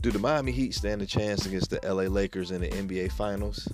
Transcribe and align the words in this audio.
Do 0.00 0.12
the 0.12 0.18
Miami 0.20 0.52
Heat 0.52 0.74
stand 0.74 1.02
a 1.02 1.06
chance 1.06 1.44
against 1.44 1.70
the 1.70 1.80
LA 1.82 2.04
Lakers 2.04 2.52
in 2.52 2.60
the 2.60 2.68
NBA 2.68 3.10
Finals? 3.10 3.66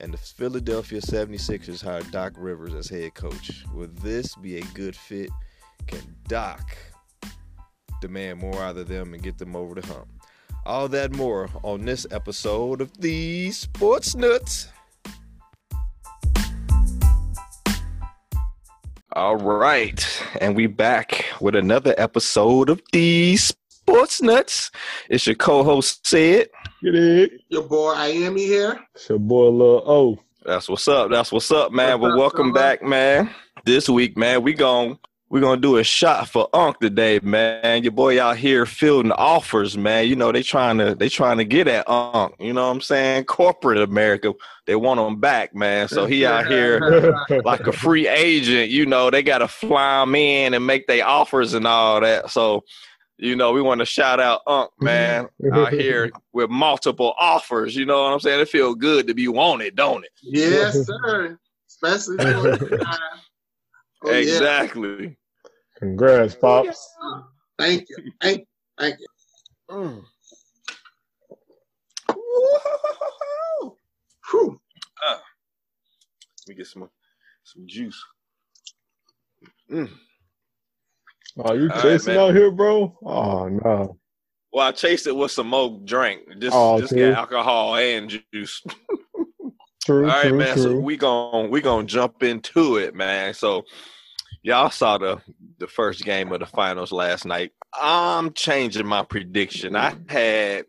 And 0.00 0.14
the 0.14 0.16
Philadelphia 0.16 0.98
76ers 0.98 1.82
hired 1.82 2.10
Doc 2.10 2.32
Rivers 2.38 2.72
as 2.72 2.88
head 2.88 3.12
coach. 3.12 3.62
Will 3.74 3.90
this 4.02 4.34
be 4.36 4.56
a 4.56 4.64
good 4.72 4.96
fit? 4.96 5.28
Can 5.86 6.00
Doc 6.26 6.74
demand 8.00 8.38
more 8.38 8.62
out 8.62 8.78
of 8.78 8.88
them 8.88 9.12
and 9.12 9.22
get 9.22 9.36
them 9.36 9.54
over 9.54 9.78
the 9.78 9.86
hump? 9.86 10.08
All 10.64 10.88
that 10.88 11.12
more 11.12 11.50
on 11.62 11.84
this 11.84 12.06
episode 12.10 12.80
of 12.80 12.96
the 12.98 13.50
Sports 13.50 14.14
Nuts. 14.14 14.68
All 19.12 19.36
right, 19.36 20.22
and 20.40 20.56
we 20.56 20.66
back 20.66 21.26
with 21.42 21.56
another 21.56 21.94
episode 21.98 22.70
of 22.70 22.80
the 22.92 23.36
Sports 23.36 23.65
Nuts. 23.88 24.70
It's 25.08 25.26
your 25.26 25.36
co-host 25.36 26.06
Sid. 26.06 26.48
Get 26.82 26.94
it. 26.94 27.40
Your 27.48 27.62
boy 27.62 27.94
Iami 27.94 28.40
here. 28.40 28.80
It's 28.94 29.08
your 29.08 29.18
boy 29.18 29.48
Lil 29.48 29.82
O. 29.86 30.18
That's 30.44 30.68
what's 30.68 30.86
up. 30.88 31.10
That's 31.10 31.32
what's 31.32 31.50
up, 31.50 31.72
man. 31.72 32.00
What's 32.00 32.10
well, 32.10 32.12
up, 32.12 32.18
welcome 32.18 32.52
fella? 32.52 32.64
back, 32.64 32.82
man. 32.82 33.30
This 33.64 33.88
week, 33.88 34.16
man, 34.16 34.42
we 34.42 34.54
gon' 34.54 34.98
we 35.28 35.40
gonna 35.40 35.60
do 35.60 35.76
a 35.76 35.84
shot 35.84 36.28
for 36.28 36.48
Unc 36.52 36.78
today, 36.78 37.18
man. 37.20 37.82
Your 37.82 37.92
boy 37.92 38.22
out 38.22 38.36
here 38.36 38.64
fielding 38.64 39.10
offers, 39.12 39.76
man. 39.76 40.06
You 40.06 40.14
know 40.14 40.30
they 40.30 40.42
trying 40.42 40.78
to 40.78 40.94
they 40.94 41.08
trying 41.08 41.38
to 41.38 41.44
get 41.44 41.66
at 41.66 41.88
Unc. 41.88 42.34
You 42.38 42.52
know 42.52 42.66
what 42.66 42.74
I'm 42.74 42.80
saying? 42.80 43.24
Corporate 43.24 43.78
America, 43.78 44.34
they 44.66 44.76
want 44.76 45.00
him 45.00 45.18
back, 45.18 45.54
man. 45.54 45.88
So 45.88 46.06
he 46.06 46.24
out 46.24 46.46
here 46.46 47.14
like 47.44 47.66
a 47.66 47.72
free 47.72 48.06
agent. 48.06 48.70
You 48.70 48.86
know 48.86 49.10
they 49.10 49.22
got 49.24 49.38
to 49.38 49.48
fly 49.48 50.02
him 50.02 50.14
in 50.14 50.54
and 50.54 50.64
make 50.64 50.86
their 50.86 51.06
offers 51.06 51.54
and 51.54 51.66
all 51.66 52.00
that. 52.00 52.30
So. 52.30 52.64
You 53.18 53.34
know, 53.34 53.52
we 53.52 53.62
want 53.62 53.78
to 53.80 53.86
shout 53.86 54.20
out 54.20 54.42
Unc, 54.46 54.70
man, 54.80 55.28
out 55.52 55.72
here 55.72 56.10
with 56.32 56.50
multiple 56.50 57.14
offers. 57.18 57.74
You 57.74 57.86
know 57.86 58.02
what 58.02 58.12
I'm 58.12 58.20
saying? 58.20 58.40
It 58.40 58.48
feel 58.48 58.74
good 58.74 59.06
to 59.06 59.14
be 59.14 59.28
wanted, 59.28 59.74
don't 59.74 60.04
it? 60.04 60.10
Yes, 60.22 60.86
sir. 60.86 61.38
Especially 61.68 62.16
for 62.24 62.56
this 62.56 62.80
time. 62.82 62.98
Oh, 64.04 64.10
yeah. 64.10 64.16
exactly. 64.16 65.16
Congrats, 65.78 66.34
Pops. 66.34 66.94
Thank 67.58 67.88
you. 67.88 68.12
Thank 68.20 68.38
you. 68.40 68.46
Thank 68.78 68.96
you. 69.00 69.06
Mm. 69.70 70.02
Whew. 74.30 74.60
Let 76.46 76.48
me 76.48 76.54
get 76.54 76.66
some 76.66 76.88
some 77.44 77.66
juice. 77.66 78.00
Mm. 79.70 79.90
Oh, 81.38 81.52
you 81.52 81.62
All 81.62 81.68
right, 81.68 81.82
chasing 81.82 82.14
man. 82.14 82.30
out 82.30 82.34
here, 82.34 82.50
bro? 82.50 82.96
Oh 83.04 83.48
no. 83.48 83.98
Well, 84.52 84.66
I 84.66 84.72
chased 84.72 85.06
it 85.06 85.14
with 85.14 85.30
some 85.30 85.48
more 85.48 85.80
drink. 85.84 86.22
Just 86.38 86.56
Oh, 86.56 86.80
just 86.80 86.94
got 86.94 87.12
alcohol 87.12 87.76
and 87.76 88.20
juice. 88.32 88.62
True, 89.84 90.04
All 90.04 90.10
right, 90.10 90.28
true, 90.30 90.38
man. 90.38 90.56
So 90.56 90.72
true. 90.72 90.80
we 90.80 90.96
gon' 90.96 91.48
we 91.50 91.60
gonna 91.60 91.86
jump 91.86 92.24
into 92.24 92.76
it, 92.76 92.94
man. 92.96 93.34
So 93.34 93.64
y'all 94.42 94.70
saw 94.70 94.98
the 94.98 95.20
the 95.58 95.68
first 95.68 96.04
game 96.04 96.32
of 96.32 96.40
the 96.40 96.46
finals 96.46 96.90
last 96.90 97.24
night. 97.24 97.52
I'm 97.72 98.32
changing 98.32 98.86
my 98.86 99.04
prediction. 99.04 99.76
I 99.76 99.94
had 100.08 100.64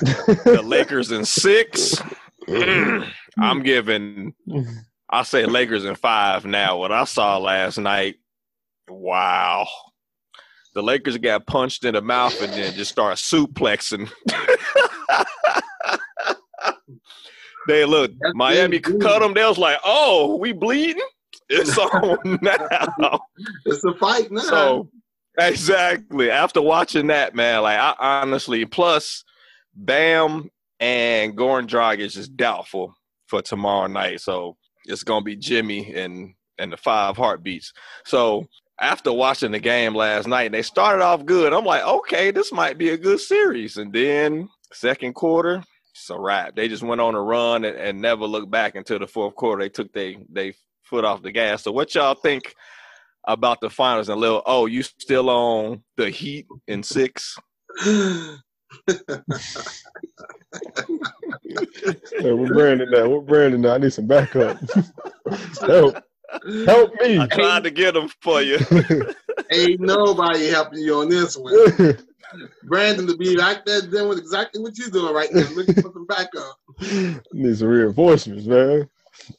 the 0.00 0.62
Lakers 0.64 1.10
in 1.12 1.26
six. 1.26 2.00
I'm 2.48 3.62
giving 3.62 4.32
I 5.10 5.22
say 5.24 5.44
Lakers 5.44 5.84
in 5.84 5.96
five 5.96 6.46
now. 6.46 6.78
What 6.78 6.92
I 6.92 7.04
saw 7.04 7.36
last 7.36 7.76
night, 7.76 8.16
wow. 8.90 9.66
The 10.74 10.82
Lakers 10.82 11.18
got 11.18 11.46
punched 11.46 11.84
in 11.84 11.94
the 11.94 12.02
mouth 12.02 12.40
and 12.40 12.52
then 12.52 12.74
just 12.74 12.92
start 12.92 13.16
suplexing. 13.16 14.10
they 17.66 17.84
look, 17.84 18.12
That's 18.20 18.34
Miami 18.34 18.78
good. 18.78 19.00
cut 19.00 19.20
them. 19.20 19.34
They 19.34 19.44
was 19.44 19.58
like, 19.58 19.78
oh, 19.84 20.36
we 20.36 20.52
bleeding? 20.52 21.02
It's 21.48 21.76
on 21.76 22.38
now. 22.42 23.20
It's 23.66 23.82
a 23.84 23.92
fight 23.94 24.30
now. 24.30 24.40
So 24.40 24.90
exactly. 25.38 26.30
After 26.30 26.62
watching 26.62 27.08
that, 27.08 27.34
man, 27.34 27.62
like 27.62 27.78
I 27.78 27.94
honestly, 27.98 28.64
plus 28.64 29.24
Bam 29.74 30.50
and 30.78 31.36
Goran 31.36 31.66
Dragic 31.66 32.16
is 32.16 32.28
doubtful 32.28 32.94
for 33.26 33.42
tomorrow 33.42 33.88
night. 33.88 34.20
So 34.20 34.56
it's 34.86 35.02
gonna 35.02 35.24
be 35.24 35.36
Jimmy 35.36 35.92
and 35.94 36.34
and 36.58 36.72
the 36.72 36.76
five 36.76 37.16
heartbeats. 37.16 37.72
So 38.04 38.46
after 38.80 39.12
watching 39.12 39.52
the 39.52 39.58
game 39.58 39.94
last 39.94 40.26
night, 40.26 40.46
and 40.46 40.54
they 40.54 40.62
started 40.62 41.04
off 41.04 41.24
good. 41.26 41.52
I'm 41.52 41.64
like, 41.64 41.84
okay, 41.84 42.30
this 42.30 42.52
might 42.52 42.78
be 42.78 42.90
a 42.90 42.96
good 42.96 43.20
series. 43.20 43.76
And 43.76 43.92
then 43.92 44.48
second 44.72 45.14
quarter, 45.14 45.62
it's 45.94 46.10
a 46.10 46.18
wrap. 46.18 46.56
They 46.56 46.68
just 46.68 46.82
went 46.82 47.00
on 47.00 47.14
a 47.14 47.22
run 47.22 47.64
and, 47.64 47.76
and 47.76 48.00
never 48.00 48.24
looked 48.26 48.50
back 48.50 48.74
until 48.74 48.98
the 48.98 49.06
fourth 49.06 49.34
quarter. 49.34 49.62
They 49.62 49.68
took 49.68 49.92
they 49.92 50.18
they 50.30 50.54
foot 50.82 51.04
off 51.04 51.22
the 51.22 51.32
gas. 51.32 51.62
So 51.62 51.72
what 51.72 51.94
y'all 51.94 52.14
think 52.14 52.54
about 53.26 53.60
the 53.60 53.70
finals 53.70 54.08
and 54.08 54.20
Lil 54.20 54.42
Oh, 54.46 54.66
you 54.66 54.82
still 54.82 55.28
on 55.28 55.82
the 55.96 56.10
Heat 56.10 56.46
in 56.66 56.82
six? 56.82 57.36
Hey, 62.18 62.32
we're 62.32 62.46
Brandon 62.48 62.90
now. 62.90 63.08
We're 63.08 63.20
Brandon 63.20 63.60
now. 63.60 63.74
I 63.74 63.78
need 63.78 63.92
some 63.92 64.06
backup. 64.06 64.58
Help. 65.60 65.96
Help 66.66 66.92
me. 67.00 67.18
I 67.18 67.26
tried 67.26 67.64
to 67.64 67.70
get 67.70 67.94
them 67.94 68.08
for 68.20 68.42
you. 68.42 68.58
Ain't 69.50 69.80
nobody 69.80 70.48
helping 70.48 70.80
you 70.80 71.00
on 71.00 71.08
this 71.08 71.36
one. 71.36 71.54
Brandon 72.64 73.06
to 73.08 73.16
be 73.16 73.36
like 73.36 73.64
that 73.64 73.90
doing 73.90 74.18
exactly 74.18 74.62
what 74.62 74.78
you're 74.78 74.90
doing 74.90 75.12
right 75.12 75.32
now, 75.32 75.48
looking 75.50 75.74
for 75.74 75.92
some 75.92 76.06
backup. 76.06 76.56
need 77.32 77.56
some 77.56 77.68
reinforcements, 77.68 78.46
man. 78.46 78.88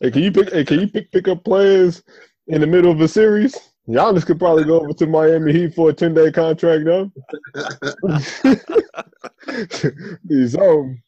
Hey, 0.02 0.12
can 0.12 0.24
you 0.24 0.31
pick 0.31 0.52
hey, 0.52 0.66
can 0.66 0.81
you 0.81 0.88
pick 0.88 1.12
pick 1.12 1.28
up 1.28 1.44
players 1.44 2.03
in 2.47 2.62
the 2.62 2.68
middle 2.68 2.91
of 2.91 3.00
a 3.00 3.08
series? 3.08 3.58
Giannis 3.88 4.25
could 4.25 4.40
probably 4.40 4.63
go 4.63 4.79
over 4.79 4.94
to 4.94 5.08
Miami 5.08 5.53
Heat 5.53 5.73
for 5.73 5.90
a 5.90 5.94
10 5.94 6.13
day 6.13 6.31
contract 6.31 6.85
though. 6.85 7.12
He's 10.28 10.56
home. 10.56 11.02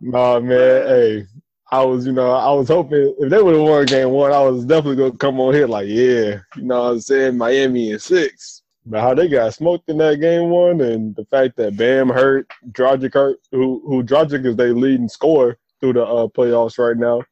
Nah, 0.00 0.40
man. 0.40 0.86
Hey, 0.86 1.26
I 1.70 1.84
was, 1.84 2.06
you 2.06 2.12
know, 2.12 2.30
I 2.32 2.50
was 2.52 2.68
hoping 2.68 3.14
if 3.18 3.30
they 3.30 3.42
would 3.42 3.54
have 3.54 3.64
won 3.64 3.84
game 3.84 4.10
one, 4.10 4.32
I 4.32 4.40
was 4.40 4.64
definitely 4.64 4.96
gonna 4.96 5.18
come 5.18 5.38
on 5.40 5.52
here 5.54 5.66
like, 5.66 5.86
yeah, 5.88 6.38
you 6.56 6.62
know 6.62 6.82
what 6.84 6.90
I'm 6.92 7.00
saying, 7.00 7.36
Miami 7.36 7.90
in 7.90 7.98
six. 7.98 8.62
But 8.86 9.02
how 9.02 9.12
they 9.14 9.28
got 9.28 9.52
smoked 9.52 9.90
in 9.90 9.98
that 9.98 10.18
game 10.20 10.48
one, 10.48 10.80
and 10.80 11.14
the 11.14 11.26
fact 11.26 11.56
that 11.56 11.76
Bam 11.76 12.08
hurt, 12.08 12.50
Dragic 12.72 13.12
hurt, 13.12 13.38
who 13.52 13.82
who 13.86 14.02
Dragic 14.02 14.46
is 14.46 14.56
their 14.56 14.72
leading 14.72 15.08
scorer 15.10 15.58
through 15.80 15.92
the 15.94 16.04
uh, 16.06 16.26
playoffs 16.28 16.78
right 16.78 16.96
now, 16.96 17.22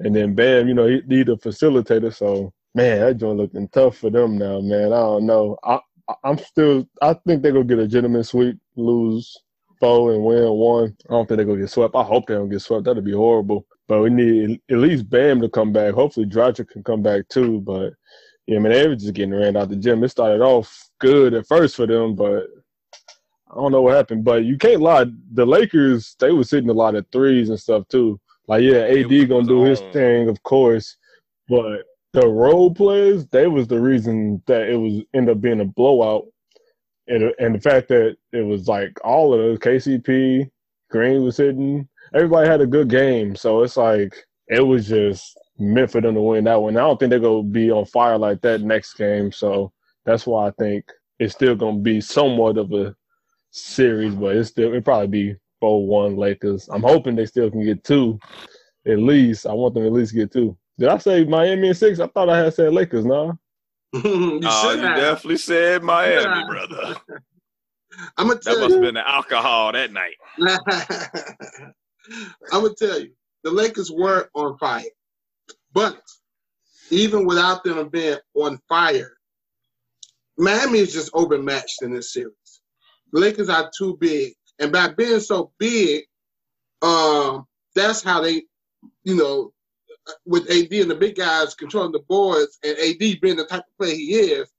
and 0.00 0.14
then 0.14 0.34
Bam, 0.34 0.68
you 0.68 0.74
know, 0.74 0.86
he 0.86 1.00
need 1.06 1.30
a 1.30 1.36
facilitator. 1.36 2.14
So 2.14 2.52
man, 2.74 3.00
that 3.00 3.16
joint 3.16 3.38
looking 3.38 3.68
tough 3.68 3.96
for 3.96 4.10
them 4.10 4.36
now, 4.36 4.60
man. 4.60 4.92
I 4.92 4.96
don't 4.98 5.26
know. 5.26 5.56
I- 5.64 5.80
I'm 6.24 6.38
still. 6.38 6.88
I 7.00 7.14
think 7.14 7.40
they're 7.40 7.52
gonna 7.52 7.64
get 7.64 7.78
a 7.78 7.86
gentleman 7.86 8.24
sweep, 8.24 8.58
lose 8.74 9.38
four 9.80 10.12
and 10.12 10.24
win 10.24 10.50
one. 10.50 10.96
I 11.08 11.12
don't 11.12 11.26
think 11.26 11.38
they're 11.38 11.46
gonna 11.46 11.60
get 11.60 11.70
swept. 11.70 11.96
I 11.96 12.02
hope 12.02 12.26
they 12.26 12.34
don't 12.34 12.48
get 12.48 12.60
swept. 12.60 12.84
That'd 12.84 13.04
be 13.04 13.12
horrible. 13.12 13.66
But 13.88 14.02
we 14.02 14.10
need 14.10 14.60
at 14.70 14.78
least 14.78 15.10
Bam 15.10 15.40
to 15.40 15.48
come 15.48 15.72
back. 15.72 15.94
Hopefully, 15.94 16.26
Dragic 16.26 16.68
can 16.68 16.84
come 16.84 17.02
back 17.02 17.28
too. 17.28 17.60
But 17.60 17.94
yeah, 18.46 18.56
I 18.56 18.60
mean, 18.60 18.72
they 18.72 18.86
were 18.86 18.96
just 18.96 19.14
getting 19.14 19.34
ran 19.34 19.56
out 19.56 19.68
the 19.68 19.76
gym. 19.76 20.04
It 20.04 20.10
started 20.10 20.42
off 20.42 20.88
good 21.00 21.34
at 21.34 21.46
first 21.46 21.76
for 21.76 21.86
them, 21.86 22.14
but 22.14 22.44
I 23.50 23.54
don't 23.56 23.72
know 23.72 23.82
what 23.82 23.96
happened. 23.96 24.24
But 24.24 24.44
you 24.44 24.58
can't 24.58 24.80
lie. 24.80 25.06
The 25.32 25.46
Lakers, 25.46 26.14
they 26.20 26.30
was 26.30 26.50
hitting 26.50 26.70
a 26.70 26.74
lot 26.74 26.94
of 26.94 27.06
threes 27.10 27.48
and 27.48 27.58
stuff 27.58 27.88
too. 27.88 28.20
Like, 28.46 28.62
yeah, 28.62 28.80
AD 28.80 29.28
gonna 29.28 29.46
do 29.46 29.62
his 29.62 29.80
uh, 29.80 29.90
thing, 29.92 30.28
of 30.28 30.42
course. 30.42 30.96
But 31.48 31.82
the 32.12 32.26
role 32.26 32.72
players, 32.74 33.26
they 33.26 33.46
was 33.46 33.68
the 33.68 33.80
reason 33.80 34.42
that 34.46 34.68
it 34.68 34.76
was 34.76 35.02
end 35.14 35.30
up 35.30 35.40
being 35.40 35.60
a 35.60 35.64
blowout. 35.64 36.26
And, 37.10 37.34
and 37.38 37.54
the 37.56 37.60
fact 37.60 37.88
that 37.88 38.16
it 38.32 38.42
was 38.42 38.68
like 38.68 38.92
all 39.04 39.34
of 39.34 39.40
those 39.40 39.58
KCP, 39.58 40.48
Green 40.90 41.24
was 41.24 41.36
hitting, 41.36 41.88
everybody 42.14 42.48
had 42.48 42.60
a 42.60 42.66
good 42.66 42.88
game. 42.88 43.36
So 43.36 43.62
it's 43.62 43.76
like 43.76 44.14
it 44.48 44.60
was 44.60 44.88
just 44.88 45.38
meant 45.58 45.90
for 45.90 46.00
them 46.00 46.14
to 46.14 46.20
win 46.22 46.44
that 46.44 46.62
one. 46.62 46.76
I 46.76 46.80
don't 46.80 46.98
think 46.98 47.10
they're 47.10 47.20
gonna 47.20 47.42
be 47.42 47.70
on 47.70 47.84
fire 47.84 48.16
like 48.16 48.40
that 48.42 48.62
next 48.62 48.94
game. 48.94 49.32
So 49.32 49.72
that's 50.04 50.26
why 50.26 50.48
I 50.48 50.50
think 50.58 50.84
it's 51.18 51.34
still 51.34 51.54
gonna 51.54 51.78
be 51.78 52.00
somewhat 52.00 52.56
of 52.56 52.72
a 52.72 52.94
series, 53.50 54.14
but 54.14 54.36
it's 54.36 54.50
still 54.50 54.72
it 54.72 54.84
probably 54.84 55.08
be 55.08 55.36
four 55.60 55.86
one 55.86 56.16
Lakers. 56.16 56.68
I'm 56.72 56.82
hoping 56.82 57.16
they 57.16 57.26
still 57.26 57.50
can 57.50 57.64
get 57.64 57.84
two 57.84 58.18
at 58.86 58.98
least. 58.98 59.46
I 59.46 59.52
want 59.52 59.74
them 59.74 59.82
to 59.82 59.88
at 59.88 59.92
least 59.92 60.14
get 60.14 60.32
two. 60.32 60.56
Did 60.78 60.88
I 60.88 60.98
say 60.98 61.24
Miami 61.24 61.68
in 61.68 61.74
six? 61.74 62.00
I 62.00 62.06
thought 62.06 62.30
I 62.30 62.38
had 62.38 62.54
said 62.54 62.72
Lakers. 62.72 63.04
No, 63.04 63.38
you 63.92 64.40
Oh, 64.44 64.70
should 64.70 64.80
you 64.80 64.86
definitely 64.86 65.36
said 65.38 65.82
Miami, 65.82 66.44
brother. 66.46 66.96
I'm 68.16 68.28
gonna 68.28 68.36
That 68.36 68.42
tell 68.44 68.60
must 68.60 68.72
have 68.74 68.80
you. 68.82 68.86
been 68.88 68.94
the 68.94 69.08
alcohol 69.08 69.72
that 69.72 69.92
night. 69.92 70.14
I'm 72.52 72.62
gonna 72.62 72.74
tell 72.74 73.00
you, 73.00 73.12
the 73.42 73.50
Lakers 73.50 73.90
weren't 73.90 74.28
on 74.34 74.56
fire, 74.58 74.84
but 75.72 76.00
even 76.90 77.26
without 77.26 77.64
them 77.64 77.88
being 77.88 78.18
on 78.34 78.58
fire, 78.68 79.12
Miami 80.38 80.78
is 80.78 80.92
just 80.92 81.10
overmatched 81.14 81.82
in 81.82 81.92
this 81.92 82.12
series. 82.12 82.34
The 83.12 83.20
Lakers 83.20 83.48
are 83.48 83.70
too 83.76 83.96
big, 84.00 84.34
And 84.60 84.70
by 84.72 84.88
being 84.88 85.20
so 85.20 85.52
big, 85.58 86.04
um, 86.82 87.46
that's 87.74 88.02
how 88.02 88.20
they, 88.22 88.44
you 89.04 89.16
know, 89.16 89.52
with 90.26 90.50
AD 90.50 90.72
and 90.72 90.90
the 90.90 90.94
big 90.94 91.16
guys 91.16 91.54
controlling 91.54 91.92
the 91.92 92.00
boards 92.08 92.58
and 92.64 92.76
AD 92.78 93.20
being 93.20 93.36
the 93.36 93.46
type 93.46 93.64
of 93.66 93.78
player 93.78 93.94
he 93.94 94.14
is, 94.14 94.50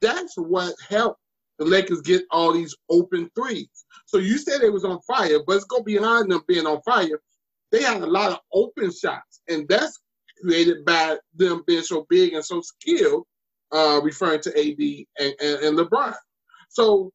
that's 0.00 0.36
what 0.36 0.74
helped 0.88 1.20
the 1.58 1.64
Lakers 1.64 2.00
get 2.00 2.22
all 2.30 2.52
these 2.52 2.74
open 2.88 3.30
threes. 3.34 3.84
So 4.06 4.18
you 4.18 4.38
said 4.38 4.62
it 4.62 4.72
was 4.72 4.84
on 4.84 5.00
fire, 5.02 5.40
but 5.46 5.56
it's 5.56 5.66
gonna 5.66 5.84
be 5.84 5.98
behind 5.98 6.30
them 6.30 6.42
being 6.48 6.66
on 6.66 6.80
fire. 6.82 7.20
They 7.70 7.82
had 7.82 8.02
a 8.02 8.06
lot 8.06 8.32
of 8.32 8.38
open 8.52 8.90
shots, 8.92 9.42
and 9.48 9.68
that's 9.68 10.00
created 10.42 10.84
by 10.84 11.18
them 11.34 11.62
being 11.66 11.82
so 11.82 12.06
big 12.08 12.32
and 12.32 12.44
so 12.44 12.62
skilled, 12.62 13.24
uh, 13.72 14.00
referring 14.02 14.40
to 14.40 14.50
AD 14.58 15.04
and, 15.18 15.34
and, 15.40 15.64
and 15.64 15.78
LeBron. 15.78 16.14
So 16.70 17.12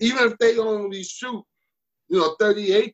even 0.00 0.30
if 0.30 0.38
they 0.38 0.58
only 0.58 1.02
shoot 1.02 1.42
you 2.12 2.18
know, 2.18 2.36
38% 2.38 2.92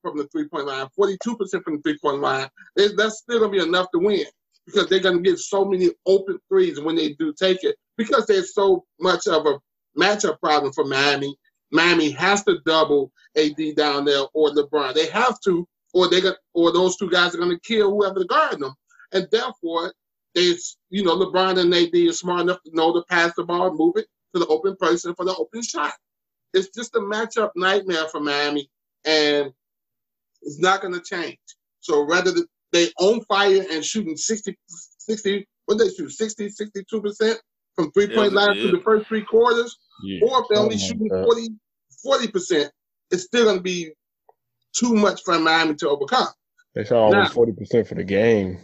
from 0.00 0.16
the 0.16 0.28
three 0.28 0.46
point 0.46 0.66
line, 0.66 0.86
42% 0.98 1.18
from 1.64 1.76
the 1.76 1.82
three 1.82 1.98
point 1.98 2.20
line, 2.20 2.48
that's 2.76 3.18
still 3.18 3.40
going 3.40 3.52
to 3.52 3.58
be 3.58 3.68
enough 3.68 3.88
to 3.92 3.98
win 3.98 4.24
because 4.64 4.88
they're 4.88 5.00
going 5.00 5.16
to 5.16 5.28
get 5.28 5.40
so 5.40 5.64
many 5.64 5.90
open 6.06 6.38
threes 6.48 6.80
when 6.80 6.94
they 6.94 7.14
do 7.14 7.34
take 7.36 7.64
it 7.64 7.74
because 7.96 8.26
there's 8.26 8.54
so 8.54 8.84
much 9.00 9.26
of 9.26 9.44
a 9.44 9.58
matchup 9.98 10.38
problem 10.38 10.72
for 10.72 10.84
Miami. 10.84 11.34
Miami 11.72 12.10
has 12.12 12.44
to 12.44 12.60
double 12.64 13.10
AD 13.36 13.56
down 13.76 14.04
there 14.04 14.22
or 14.34 14.50
LeBron. 14.50 14.94
They 14.94 15.08
have 15.08 15.40
to, 15.46 15.66
or 15.92 16.08
they 16.08 16.20
got, 16.20 16.36
or 16.54 16.72
those 16.72 16.96
two 16.96 17.10
guys 17.10 17.34
are 17.34 17.38
going 17.38 17.50
to 17.50 17.60
kill 17.60 17.90
whoever 17.90 18.22
guarding 18.22 18.60
them, 18.60 18.74
and 19.12 19.26
therefore, 19.32 19.92
they, 20.36 20.54
you 20.90 21.02
know, 21.02 21.16
LeBron 21.16 21.58
and 21.58 21.74
AD 21.74 22.08
are 22.08 22.12
smart 22.12 22.42
enough 22.42 22.62
to 22.64 22.70
know 22.72 22.92
to 22.92 23.02
pass 23.10 23.32
the 23.36 23.42
ball, 23.42 23.74
move 23.74 23.94
it 23.96 24.06
to 24.32 24.38
the 24.38 24.46
open 24.46 24.76
person 24.76 25.12
for 25.16 25.24
the 25.24 25.34
open 25.34 25.60
shot. 25.60 25.92
It's 26.52 26.68
just 26.74 26.94
a 26.96 27.00
matchup 27.00 27.50
nightmare 27.54 28.08
for 28.08 28.20
Miami, 28.20 28.68
and 29.04 29.52
it's 30.42 30.58
not 30.58 30.80
going 30.80 30.94
to 30.94 31.00
change. 31.00 31.38
So 31.80 32.04
rather 32.06 32.32
they 32.72 32.90
own 32.98 33.22
fire 33.24 33.64
and 33.70 33.84
shooting 33.84 34.16
60, 34.16 34.56
60 34.66 35.46
what 35.66 35.78
they 35.78 35.88
shoot, 35.88 36.10
60, 36.10 36.48
62% 36.48 37.36
from 37.76 37.92
three 37.92 38.12
point 38.12 38.32
yeah, 38.32 38.38
line 38.38 38.56
yeah. 38.56 38.62
through 38.62 38.72
the 38.72 38.82
first 38.82 39.06
three 39.06 39.22
quarters, 39.22 39.78
yeah. 40.02 40.20
or 40.24 40.40
if 40.40 40.46
they're 40.48 40.58
only 40.58 40.78
shooting 40.78 41.08
40, 42.02 42.28
percent 42.28 42.72
it's 43.10 43.24
still 43.24 43.44
going 43.44 43.56
to 43.56 43.62
be 43.62 43.92
too 44.72 44.94
much 44.94 45.20
for 45.24 45.38
Miami 45.38 45.74
to 45.76 45.88
overcome. 45.88 46.28
They 46.74 46.84
shot 46.84 46.98
almost 46.98 47.32
forty 47.32 47.52
percent 47.52 47.88
for 47.88 47.94
the 47.96 48.04
game. 48.04 48.58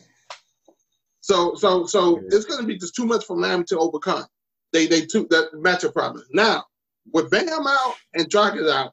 So, 1.20 1.56
so, 1.56 1.86
so 1.86 2.20
it's 2.28 2.44
going 2.44 2.60
to 2.60 2.66
be 2.66 2.78
just 2.78 2.94
too 2.94 3.04
much 3.04 3.24
for 3.24 3.36
Miami 3.36 3.64
to 3.64 3.78
overcome. 3.78 4.24
They, 4.72 4.86
they 4.86 5.00
took 5.06 5.28
that 5.30 5.52
matchup 5.54 5.92
problem. 5.92 6.24
Now, 6.30 6.64
with 7.12 7.30
Bam 7.30 7.48
out 7.66 7.94
and 8.14 8.28
Dragic 8.28 8.70
out, 8.70 8.92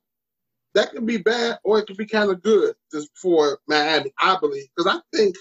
that 0.74 0.92
could 0.92 1.06
be 1.06 1.18
bad 1.18 1.60
or 1.64 1.80
it 1.80 1.88
could 1.88 1.98
be 1.98 2.06
kind 2.06 2.32
of 2.32 2.42
good 2.42 2.76
just 2.92 3.10
for 3.16 3.60
Miami, 3.68 4.14
I 4.20 4.38
believe. 4.40 4.68
Because 4.76 4.96
I 4.96 5.18
think 5.18 5.36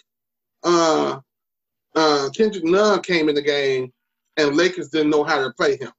uh, 0.64 1.20
uh, 1.94 2.28
Kendrick 2.34 2.64
Nunn 2.64 3.00
came 3.02 3.28
in 3.28 3.34
the 3.34 3.42
game 3.42 3.92
and 4.36 4.56
Lakers 4.56 4.90
didn't 4.90 5.10
know 5.10 5.24
how 5.24 5.42
to 5.42 5.52
play 5.52 5.76
him 5.76 5.92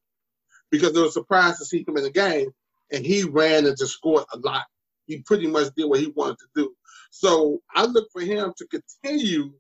because 0.72 0.94
they 0.94 1.02
were 1.02 1.10
surprised 1.10 1.60
to 1.60 1.66
see 1.66 1.84
him 1.88 1.98
in 1.98 2.04
the 2.04 2.12
game 2.12 2.52
and 2.92 3.06
he 3.06 3.24
ran 3.24 3.66
and 3.66 3.78
just 3.78 3.94
scored 3.94 4.26
a 4.34 4.38
lot. 4.38 4.64
He 5.08 5.20
pretty 5.20 5.48
much 5.48 5.74
did 5.76 5.86
what 5.86 6.00
he 6.00 6.08
wanted 6.16 6.40
to 6.40 6.46
do. 6.56 6.74
So 7.12 7.62
I 7.76 7.86
look 7.86 8.08
for 8.12 8.22
him 8.22 8.54
to 8.58 8.68
continue 8.68 9.52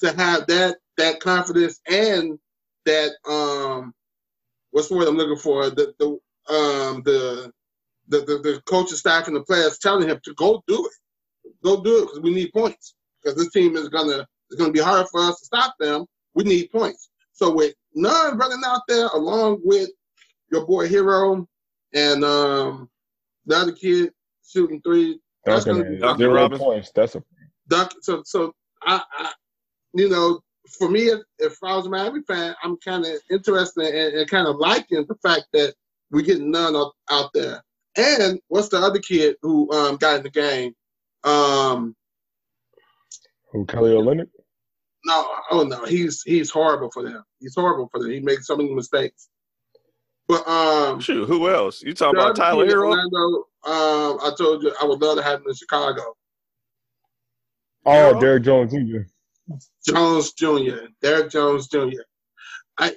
to 0.00 0.12
have 0.16 0.46
that 0.48 0.76
that 0.96 1.20
confidence 1.20 1.80
and 1.88 2.38
that 2.86 3.12
um 3.28 3.94
what's 4.70 4.88
the 4.88 4.96
word 4.96 5.08
I'm 5.08 5.16
looking 5.16 5.36
for 5.36 5.70
the 5.70 5.94
the 5.98 6.18
um, 6.50 7.02
the, 7.04 7.50
the, 8.08 8.20
the 8.20 8.38
the 8.38 8.62
coaching 8.66 8.96
staff 8.96 9.26
and 9.28 9.36
the 9.36 9.42
players 9.42 9.78
telling 9.78 10.08
him 10.08 10.20
to 10.24 10.34
go 10.34 10.62
do 10.66 10.86
it, 10.86 11.52
go 11.64 11.82
do 11.82 11.98
it 11.98 12.06
because 12.06 12.20
we 12.20 12.34
need 12.34 12.52
points. 12.52 12.94
Because 13.22 13.38
this 13.38 13.52
team 13.52 13.76
is 13.76 13.88
gonna 13.88 14.26
it's 14.50 14.58
gonna 14.58 14.72
be 14.72 14.80
hard 14.80 15.06
for 15.08 15.20
us 15.20 15.38
to 15.40 15.46
stop 15.46 15.74
them. 15.78 16.06
We 16.34 16.44
need 16.44 16.70
points. 16.70 17.10
So 17.32 17.54
with 17.54 17.74
Nunn 17.94 18.36
running 18.38 18.62
out 18.64 18.82
there 18.88 19.06
along 19.08 19.60
with 19.64 19.90
your 20.50 20.66
boy 20.66 20.88
Herro 20.88 21.46
and 21.94 22.24
um, 22.24 22.88
the 23.46 23.56
other 23.56 23.72
kid 23.72 24.12
shooting 24.46 24.80
three, 24.82 25.20
that's 25.44 25.64
gonna 25.64 25.84
be 25.84 25.98
zero 26.16 26.48
points. 26.48 26.90
That's 27.68 27.94
a 27.94 28.02
so 28.02 28.22
so 28.24 28.54
I, 28.82 29.02
I 29.18 29.32
you 29.94 30.08
know 30.08 30.40
for 30.78 30.88
me, 30.88 31.08
if, 31.08 31.20
if 31.38 31.56
I 31.62 31.76
was 31.76 31.86
a 31.86 31.90
Miami 31.90 32.22
fan, 32.22 32.54
I'm 32.62 32.76
kind 32.78 33.04
of 33.04 33.12
interested 33.30 33.94
and, 33.94 34.18
and 34.18 34.30
kind 34.30 34.46
of 34.46 34.56
liking 34.56 35.04
the 35.08 35.16
fact 35.16 35.46
that 35.52 35.74
we 36.10 36.22
get 36.22 36.40
Nunn 36.40 36.76
out, 36.76 36.92
out 37.10 37.30
there. 37.34 37.62
And 37.96 38.40
what's 38.48 38.68
the 38.68 38.78
other 38.78 38.98
kid 38.98 39.36
who 39.42 39.70
um, 39.72 39.96
got 39.96 40.18
in 40.18 40.22
the 40.22 40.30
game? 40.30 40.74
Um, 41.24 41.94
who 43.52 43.66
Kelly 43.66 43.90
Olynyk? 43.90 44.28
No, 45.04 45.26
oh 45.50 45.62
no, 45.62 45.84
he's 45.84 46.22
he's 46.22 46.50
horrible 46.50 46.90
for 46.92 47.02
them. 47.02 47.24
He's 47.40 47.54
horrible 47.54 47.88
for 47.90 48.00
them. 48.00 48.10
He 48.10 48.20
makes 48.20 48.46
so 48.46 48.56
many 48.56 48.74
mistakes. 48.74 49.28
But 50.28 50.46
um, 50.46 51.00
shoot, 51.00 51.26
who 51.26 51.48
else? 51.48 51.82
You 51.82 51.94
talking 51.94 52.20
about 52.20 52.36
Tyler 52.36 52.66
Herro? 52.66 52.90
Orlando, 52.90 53.46
um, 53.64 54.18
I 54.22 54.32
told 54.36 54.62
you 54.62 54.72
I 54.80 54.84
would 54.84 55.00
love 55.00 55.16
to 55.16 55.24
have 55.24 55.40
him 55.40 55.46
in 55.48 55.54
Chicago. 55.54 56.02
Oh, 57.86 58.20
Derrick 58.20 58.44
Jones 58.44 58.72
Jr. 58.72 59.08
Jones 59.84 60.32
Jr. 60.32 60.86
Derrick 61.02 61.30
Jones 61.30 61.66
Jr. 61.68 62.02
I 62.78 62.94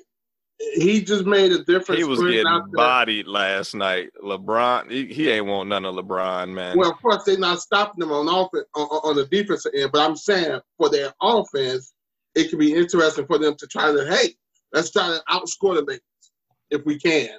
he 0.74 1.02
just 1.02 1.26
made 1.26 1.52
a 1.52 1.64
difference. 1.64 2.00
He 2.00 2.04
was 2.04 2.22
getting 2.22 2.72
bodied 2.74 3.28
last 3.28 3.76
night. 3.76 4.10
LeBron, 4.22 4.92
he, 4.92 5.08
he, 5.08 5.30
ain't 5.30 5.46
want 5.46 5.70
none 5.70 5.86
of 5.86 5.96
LeBron, 5.96 6.50
man. 6.50 6.78
Well, 6.78 6.92
of 6.92 7.02
course, 7.02 7.24
they're 7.24 7.38
not 7.38 7.62
stopping 7.62 8.00
them 8.00 8.12
on 8.12 8.28
offense 8.28 8.66
on, 8.76 8.88
on 9.04 9.16
the 9.16 9.26
defensive 9.26 9.74
end, 9.76 9.92
but 9.92 10.02
I'm 10.02 10.16
saying 10.16 10.60
for 10.78 10.90
their 10.90 11.14
offense, 11.22 11.94
it 12.36 12.50
could 12.50 12.60
be 12.60 12.74
interesting 12.74 13.26
for 13.28 13.38
them 13.38 13.56
to 13.58 13.68
try 13.68 13.92
to 13.92 14.06
hey, 14.06 14.34
let's 14.72 14.92
try 14.92 15.08
to 15.08 15.24
outscore 15.30 15.76
the 15.76 15.84
Lakers 15.88 16.32
if 16.72 16.86
we 16.86 16.98
can. 17.00 17.30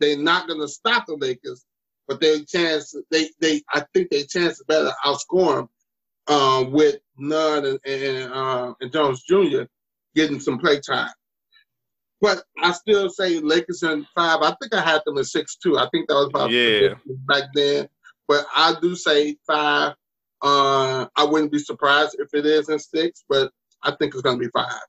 They're 0.00 0.18
not 0.18 0.46
going 0.46 0.60
to 0.60 0.68
stop 0.68 1.06
the 1.06 1.16
Lakers, 1.16 1.64
but 2.06 2.20
their 2.20 2.40
chance 2.40 2.94
they 3.10 3.30
they 3.40 3.62
I 3.72 3.84
think 3.94 4.10
their 4.10 4.24
chance 4.24 4.58
is 4.58 4.64
better 4.66 4.90
outscore 5.04 5.68
them 6.26 6.36
um, 6.36 6.72
with 6.72 6.96
Nunn 7.16 7.64
and 7.64 7.80
and, 7.84 8.32
uh, 8.32 8.74
and 8.80 8.92
Jones 8.92 9.22
Jr. 9.22 9.62
getting 10.14 10.40
some 10.40 10.58
play 10.58 10.80
time. 10.80 11.10
But 12.20 12.42
I 12.60 12.72
still 12.72 13.08
say 13.10 13.38
Lakers 13.38 13.82
in 13.82 14.06
five. 14.14 14.40
I 14.42 14.54
think 14.60 14.74
I 14.74 14.80
had 14.80 15.02
them 15.06 15.18
in 15.18 15.24
six 15.24 15.56
too. 15.56 15.78
I 15.78 15.88
think 15.90 16.08
that 16.08 16.14
was 16.14 16.28
about 16.28 16.50
yeah. 16.50 16.94
back 17.26 17.44
then. 17.54 17.88
But 18.26 18.44
I 18.54 18.74
do 18.80 18.96
say 18.96 19.36
five. 19.46 19.94
Uh, 20.42 21.06
I 21.16 21.24
wouldn't 21.24 21.52
be 21.52 21.58
surprised 21.58 22.16
if 22.18 22.28
it 22.32 22.46
is 22.46 22.68
in 22.68 22.78
six, 22.78 23.24
but 23.28 23.50
I 23.82 23.92
think 23.92 24.14
it's 24.14 24.22
going 24.22 24.38
to 24.38 24.44
be 24.44 24.50
five. 24.50 24.80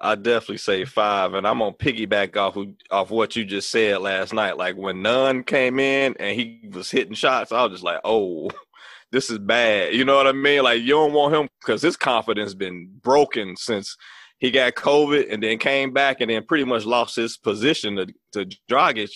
I 0.00 0.14
definitely 0.14 0.58
say 0.58 0.84
five, 0.84 1.32
and 1.32 1.46
I'm 1.48 1.58
gonna 1.58 1.72
piggyback 1.72 2.36
off 2.36 2.56
of, 2.56 2.66
off 2.90 3.10
what 3.10 3.34
you 3.34 3.46
just 3.46 3.70
said 3.70 4.02
last 4.02 4.34
night. 4.34 4.58
Like 4.58 4.76
when 4.76 5.00
Nunn 5.00 5.42
came 5.42 5.78
in 5.78 6.14
and 6.20 6.38
he 6.38 6.68
was 6.70 6.90
hitting 6.90 7.14
shots, 7.14 7.50
I 7.50 7.62
was 7.62 7.72
just 7.72 7.84
like, 7.84 8.00
"Oh, 8.04 8.50
this 9.10 9.30
is 9.30 9.38
bad." 9.38 9.94
You 9.94 10.04
know 10.04 10.16
what 10.16 10.26
I 10.26 10.32
mean? 10.32 10.64
Like 10.64 10.82
you 10.82 10.88
don't 10.88 11.14
want 11.14 11.34
him 11.34 11.48
because 11.60 11.80
his 11.80 11.96
confidence 11.96 12.52
been 12.52 12.90
broken 13.02 13.56
since 13.56 13.96
he 14.38 14.50
got 14.50 14.74
COVID 14.74 15.32
and 15.32 15.42
then 15.42 15.58
came 15.58 15.92
back 15.92 16.20
and 16.20 16.30
then 16.30 16.44
pretty 16.44 16.64
much 16.64 16.84
lost 16.84 17.16
his 17.16 17.36
position 17.36 17.96
to, 17.96 18.06
to 18.32 18.56
Dragic. 18.70 19.10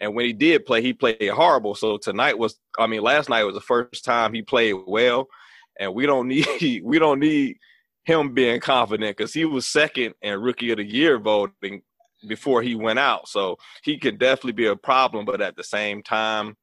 And 0.00 0.14
when 0.14 0.24
he 0.24 0.32
did 0.32 0.64
play, 0.64 0.80
he 0.80 0.92
played 0.92 1.28
horrible. 1.28 1.74
So 1.74 1.98
tonight 1.98 2.38
was, 2.38 2.58
I 2.78 2.86
mean, 2.86 3.02
last 3.02 3.28
night 3.28 3.44
was 3.44 3.54
the 3.54 3.60
first 3.60 4.04
time 4.04 4.32
he 4.32 4.42
played 4.42 4.74
well. 4.86 5.26
And 5.78 5.94
we 5.94 6.06
don't 6.06 6.28
need, 6.60 6.82
we 6.84 6.98
don't 6.98 7.20
need 7.20 7.56
him 8.04 8.32
being 8.32 8.60
confident 8.60 9.16
because 9.16 9.34
he 9.34 9.44
was 9.44 9.66
second 9.66 10.14
and 10.22 10.42
rookie 10.42 10.70
of 10.70 10.78
the 10.78 10.84
year 10.84 11.18
voting 11.18 11.82
before 12.26 12.62
he 12.62 12.74
went 12.74 12.98
out. 12.98 13.28
So 13.28 13.56
he 13.82 13.98
could 13.98 14.18
definitely 14.18 14.52
be 14.52 14.66
a 14.66 14.76
problem. 14.76 15.24
But 15.24 15.40
at 15.40 15.56
the 15.56 15.64
same 15.64 16.02
time, 16.02 16.56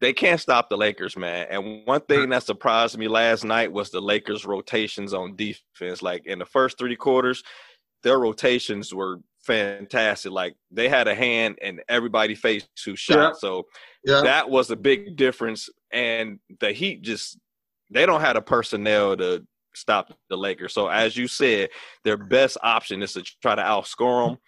they 0.00 0.12
can't 0.12 0.40
stop 0.40 0.68
the 0.68 0.76
Lakers, 0.76 1.16
man. 1.16 1.46
And 1.50 1.82
one 1.84 2.00
thing 2.02 2.28
that 2.30 2.44
surprised 2.44 2.96
me 2.96 3.08
last 3.08 3.44
night 3.44 3.72
was 3.72 3.90
the 3.90 4.00
Lakers' 4.00 4.44
rotations 4.44 5.12
on 5.12 5.34
defense. 5.34 6.02
Like 6.02 6.26
in 6.26 6.38
the 6.38 6.46
first 6.46 6.78
three 6.78 6.94
quarters, 6.94 7.42
their 8.02 8.18
rotations 8.18 8.94
were 8.94 9.20
fantastic. 9.40 10.30
Like 10.30 10.54
they 10.70 10.88
had 10.88 11.08
a 11.08 11.14
hand 11.14 11.58
and 11.62 11.82
everybody 11.88 12.34
faced 12.34 12.68
who 12.84 12.94
shot. 12.94 13.16
Yeah. 13.16 13.32
So 13.38 13.66
yeah. 14.04 14.20
that 14.22 14.48
was 14.48 14.70
a 14.70 14.76
big 14.76 15.16
difference. 15.16 15.68
And 15.90 16.38
the 16.60 16.72
Heat 16.72 17.02
just 17.02 17.38
they 17.90 18.06
don't 18.06 18.20
have 18.20 18.34
the 18.34 18.42
personnel 18.42 19.16
to 19.16 19.44
stop 19.74 20.12
the 20.28 20.36
Lakers. 20.36 20.74
So 20.74 20.88
as 20.88 21.16
you 21.16 21.26
said, 21.26 21.70
their 22.04 22.16
best 22.16 22.56
option 22.62 23.02
is 23.02 23.14
to 23.14 23.22
try 23.42 23.54
to 23.54 23.62
outscore 23.62 24.28
them 24.28 24.38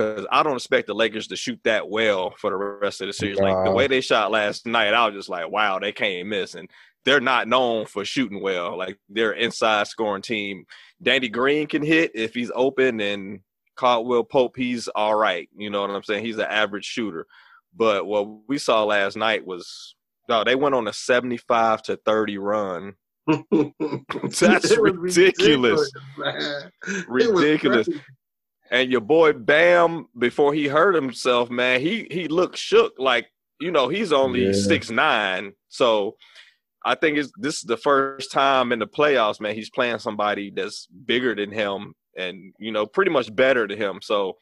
because 0.00 0.26
I 0.30 0.42
don't 0.42 0.56
expect 0.56 0.86
the 0.86 0.94
Lakers 0.94 1.26
to 1.28 1.36
shoot 1.36 1.60
that 1.64 1.90
well 1.90 2.32
for 2.38 2.50
the 2.50 2.56
rest 2.56 3.02
of 3.02 3.08
the 3.08 3.12
series. 3.12 3.38
Wow. 3.38 3.56
Like 3.56 3.64
the 3.66 3.72
way 3.72 3.86
they 3.86 4.00
shot 4.00 4.30
last 4.30 4.66
night, 4.66 4.94
I 4.94 5.06
was 5.06 5.14
just 5.14 5.28
like, 5.28 5.50
wow, 5.50 5.78
they 5.78 5.92
can't 5.92 6.26
miss. 6.26 6.54
And 6.54 6.70
they're 7.04 7.20
not 7.20 7.48
known 7.48 7.84
for 7.84 8.04
shooting 8.04 8.40
well. 8.40 8.78
Like 8.78 8.98
they're 9.10 9.32
inside 9.32 9.88
scoring 9.88 10.22
team. 10.22 10.64
Danny 11.02 11.28
Green 11.28 11.66
can 11.66 11.82
hit 11.82 12.12
if 12.14 12.32
he's 12.32 12.50
open, 12.54 13.00
and 13.00 13.40
Caldwell 13.76 14.24
Pope, 14.24 14.56
he's 14.56 14.88
all 14.88 15.14
right. 15.14 15.48
You 15.54 15.68
know 15.68 15.82
what 15.82 15.90
I'm 15.90 16.02
saying? 16.02 16.24
He's 16.24 16.38
an 16.38 16.46
average 16.48 16.86
shooter. 16.86 17.26
But 17.76 18.06
what 18.06 18.48
we 18.48 18.56
saw 18.56 18.84
last 18.84 19.16
night 19.16 19.46
was 19.46 19.94
no, 20.28 20.44
they 20.44 20.54
went 20.54 20.74
on 20.74 20.88
a 20.88 20.92
seventy-five 20.92 21.82
to 21.84 21.96
thirty 21.96 22.38
run. 22.38 22.94
That's 23.26 24.76
ridiculous. 24.76 25.92
Ridiculous. 26.16 27.06
ridiculous. 27.06 27.88
And 28.70 28.90
your 28.90 29.00
boy 29.00 29.32
Bam, 29.32 30.06
before 30.16 30.54
he 30.54 30.68
hurt 30.68 30.94
himself, 30.94 31.50
man, 31.50 31.80
he 31.80 32.06
he 32.10 32.28
looked 32.28 32.56
shook. 32.56 32.94
Like 32.98 33.26
you 33.60 33.70
know, 33.70 33.88
he's 33.88 34.12
only 34.12 34.52
six 34.54 34.88
yeah. 34.88 34.96
nine, 34.96 35.52
so 35.68 36.16
I 36.84 36.94
think 36.94 37.18
it's 37.18 37.32
this 37.36 37.56
is 37.56 37.62
the 37.62 37.76
first 37.76 38.32
time 38.32 38.72
in 38.72 38.78
the 38.78 38.86
playoffs, 38.86 39.40
man. 39.40 39.54
He's 39.54 39.70
playing 39.70 39.98
somebody 39.98 40.50
that's 40.50 40.86
bigger 40.86 41.34
than 41.34 41.50
him 41.50 41.94
and 42.16 42.54
you 42.58 42.72
know 42.72 42.86
pretty 42.86 43.10
much 43.10 43.34
better 43.34 43.66
than 43.66 43.78
him. 43.78 44.00
So 44.02 44.36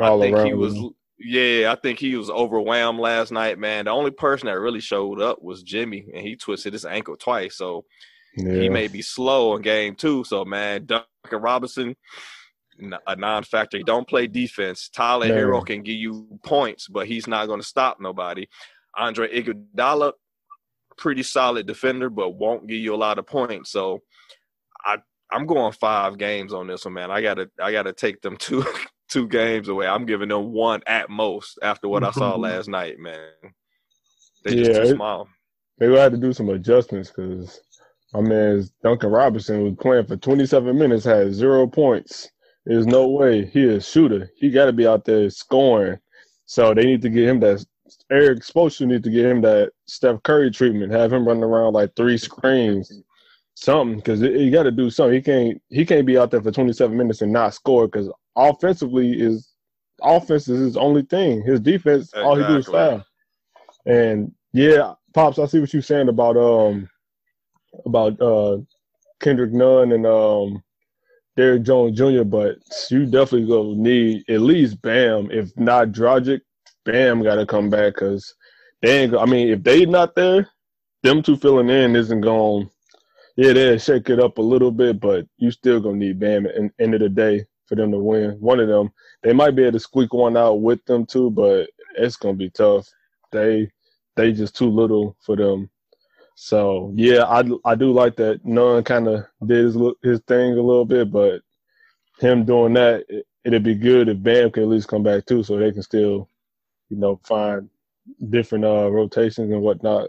All 0.00 0.22
I 0.22 0.30
think 0.30 0.46
he 0.46 0.54
was. 0.54 0.74
Him. 0.74 0.90
Yeah, 1.22 1.70
I 1.70 1.78
think 1.78 1.98
he 1.98 2.16
was 2.16 2.30
overwhelmed 2.30 2.98
last 2.98 3.30
night, 3.30 3.58
man. 3.58 3.84
The 3.84 3.90
only 3.90 4.10
person 4.10 4.46
that 4.46 4.58
really 4.58 4.80
showed 4.80 5.20
up 5.20 5.42
was 5.42 5.62
Jimmy, 5.62 6.06
and 6.14 6.26
he 6.26 6.34
twisted 6.34 6.72
his 6.72 6.86
ankle 6.86 7.14
twice. 7.14 7.58
So 7.58 7.84
yeah. 8.38 8.54
he 8.54 8.70
may 8.70 8.88
be 8.88 9.02
slow 9.02 9.54
in 9.54 9.60
game 9.60 9.96
two. 9.96 10.24
So 10.24 10.46
man, 10.46 10.86
Duncan 10.86 11.04
Robinson, 11.42 11.94
a 13.06 13.16
non-factor. 13.16 13.78
He 13.78 13.84
don't 13.84 14.08
play 14.08 14.26
defense. 14.26 14.88
Tyler 14.88 15.28
man. 15.28 15.36
Herro 15.36 15.64
can 15.64 15.82
give 15.82 15.96
you 15.96 16.26
points, 16.42 16.88
but 16.88 17.06
he's 17.06 17.26
not 17.26 17.46
going 17.46 17.60
to 17.60 17.66
stop 17.66 17.98
nobody. 18.00 18.46
Andre 18.96 19.28
Iguodala, 19.28 20.12
pretty 20.96 21.22
solid 21.22 21.66
defender, 21.66 22.10
but 22.10 22.30
won't 22.30 22.66
give 22.66 22.78
you 22.78 22.94
a 22.94 22.96
lot 22.96 23.18
of 23.18 23.26
points. 23.26 23.70
So 23.70 24.00
I 24.84 24.98
I'm 25.32 25.46
going 25.46 25.72
five 25.72 26.18
games 26.18 26.52
on 26.52 26.66
this 26.66 26.84
one, 26.84 26.94
man. 26.94 27.10
I 27.10 27.22
gotta 27.22 27.50
I 27.60 27.72
gotta 27.72 27.92
take 27.92 28.20
them 28.20 28.36
two 28.38 28.64
two 29.08 29.28
games 29.28 29.68
away. 29.68 29.86
I'm 29.86 30.06
giving 30.06 30.28
them 30.28 30.52
one 30.52 30.82
at 30.86 31.10
most 31.10 31.58
after 31.62 31.88
what 31.88 32.04
I 32.04 32.10
saw 32.10 32.36
last 32.38 32.68
night, 32.68 32.98
man. 32.98 33.30
They 34.44 34.56
just 34.56 34.80
too 34.80 34.94
small. 34.94 35.28
They 35.78 35.88
will 35.88 35.98
have 35.98 36.12
to 36.12 36.18
do 36.18 36.32
some 36.32 36.48
adjustments 36.50 37.10
because 37.10 37.60
my 38.12 38.20
man 38.20 38.64
Duncan 38.82 39.10
Robinson 39.10 39.64
was 39.64 39.74
playing 39.80 40.06
for 40.06 40.16
27 40.16 40.78
minutes, 40.78 41.04
had 41.04 41.32
zero 41.32 41.66
points. 41.66 42.28
There's 42.66 42.86
no 42.86 43.08
way 43.08 43.46
he 43.46 43.64
is 43.64 43.76
a 43.76 43.90
shooter. 43.90 44.30
He 44.36 44.50
got 44.50 44.66
to 44.66 44.72
be 44.72 44.86
out 44.86 45.04
there 45.04 45.30
scoring. 45.30 45.98
So 46.46 46.74
they 46.74 46.84
need 46.84 47.02
to 47.02 47.08
get 47.08 47.28
him 47.28 47.40
that. 47.40 47.64
Erik 48.10 48.40
Spoelstra 48.40 48.86
need 48.86 49.02
to 49.02 49.10
get 49.10 49.26
him 49.26 49.40
that 49.42 49.72
Steph 49.86 50.22
Curry 50.22 50.50
treatment. 50.50 50.92
Have 50.92 51.12
him 51.12 51.26
running 51.26 51.42
around 51.42 51.72
like 51.72 51.94
three 51.96 52.18
screens, 52.18 53.02
something. 53.54 53.96
Because 53.96 54.20
he 54.20 54.50
got 54.50 54.64
to 54.64 54.70
do 54.70 54.90
something. 54.90 55.14
He 55.14 55.22
can't. 55.22 55.62
He 55.68 55.86
can't 55.86 56.06
be 56.06 56.18
out 56.18 56.30
there 56.30 56.42
for 56.42 56.52
27 56.52 56.96
minutes 56.96 57.22
and 57.22 57.32
not 57.32 57.54
score. 57.54 57.86
Because 57.86 58.10
offensively 58.36 59.20
is 59.20 59.50
offense 60.02 60.48
is 60.48 60.60
his 60.60 60.76
only 60.76 61.02
thing. 61.02 61.42
His 61.42 61.60
defense, 61.60 62.08
exactly. 62.08 62.22
all 62.22 62.36
he 62.36 62.46
do 62.46 62.56
is 62.56 62.66
foul. 62.66 63.04
And 63.86 64.32
yeah, 64.52 64.94
pops, 65.14 65.38
I 65.38 65.46
see 65.46 65.60
what 65.60 65.72
you're 65.72 65.82
saying 65.82 66.08
about 66.08 66.36
um 66.36 66.88
about 67.86 68.20
uh 68.20 68.58
Kendrick 69.20 69.52
Nunn 69.52 69.92
and 69.92 70.06
um 70.06 70.62
Derrick 71.40 71.62
Jones 71.62 71.96
Jr., 71.96 72.22
but 72.24 72.58
you 72.90 73.06
definitely 73.06 73.48
gonna 73.48 73.74
need 73.74 74.28
at 74.28 74.42
least 74.42 74.82
Bam, 74.82 75.30
if 75.30 75.56
not 75.56 75.88
Dragic, 75.88 76.42
Bam 76.84 77.22
got 77.22 77.36
to 77.36 77.46
come 77.46 77.70
back 77.70 77.94
because 77.94 78.34
they 78.82 79.04
ain't. 79.04 79.16
I 79.16 79.24
mean, 79.24 79.48
if 79.48 79.62
they 79.62 79.86
not 79.86 80.14
there, 80.14 80.50
them 81.02 81.22
two 81.22 81.38
filling 81.38 81.70
in 81.70 81.96
isn't 81.96 82.20
going. 82.20 82.68
Yeah, 83.38 83.54
they'll 83.54 83.78
shake 83.78 84.10
it 84.10 84.20
up 84.20 84.36
a 84.36 84.42
little 84.42 84.70
bit, 84.70 85.00
but 85.00 85.24
you 85.38 85.50
still 85.50 85.80
gonna 85.80 85.96
need 85.96 86.20
Bam 86.20 86.44
at 86.44 86.56
the 86.56 86.70
end 86.78 86.92
of 86.92 87.00
the 87.00 87.08
day 87.08 87.46
for 87.64 87.74
them 87.74 87.90
to 87.92 87.98
win. 87.98 88.32
One 88.32 88.60
of 88.60 88.68
them, 88.68 88.90
they 89.22 89.32
might 89.32 89.56
be 89.56 89.62
able 89.62 89.72
to 89.72 89.80
squeak 89.80 90.12
one 90.12 90.36
out 90.36 90.60
with 90.60 90.84
them 90.84 91.06
too, 91.06 91.30
but 91.30 91.70
it's 91.96 92.18
gonna 92.18 92.34
be 92.34 92.50
tough. 92.50 92.86
They 93.32 93.70
they 94.14 94.32
just 94.32 94.56
too 94.56 94.68
little 94.68 95.16
for 95.24 95.36
them. 95.36 95.70
So 96.42 96.90
yeah, 96.96 97.24
I 97.24 97.42
I 97.66 97.74
do 97.74 97.92
like 97.92 98.16
that. 98.16 98.46
Nunn 98.46 98.82
kind 98.82 99.08
of 99.08 99.26
did 99.46 99.62
his 99.66 99.76
his 100.02 100.20
thing 100.20 100.54
a 100.54 100.62
little 100.62 100.86
bit, 100.86 101.12
but 101.12 101.42
him 102.18 102.46
doing 102.46 102.72
that, 102.74 103.04
it, 103.10 103.26
it'd 103.44 103.62
be 103.62 103.74
good 103.74 104.08
if 104.08 104.22
Bam 104.22 104.50
can 104.50 104.62
at 104.62 104.70
least 104.70 104.88
come 104.88 105.02
back 105.02 105.26
too, 105.26 105.42
so 105.42 105.58
they 105.58 105.70
can 105.70 105.82
still, 105.82 106.30
you 106.88 106.96
know, 106.96 107.20
find 107.24 107.68
different 108.30 108.64
uh 108.64 108.90
rotations 108.90 109.52
and 109.52 109.60
whatnot. 109.60 110.08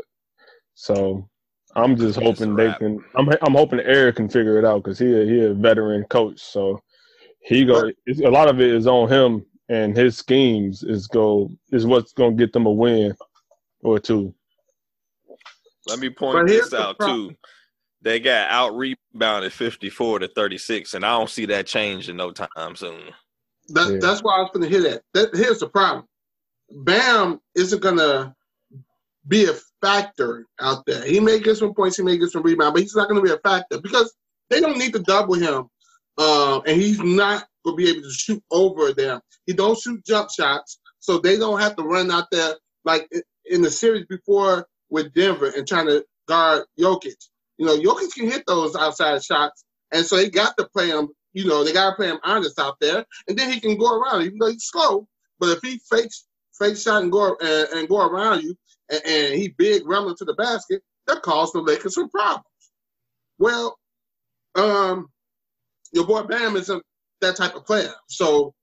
So 0.75 1.29
I'm 1.75 1.97
just 1.97 2.17
hoping 2.17 2.55
they 2.55 2.73
can. 2.73 3.03
I'm 3.15 3.29
I'm 3.41 3.53
hoping 3.55 3.81
Erik 3.81 4.15
can 4.15 4.29
figure 4.29 4.57
it 4.57 4.65
out 4.65 4.83
because 4.85 4.99
he 4.99 5.07
he 5.27 5.41
a 5.45 5.53
veteran 5.53 6.05
coach, 6.05 6.39
so 6.39 6.81
he 7.41 7.65
go 7.65 7.91
a 8.25 8.29
lot 8.31 8.49
of 8.49 8.61
it 8.61 8.69
is 8.71 8.87
on 8.87 9.09
him 9.09 9.45
and 9.69 9.97
his 9.97 10.17
schemes 10.17 10.83
is 10.83 11.07
go 11.07 11.49
is 11.73 11.85
what's 11.85 12.13
gonna 12.13 12.35
get 12.35 12.53
them 12.53 12.67
a 12.67 12.71
win 12.71 13.15
or 13.83 13.99
two. 13.99 14.33
Let 15.87 15.99
me 15.99 16.09
point 16.09 16.47
this 16.47 16.73
out 16.73 16.97
too. 16.99 17.35
They 18.01 18.19
got 18.19 18.49
out 18.49 18.75
rebounded 18.75 19.53
fifty 19.53 19.89
four 19.89 20.19
to 20.19 20.27
thirty 20.27 20.57
six, 20.57 20.93
and 20.93 21.05
I 21.05 21.17
don't 21.17 21.29
see 21.29 21.45
that 21.47 21.67
change 21.67 22.09
in 22.09 22.17
no 22.17 22.31
time 22.31 22.75
soon. 22.75 23.01
That, 23.69 23.91
yeah. 23.91 23.97
That's 24.01 24.21
why 24.21 24.37
I 24.37 24.41
was 24.41 24.49
going 24.53 24.69
to 24.69 24.77
hit 24.77 25.03
that. 25.13 25.31
that. 25.31 25.37
Here's 25.37 25.59
the 25.59 25.69
problem: 25.69 26.05
Bam 26.71 27.39
isn't 27.55 27.81
going 27.81 27.97
to 27.97 28.33
be 29.27 29.45
a 29.45 29.53
factor 29.81 30.47
out 30.59 30.85
there. 30.85 31.03
He 31.05 31.19
may 31.19 31.39
get 31.39 31.57
some 31.57 31.73
points, 31.73 31.97
he 31.97 32.03
may 32.03 32.17
get 32.17 32.29
some 32.29 32.43
rebounds, 32.43 32.73
but 32.73 32.81
he's 32.81 32.95
not 32.95 33.07
going 33.07 33.21
to 33.21 33.27
be 33.27 33.33
a 33.33 33.39
factor 33.39 33.79
because 33.79 34.13
they 34.49 34.59
don't 34.59 34.77
need 34.77 34.93
to 34.93 34.99
double 34.99 35.35
him 35.35 35.69
um, 36.17 36.61
and 36.65 36.79
he's 36.79 36.99
not 36.99 37.45
going 37.63 37.77
to 37.77 37.83
be 37.83 37.89
able 37.89 38.01
to 38.01 38.11
shoot 38.11 38.43
over 38.51 38.93
them. 38.93 39.21
He 39.45 39.53
don't 39.53 39.77
shoot 39.77 40.05
jump 40.05 40.29
shots, 40.29 40.79
so 40.99 41.17
they 41.17 41.37
don't 41.37 41.59
have 41.59 41.75
to 41.77 41.83
run 41.83 42.11
out 42.11 42.27
there 42.31 42.55
like 42.85 43.09
in 43.45 43.61
the 43.61 43.71
series 43.71 44.05
before 44.07 44.67
with 44.91 45.13
Denver 45.13 45.51
and 45.55 45.67
trying 45.67 45.87
to 45.87 46.05
guard 46.27 46.65
Jokic. 46.79 47.15
You 47.57 47.65
know, 47.65 47.77
Jokic 47.77 48.13
can 48.13 48.29
hit 48.29 48.43
those 48.45 48.75
outside 48.75 49.23
shots, 49.23 49.63
and 49.91 50.05
so 50.05 50.17
they 50.17 50.29
got 50.29 50.55
to 50.57 50.67
play 50.67 50.89
him. 50.89 51.09
You 51.33 51.47
know, 51.47 51.63
they 51.63 51.73
got 51.73 51.91
to 51.91 51.95
play 51.95 52.07
him 52.07 52.19
honest 52.23 52.59
out 52.59 52.75
there, 52.79 53.05
and 53.27 53.37
then 53.37 53.51
he 53.51 53.59
can 53.59 53.77
go 53.77 53.99
around, 53.99 54.23
even 54.23 54.37
though 54.37 54.51
he's 54.51 54.65
slow. 54.65 55.07
But 55.39 55.49
if 55.49 55.59
he 55.63 55.79
fakes 55.89 56.25
fake 56.59 56.77
shot 56.77 57.01
and 57.01 57.11
go 57.11 57.35
and, 57.41 57.69
and 57.73 57.89
go 57.89 58.05
around 58.05 58.43
you, 58.43 58.55
and, 58.91 59.01
and 59.05 59.33
he 59.35 59.55
big 59.57 59.87
running 59.87 60.15
to 60.17 60.25
the 60.25 60.33
basket, 60.33 60.81
that 61.07 61.21
caused 61.21 61.53
the 61.53 61.61
Lakers 61.61 61.95
some 61.95 62.09
problems. 62.09 62.45
Well, 63.39 63.77
um, 64.55 65.07
your 65.93 66.05
boy 66.05 66.23
Bam 66.23 66.55
isn't 66.57 66.83
that 67.21 67.37
type 67.37 67.55
of 67.55 67.65
player. 67.65 67.93
So 68.07 68.53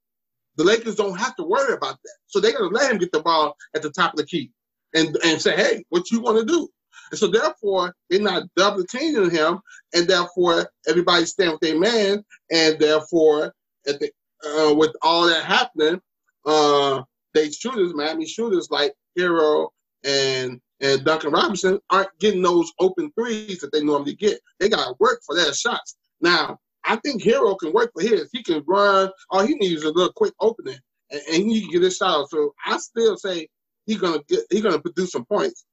the 0.57 0.65
Lakers 0.65 0.97
don't 0.97 1.19
have 1.19 1.37
to 1.37 1.45
worry 1.45 1.75
about 1.75 1.99
that. 2.03 2.17
So 2.27 2.41
they're 2.41 2.53
gonna 2.53 2.69
let 2.69 2.91
him 2.93 2.99
get 2.99 3.13
the 3.13 3.23
ball 3.23 3.57
at 3.75 3.83
the 3.83 3.91
top 3.91 4.13
of 4.13 4.19
the 4.19 4.27
key 4.27 4.51
and 4.95 5.17
and 5.25 5.41
say, 5.41 5.57
hey, 5.57 5.85
what 5.89 6.11
you 6.11 6.21
want 6.21 6.39
to 6.39 6.45
do? 6.45 6.69
And 7.11 7.19
so 7.19 7.29
therefore 7.29 7.95
they're 8.11 8.21
not 8.21 8.45
double 8.57 8.85
teaming 8.85 9.31
him, 9.31 9.61
and 9.95 10.07
therefore 10.07 10.71
everybody's 10.87 11.31
staying 11.31 11.53
with 11.53 11.61
their 11.61 11.79
man, 11.79 12.25
and 12.51 12.79
therefore 12.79 13.55
at 13.87 14.01
the 14.01 14.11
uh, 14.47 14.75
with 14.75 14.95
all 15.03 15.27
that 15.27 15.45
happening, 15.45 16.01
uh, 16.47 17.03
they 17.35 17.51
shooters, 17.51 17.95
Miami 17.95 18.27
shooters 18.27 18.69
like 18.71 18.95
Herro 19.19 19.69
and 20.05 20.61
and 20.81 21.05
Duncan 21.05 21.33
Robinson 21.33 21.81
aren't 21.91 22.17
getting 22.21 22.43
those 22.43 22.73
open 22.79 23.11
threes 23.19 23.59
that 23.59 23.73
they 23.73 23.83
normally 23.83 24.15
get. 24.15 24.39
They 24.61 24.69
got 24.69 24.85
to 24.85 24.95
work 25.01 25.21
for 25.27 25.35
their 25.35 25.53
shots. 25.53 25.97
Now, 26.21 26.59
I 26.85 26.97
think 26.97 27.23
Herro 27.23 27.59
can 27.59 27.73
work 27.73 27.91
for 27.93 28.03
his. 28.03 28.29
He 28.33 28.43
can 28.43 28.63
run. 28.67 29.11
All 29.31 29.45
he 29.45 29.55
needs 29.55 29.81
is 29.81 29.85
a 29.85 29.91
little 29.91 30.13
quick 30.13 30.35
opening, 30.41 30.79
and, 31.11 31.21
and 31.33 31.51
he 31.51 31.63
can 31.63 31.71
get 31.71 31.83
his 31.83 31.97
shot. 31.97 32.31
So 32.31 32.55
I 32.65 32.79
still 32.79 33.17
say 33.17 33.49
he's 33.89 33.99
gonna 33.99 34.21
get. 34.29 34.41
He's 34.51 34.63
gonna 34.63 34.79
produce 34.79 35.11
some 35.11 35.25
points. 35.25 35.65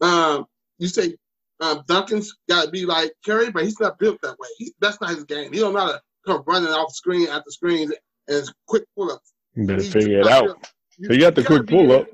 Um, 0.00 0.46
you 0.78 0.88
say 0.88 1.16
um, 1.60 1.82
Duncan's 1.86 2.34
got 2.48 2.64
to 2.64 2.70
be 2.70 2.86
like 2.86 3.12
Curry, 3.24 3.50
but 3.50 3.64
he's 3.64 3.78
not 3.78 3.98
built 3.98 4.18
that 4.22 4.38
way. 4.38 4.48
He, 4.56 4.72
that's 4.80 5.00
not 5.00 5.10
his 5.10 5.24
game. 5.24 5.52
He 5.52 5.58
don't 5.58 5.74
know 5.74 5.80
how 5.80 5.92
to 5.92 6.00
come 6.26 6.42
running 6.46 6.70
off 6.70 6.92
screen 6.92 7.28
after 7.28 7.50
screen 7.50 7.90
and 8.28 8.50
quick 8.66 8.84
pull 8.96 9.12
ups. 9.12 9.32
You 9.54 9.66
better 9.66 9.82
he's 9.82 9.92
figure 9.92 10.20
it 10.20 10.26
out. 10.26 10.66
You, 10.96 11.10
you 11.10 11.20
got 11.20 11.34
the 11.34 11.44
quick 11.44 11.66
pull 11.66 11.92
up. 11.92 12.06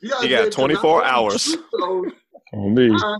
You, 0.00 0.28
got 0.28 0.52
24 0.52 1.04
hours. 1.04 1.56
On 2.52 2.74
me. 2.74 2.90
Uh, 2.94 3.18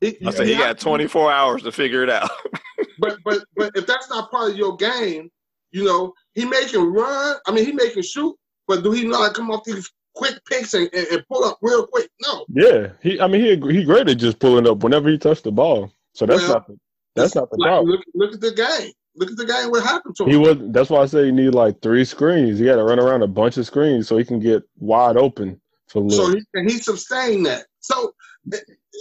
he, 0.00 0.16
I 0.26 0.30
said 0.30 0.46
he 0.46 0.54
got 0.54 0.78
24 0.78 1.30
hours 1.30 1.62
to 1.62 1.72
figure 1.72 2.02
it 2.02 2.10
out. 2.10 2.30
but 2.98 3.18
but 3.24 3.44
but 3.54 3.70
if 3.74 3.86
that's 3.86 4.08
not 4.08 4.30
part 4.30 4.50
of 4.50 4.56
your 4.56 4.76
game, 4.76 5.30
you 5.70 5.84
know, 5.84 6.14
he 6.34 6.46
making 6.46 6.82
run. 6.82 7.36
I 7.46 7.52
mean, 7.52 7.66
he 7.66 7.72
making 7.72 8.02
shoot, 8.02 8.34
but 8.66 8.82
do 8.82 8.92
he 8.92 9.04
know 9.04 9.18
how 9.18 9.28
to 9.28 9.34
come 9.34 9.50
off 9.50 9.64
these 9.64 9.90
quick 10.14 10.40
picks 10.48 10.74
and, 10.74 10.88
and, 10.92 11.06
and, 11.08 11.24
pull 11.28 11.44
up 11.44 11.58
real 11.62 11.86
quick? 11.86 12.10
No. 12.22 12.44
Yeah, 12.48 12.88
he. 13.02 13.20
I 13.20 13.26
mean, 13.26 13.40
he 13.40 13.72
he 13.72 13.84
great 13.84 14.08
at 14.08 14.18
just 14.18 14.38
pulling 14.38 14.68
up 14.68 14.82
whenever 14.82 15.08
he 15.08 15.18
touched 15.18 15.44
the 15.44 15.52
ball. 15.52 15.92
So 16.14 16.26
that's 16.26 16.42
well, 16.42 16.52
not 16.52 16.66
the, 16.66 16.78
that's 17.14 17.34
not 17.34 17.50
the 17.50 17.56
like, 17.58 17.68
problem. 17.68 17.90
Look, 17.90 18.04
look, 18.14 18.34
at 18.34 18.40
the 18.40 18.52
game. 18.52 18.92
Look 19.16 19.30
at 19.30 19.36
the 19.36 19.46
game. 19.46 19.70
What 19.70 19.84
happened 19.84 20.16
to 20.16 20.24
him? 20.24 20.30
He 20.30 20.36
was. 20.36 20.56
That's 20.60 20.90
why 20.90 21.00
I 21.00 21.06
say 21.06 21.26
he 21.26 21.32
need 21.32 21.54
like 21.54 21.80
three 21.82 22.04
screens. 22.04 22.58
He 22.58 22.64
got 22.64 22.76
to 22.76 22.84
run 22.84 23.00
around 23.00 23.22
a 23.22 23.28
bunch 23.28 23.56
of 23.56 23.66
screens 23.66 24.08
so 24.08 24.16
he 24.16 24.24
can 24.24 24.40
get 24.40 24.62
wide 24.76 25.16
open 25.16 25.60
for. 25.88 26.08
So 26.10 26.32
he, 26.32 26.42
and 26.54 26.70
he 26.70 26.78
sustained 26.78 27.46
that. 27.46 27.66
So 27.80 28.14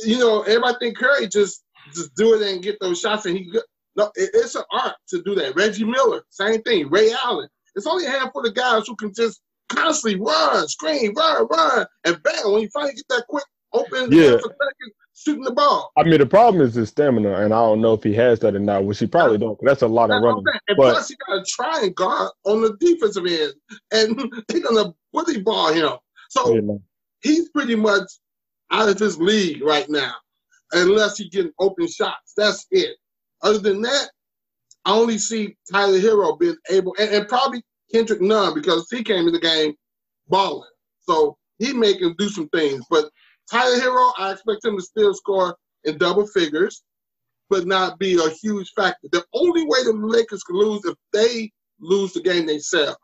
you 0.04 0.20
know, 0.20 0.42
everybody 0.42 0.78
think 0.80 0.98
Curry 0.98 1.28
just 1.28 1.64
just 1.94 2.14
do 2.16 2.36
it 2.36 2.48
and 2.48 2.64
get 2.64 2.80
those 2.80 3.00
shots, 3.00 3.26
and 3.26 3.38
he 3.38 3.52
no, 3.96 4.06
it, 4.16 4.30
it's 4.34 4.56
an 4.56 4.64
art 4.72 4.96
to 5.10 5.22
do 5.24 5.36
that. 5.36 5.56
Reggie 5.56 5.84
Miller, 5.84 6.24
same 6.30 6.62
thing. 6.62 6.90
Ray 6.90 7.12
Allen. 7.12 7.50
It's 7.76 7.88
only 7.88 8.06
a 8.06 8.12
handful 8.12 8.46
of 8.46 8.56
guys 8.56 8.88
who 8.88 8.96
can 8.96 9.14
just 9.14 9.42
constantly 9.70 10.20
run, 10.20 10.68
screen, 10.68 11.14
run, 11.16 11.48
run, 11.48 11.86
and 12.06 12.22
bang, 12.24 12.52
when 12.52 12.62
you 12.64 12.70
finally 12.74 12.94
get 12.94 13.06
that 13.10 13.26
quick 13.30 13.44
open, 13.74 14.12
Yeah. 14.12 14.38
shooting 15.16 15.44
the 15.44 15.52
ball. 15.52 15.92
I 15.98 16.04
mean, 16.04 16.20
the 16.20 16.26
problem 16.26 16.62
is 16.62 16.74
his 16.76 16.90
stamina, 16.90 17.34
and 17.42 17.54
I 17.54 17.58
don't 17.58 17.82
know 17.82 17.94
if 17.94 18.04
he 18.04 18.14
has 18.16 18.40
that 18.40 18.56
or 18.56 18.60
not, 18.60 18.86
which 18.86 19.00
he 19.00 19.08
probably 19.08 19.38
don't. 19.38 19.60
That's 19.62 19.82
a 19.82 19.88
lot 19.88 20.08
That's 20.08 20.18
of 20.18 20.24
running. 20.24 20.44
And 20.68 20.78
But- 20.78 20.94
plus, 20.94 21.10
you 21.10 21.16
got 21.28 21.46
to 21.46 21.52
try 21.52 21.82
and 21.84 21.96
guard 21.96 22.32
on 22.46 22.62
the 22.62 22.76
defensive 22.80 23.26
end, 23.26 23.54
and 23.92 24.16
they're 24.48 24.62
gonna 24.62 24.94
bully 25.14 25.42
ball 25.42 25.74
him. 25.74 25.92
So 26.30 26.54
You 26.56 26.62
know. 26.62 26.82
he's 27.22 27.50
pretty 27.50 27.76
much 27.76 28.04
out 28.72 28.90
of 28.90 28.98
his 29.00 29.20
league 29.20 29.62
right 29.64 29.90
now, 29.90 30.14
unless 30.74 31.18
he 31.18 31.28
getting 31.30 31.52
open 31.60 31.88
shots. 31.88 32.34
That's 32.38 32.66
it. 32.72 32.96
Other 33.42 33.60
than 33.60 33.82
that, 33.82 34.10
I 34.86 34.94
only 34.94 35.18
see 35.18 35.58
Tyler 35.72 36.00
Herro 36.00 36.40
being 36.40 36.56
able, 36.70 36.96
and, 37.00 37.10
and 37.10 37.28
probably 37.28 37.64
Kendrick 37.92 38.22
Nunn 38.22 38.54
because 38.54 38.88
he 38.92 39.04
came 39.04 39.28
in 39.28 39.34
the 39.34 39.40
game 39.40 39.74
balling. 40.28 40.70
So 41.02 41.38
he 41.58 41.74
can 41.74 42.16
do 42.18 42.30
some 42.30 42.48
things, 42.50 42.86
but 42.90 43.10
Tyler 43.52 43.80
Herro, 43.80 44.12
I 44.18 44.32
expect 44.32 44.64
him 44.64 44.78
to 44.78 44.84
still 44.84 45.14
score 45.14 45.58
in 45.84 45.98
double 45.98 46.28
figures, 46.28 46.84
but 47.50 47.66
not 47.66 47.98
be 47.98 48.14
a 48.14 48.30
huge 48.30 48.72
factor. 48.76 49.08
The 49.12 49.26
only 49.34 49.64
way 49.64 49.84
the 49.84 49.94
Lakers 49.94 50.44
can 50.44 50.56
lose 50.56 50.86
if 50.86 50.96
they 51.12 51.52
lose 51.80 52.14
the 52.14 52.22
game 52.22 52.46
themselves. 52.46 52.98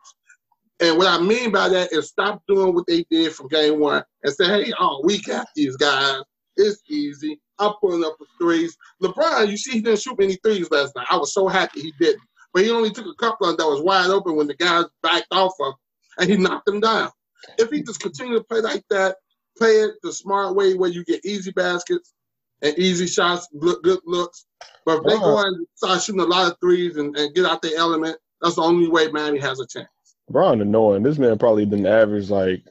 And 0.80 0.98
what 0.98 1.08
I 1.08 1.18
mean 1.18 1.50
by 1.50 1.68
that 1.70 1.92
is 1.92 2.08
stop 2.08 2.42
doing 2.46 2.74
what 2.74 2.86
they 2.86 3.04
did 3.10 3.32
from 3.32 3.48
game 3.48 3.80
one 3.80 4.04
and 4.22 4.32
say, 4.32 4.46
hey, 4.46 4.72
oh, 4.78 5.00
we 5.04 5.20
got 5.22 5.46
these 5.56 5.76
guys. 5.76 6.20
It's 6.56 6.82
easy. 6.88 7.40
I'm 7.58 7.72
pulling 7.80 8.04
up 8.04 8.16
the 8.18 8.26
threes. 8.38 8.76
LeBron, 9.02 9.48
you 9.48 9.56
see, 9.56 9.72
he 9.72 9.80
didn't 9.80 10.00
shoot 10.00 10.18
many 10.18 10.38
threes 10.44 10.70
last 10.70 10.94
night. 10.94 11.06
I 11.10 11.16
was 11.16 11.32
so 11.32 11.48
happy 11.48 11.80
he 11.80 11.92
didn't. 11.98 12.22
But 12.56 12.64
he 12.64 12.70
only 12.70 12.88
took 12.88 13.04
a 13.04 13.14
couple 13.16 13.50
of 13.50 13.58
that 13.58 13.66
was 13.66 13.82
wide 13.82 14.08
open 14.08 14.34
when 14.34 14.46
the 14.46 14.54
guys 14.54 14.86
backed 15.02 15.26
off 15.30 15.52
of 15.60 15.66
him, 15.66 15.74
and 16.18 16.30
he 16.30 16.38
knocked 16.38 16.64
them 16.64 16.80
down. 16.80 17.10
If 17.58 17.68
he 17.68 17.82
just 17.82 18.00
continue 18.00 18.38
to 18.38 18.44
play 18.44 18.62
like 18.62 18.82
that, 18.88 19.16
play 19.58 19.72
it 19.72 19.96
the 20.02 20.10
smart 20.10 20.56
way 20.56 20.72
where 20.72 20.88
you 20.88 21.04
get 21.04 21.22
easy 21.22 21.50
baskets 21.50 22.14
and 22.62 22.74
easy 22.78 23.08
shots, 23.08 23.46
look, 23.52 23.82
good 23.82 24.00
looks. 24.06 24.46
But 24.86 25.00
if 25.00 25.04
they 25.04 25.18
go 25.18 25.36
and 25.36 25.66
start 25.74 26.00
shooting 26.00 26.22
a 26.22 26.24
lot 26.24 26.50
of 26.50 26.58
threes 26.58 26.96
and, 26.96 27.14
and 27.18 27.34
get 27.34 27.44
out 27.44 27.60
their 27.60 27.76
element, 27.76 28.16
that's 28.40 28.54
the 28.54 28.62
only 28.62 28.88
way 28.88 29.08
Miami 29.08 29.38
has 29.40 29.60
a 29.60 29.66
chance. 29.66 29.90
Brown 30.30 30.62
annoying. 30.62 31.02
This 31.02 31.18
man 31.18 31.36
probably 31.36 31.66
didn't 31.66 31.84
average 31.84 32.30
like 32.30 32.62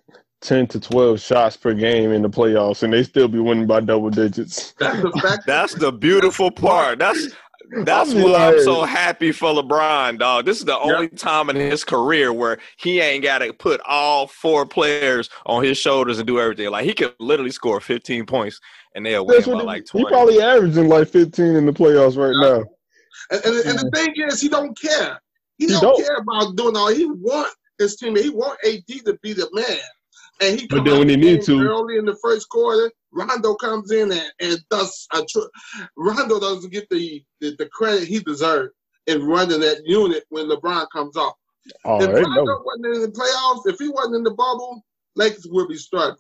ten 0.42 0.66
to 0.68 0.80
twelve 0.80 1.22
shots 1.22 1.58
per 1.58 1.76
game 1.76 2.12
in 2.12 2.24
the 2.24 2.30
playoffs, 2.30 2.82
and 2.82 2.92
they 2.92 3.04
still 3.04 3.28
be 3.28 3.40
winning 3.40 3.68
by 3.68 3.82
double 3.82 4.10
digits. 4.10 4.74
That's 4.80 5.00
the 5.00 5.12
fact. 5.22 5.44
That's 5.48 5.76
the 5.76 5.92
beautiful 5.92 6.50
part. 6.50 6.98
That's 6.98 7.36
that's 7.84 8.12
I 8.12 8.14
mean, 8.14 8.32
why 8.32 8.54
I'm 8.54 8.62
so 8.62 8.84
happy 8.84 9.32
for 9.32 9.52
LeBron, 9.54 10.20
dog. 10.20 10.46
This 10.46 10.60
is 10.60 10.66
the 10.66 10.78
only 10.78 11.10
time 11.10 11.50
in 11.50 11.56
his 11.56 11.84
career 11.84 12.32
where 12.34 12.58
he 12.78 13.00
ain't 13.00 13.24
got 13.24 13.40
to 13.40 13.54
put 13.54 13.82
all 13.86 14.28
four 14.28 14.66
players 14.66 15.30
on 15.46 15.64
his 15.64 15.78
shoulders 15.78 16.18
and 16.20 16.28
do 16.28 16.40
everything. 16.40 16.70
Like 16.70 16.86
he 16.86 16.94
could 16.94 17.14
literally 17.20 17.52
score 17.52 17.80
15 17.80 18.26
points 18.26 18.60
and 18.96 19.06
they'll 19.06 19.26
win 19.26 19.36
That's 19.36 19.48
by 19.48 19.54
what 19.54 19.62
he, 19.62 19.66
like 19.66 19.82
he 19.92 20.02
20. 20.04 20.06
probably 20.08 20.42
averaging 20.42 20.88
like 20.88 21.10
fifteen 21.10 21.56
in 21.56 21.66
the 21.66 21.74
playoffs 21.74 22.18
right 22.18 22.34
Yeah. 22.42 22.58
now. 22.60 22.64
And, 23.32 23.46
and, 23.46 23.66
and 23.66 23.80
the 23.80 23.92
thing 23.94 24.14
is, 24.28 24.40
he 24.42 24.50
don't 24.50 24.80
care. 24.80 25.20
He, 25.58 25.66
He 25.66 25.72
don't, 25.74 25.82
don't. 25.82 26.04
care 26.06 26.18
about 26.18 26.56
doing 26.56 26.76
all. 26.78 26.88
He 26.94 27.06
want 27.06 27.54
his 27.80 27.96
team. 27.98 28.16
He 28.16 28.30
want 28.30 28.60
AD 28.66 28.84
to 28.88 29.18
be 29.22 29.34
the 29.34 29.50
man. 29.52 29.80
And 30.42 30.60
he 30.60 30.68
But 30.68 30.84
then 30.84 31.00
when 31.00 31.10
he 31.10 31.16
need 31.16 31.44
to- 31.44 31.60
early 31.60 31.98
in 31.98 32.06
the 32.06 32.18
first 32.22 32.50
quarter, 32.50 32.92
Rondo 33.12 33.56
comes 33.56 33.92
in 33.92 34.12
and, 34.12 34.32
and 34.42 34.60
does 34.70 35.08
a 35.14 35.18
uh, 35.18 35.26
tr- 35.30 35.88
Rondo 35.96 36.40
doesn't 36.40 36.72
get 36.72 36.90
the, 36.90 37.24
the, 37.40 37.56
the 37.58 37.68
credit 37.70 38.08
he 38.08 38.20
deserved 38.20 38.74
in 39.08 39.26
running 39.26 39.62
that 39.62 39.86
unit 39.86 40.26
when 40.30 40.50
LeBron 40.50 40.88
comes 40.92 41.16
off. 41.16 41.36
Oh, 41.86 42.02
if 42.02 42.10
Rondo 42.10 42.44
know. 42.44 42.64
wasn't 42.66 42.96
in 42.96 43.02
the 43.02 43.08
playoffs, 43.08 43.72
if 43.72 43.80
he 43.80 43.90
wasn't 43.90 44.16
in 44.16 44.24
the 44.24 44.32
bubble, 44.32 44.84
Lakers 45.16 45.48
would 45.50 45.70
be 45.70 45.78
struggling. 45.78 46.18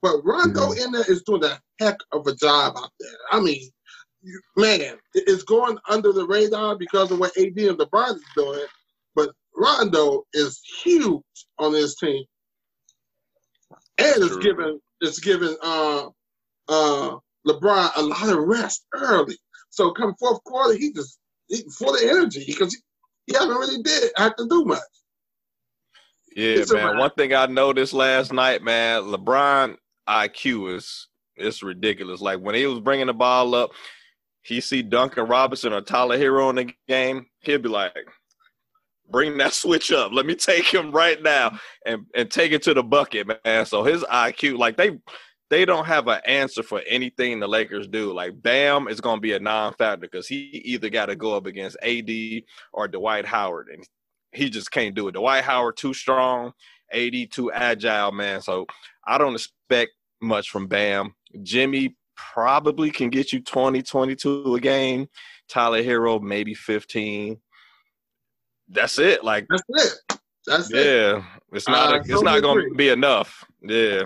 But 0.00 0.24
Rondo 0.24 0.68
mm-hmm. 0.68 0.84
in 0.84 0.92
there 0.92 1.10
is 1.10 1.22
doing 1.22 1.44
a 1.44 1.60
heck 1.80 1.98
of 2.12 2.26
a 2.26 2.34
job 2.34 2.76
out 2.76 2.90
there. 2.98 3.10
I 3.30 3.40
mean, 3.40 3.68
man, 4.56 4.96
it's 5.14 5.42
going 5.42 5.78
under 5.88 6.12
the 6.12 6.26
radar 6.26 6.76
because 6.76 7.10
of 7.10 7.18
what 7.18 7.36
AD 7.36 7.56
and 7.56 7.78
LeBron 7.78 8.16
is 8.16 8.24
doing. 8.36 8.66
But 9.14 9.30
Rondo 9.56 10.24
is 10.32 10.60
huge 10.82 11.22
on 11.58 11.72
this 11.72 11.96
team, 11.96 12.24
and 13.98 14.22
it's 14.22 14.36
giving 14.36 14.80
it's 15.00 15.20
giving 15.20 15.56
uh, 15.62 16.06
uh, 16.68 17.16
LeBron 17.46 17.90
a 17.96 18.02
lot 18.02 18.28
of 18.28 18.38
rest 18.38 18.86
early. 18.92 19.36
So 19.70 19.92
come 19.92 20.14
fourth 20.18 20.42
quarter, 20.44 20.76
he 20.76 20.92
just 20.92 21.18
he, 21.48 21.62
full 21.76 21.94
of 21.94 22.02
energy 22.02 22.44
because 22.46 22.74
he, 22.74 22.80
he 23.26 23.38
haven't 23.38 23.56
really 23.56 23.82
did 23.82 24.10
have 24.16 24.36
to 24.36 24.48
do 24.48 24.64
much. 24.64 24.80
Yeah, 26.34 26.54
It's 26.54 26.72
man. 26.72 26.98
One 26.98 27.10
thing 27.10 27.34
I 27.34 27.46
noticed 27.46 27.92
last 27.92 28.32
night, 28.32 28.62
man, 28.62 29.02
LeBron 29.02 29.76
IQ 30.08 30.76
is 30.76 31.08
it's 31.36 31.62
ridiculous. 31.62 32.20
Like 32.20 32.40
when 32.40 32.54
he 32.54 32.66
was 32.66 32.80
bringing 32.80 33.06
the 33.06 33.14
ball 33.14 33.54
up, 33.54 33.70
he 34.42 34.60
see 34.60 34.82
Duncan 34.82 35.26
Robinson 35.26 35.72
or 35.72 35.80
Tyler 35.80 36.18
Herro 36.18 36.50
in 36.50 36.56
the 36.56 36.72
game, 36.88 37.26
he'll 37.40 37.58
be 37.58 37.68
like, 37.68 37.92
"Bring 39.10 39.36
that 39.38 39.52
switch 39.52 39.92
up. 39.92 40.12
Let 40.12 40.26
me 40.26 40.34
take 40.34 40.66
him 40.66 40.90
right 40.92 41.22
now 41.22 41.58
and 41.86 42.06
and 42.14 42.30
take 42.30 42.52
it 42.52 42.62
to 42.64 42.74
the 42.74 42.82
bucket, 42.82 43.28
man." 43.44 43.66
So 43.66 43.84
his 43.84 44.02
IQ, 44.04 44.58
like 44.58 44.76
they 44.76 44.98
they 45.50 45.64
don't 45.64 45.86
have 45.86 46.08
an 46.08 46.20
answer 46.26 46.62
for 46.62 46.82
anything 46.86 47.40
the 47.40 47.48
Lakers 47.48 47.88
do. 47.88 48.12
Like 48.12 48.40
Bam 48.42 48.88
is 48.88 49.00
to 49.00 49.20
be 49.20 49.32
a 49.32 49.40
non-factor 49.40 50.00
because 50.00 50.28
he 50.28 50.62
either 50.64 50.90
got 50.90 51.06
to 51.06 51.16
go 51.16 51.34
up 51.34 51.46
against 51.46 51.78
AD 51.82 52.10
or 52.72 52.88
Dwight 52.88 53.24
Howard, 53.24 53.68
and 53.72 53.86
he 54.32 54.50
just 54.50 54.70
can't 54.70 54.94
do 54.94 55.08
it. 55.08 55.12
Dwight 55.12 55.44
Howard 55.44 55.76
too 55.76 55.94
strong, 55.94 56.52
AD 56.92 57.30
too 57.30 57.50
agile, 57.52 58.12
man. 58.12 58.40
So 58.42 58.66
I 59.06 59.18
don't 59.18 59.34
expect 59.34 59.92
much 60.20 60.50
from 60.50 60.66
Bam. 60.66 61.14
Jimmy 61.42 61.96
probably 62.16 62.90
can 62.90 63.10
get 63.10 63.32
you 63.32 63.40
20, 63.40 63.82
22 63.82 64.54
a 64.54 64.60
game. 64.60 65.08
Tyler 65.48 65.82
Herro 65.82 66.20
maybe 66.20 66.54
15. 66.54 67.38
That's 68.68 68.98
it. 68.98 69.24
Like 69.24 69.46
That's 69.48 69.62
it. 69.68 70.18
That's 70.46 70.70
it. 70.72 70.86
yeah, 70.86 71.22
it's 71.52 71.68
not 71.68 71.94
Uh, 71.94 71.96
it's 71.98 72.08
totally 72.08 72.24
not 72.24 72.42
going 72.42 72.58
agree. 72.58 72.70
to 72.70 72.76
be 72.76 72.88
enough. 72.88 73.44
Yeah. 73.62 74.04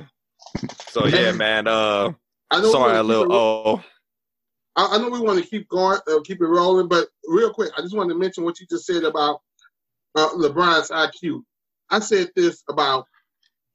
So 0.89 1.07
yeah, 1.07 1.33
man. 1.33 1.67
Uh, 1.67 2.13
I 2.51 2.61
know 2.61 2.73
sorry, 2.73 2.99
a 2.99 3.03
little. 3.03 3.33
Oh, 3.33 3.83
I, 4.77 4.87
I 4.93 4.99
know 4.99 5.09
we 5.09 5.21
want 5.21 5.43
to 5.43 5.49
keep 5.49 5.69
going, 5.69 5.99
uh, 6.11 6.21
keep 6.25 6.41
it 6.41 6.47
rolling, 6.47 6.89
but 6.89 7.09
real 7.27 7.53
quick, 7.53 7.71
I 7.77 7.83
just 7.83 7.97
wanted 7.97 8.13
to 8.15 8.19
mention 8.19 8.45
what 8.45 8.59
you 8.61 8.67
just 8.69 8.87
said 8.87 9.05
about 9.05 9.41
uh, 10.15 10.29
LeBron's 10.31 10.91
IQ. 10.91 11.43
I 11.91 11.99
said 12.01 12.31
this 12.37 12.63
about 12.69 13.07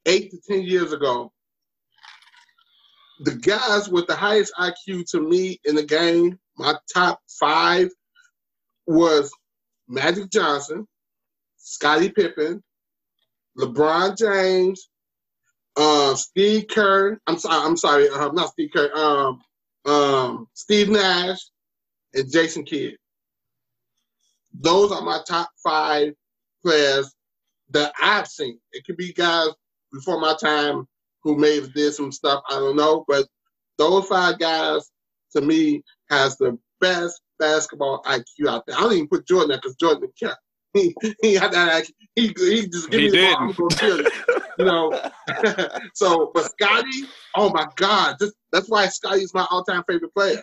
eight 0.06 0.30
to 0.30 0.38
ten 0.48 0.62
years 0.62 0.92
ago. 0.92 1.32
The 3.24 3.34
guys 3.34 3.88
with 3.88 4.06
the 4.06 4.14
highest 4.14 4.52
IQ 4.58 5.10
to 5.10 5.20
me 5.20 5.60
in 5.64 5.74
the 5.74 5.82
game, 5.82 6.38
my 6.56 6.74
top 6.92 7.20
five, 7.40 7.88
was 8.86 9.32
Magic 9.88 10.30
Johnson, 10.30 10.86
Scottie 11.56 12.10
Pippen, 12.10 12.62
LeBron 13.56 14.16
James, 14.16 14.88
uh, 15.76 16.14
Steve 16.14 16.66
Kerr. 16.68 17.18
I'm 17.26 17.38
sorry, 17.38 17.66
I'm 17.66 17.76
sorry, 17.76 18.08
uh, 18.08 18.32
not 18.32 18.50
Steve 18.50 18.70
Kerr. 18.74 18.90
Um, 18.94 19.40
um, 19.84 20.46
Steve 20.54 20.88
Nash, 20.88 21.38
and 22.14 22.30
Jason 22.30 22.64
Kidd. 22.64 22.96
Those 24.52 24.92
are 24.92 25.02
my 25.02 25.20
top 25.26 25.50
five 25.62 26.14
players 26.64 27.12
that 27.70 27.92
I've 28.00 28.26
seen. 28.26 28.58
It 28.72 28.84
could 28.84 28.96
be 28.96 29.12
guys 29.12 29.48
before 29.92 30.20
my 30.20 30.34
time 30.40 30.86
who 31.22 31.36
may 31.36 31.56
have 31.56 31.72
did 31.74 31.92
some 31.92 32.12
stuff. 32.12 32.42
I 32.48 32.54
don't 32.54 32.76
know, 32.76 33.04
but 33.06 33.26
those 33.76 34.06
five 34.06 34.38
guys 34.38 34.90
to 35.32 35.40
me 35.40 35.82
has 36.10 36.36
the 36.36 36.58
best 36.80 37.20
basketball 37.38 38.02
IQ 38.04 38.48
out 38.48 38.66
there. 38.66 38.76
I 38.76 38.80
don't 38.80 38.92
even 38.92 39.08
put 39.08 39.26
Jordan 39.26 39.48
there 39.48 39.58
because 39.58 39.76
Jordan 39.76 40.02
didn't 40.02 40.18
care. 40.18 40.36
He, 40.74 40.94
he 41.22 41.34
had 41.34 41.52
that 41.52 41.82
IQ. 41.82 41.90
He, 42.14 42.26
he 42.38 42.68
just 42.68 42.90
give 42.90 43.00
He 43.00 43.06
me 43.06 43.10
the 43.10 43.34
ball. 43.34 43.36
I'm 43.38 43.68
didn't. 43.68 44.12
gonna. 44.28 44.44
You 44.58 44.64
know, 44.66 45.10
so, 45.94 46.30
but 46.34 46.44
Scottie, 46.50 47.06
oh 47.36 47.48
my 47.50 47.66
God, 47.76 48.16
this, 48.20 48.32
that's 48.52 48.68
why 48.68 48.86
Scottie 48.88 49.22
is 49.22 49.32
my 49.32 49.46
all-time 49.50 49.82
favorite 49.88 50.12
player. 50.14 50.42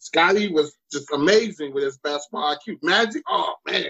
Scottie 0.00 0.52
was 0.52 0.76
just 0.92 1.10
amazing 1.12 1.72
with 1.72 1.84
his 1.84 1.98
basketball 1.98 2.54
IQ. 2.54 2.76
Magic, 2.82 3.22
oh 3.28 3.54
man. 3.66 3.86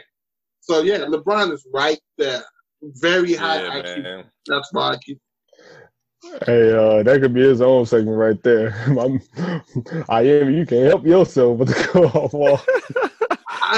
So 0.61 0.81
yeah, 0.83 0.99
LeBron 0.99 1.51
is 1.53 1.67
right 1.75 1.99
there, 2.19 2.45
very 2.83 3.35
high 3.35 3.63
yeah, 3.63 3.83
IQ 3.83 4.03
man. 4.03 4.25
basketball 4.47 4.95
IQ. 4.97 5.19
Hey, 6.47 6.73
uh, 6.73 7.03
that 7.03 7.21
could 7.21 7.33
be 7.35 7.43
his 7.43 7.61
own 7.61 7.87
segment 7.87 8.17
right 8.17 8.43
there. 8.43 8.75
I'm, 8.87 9.21
I 10.09 10.23
am. 10.23 10.53
You 10.55 10.67
can't 10.67 10.87
help 10.87 11.07
yourself 11.07 11.59
with 11.59 11.69
the 11.69 11.91
go 11.93 12.05
off 12.09 12.33
wall. 12.33 12.61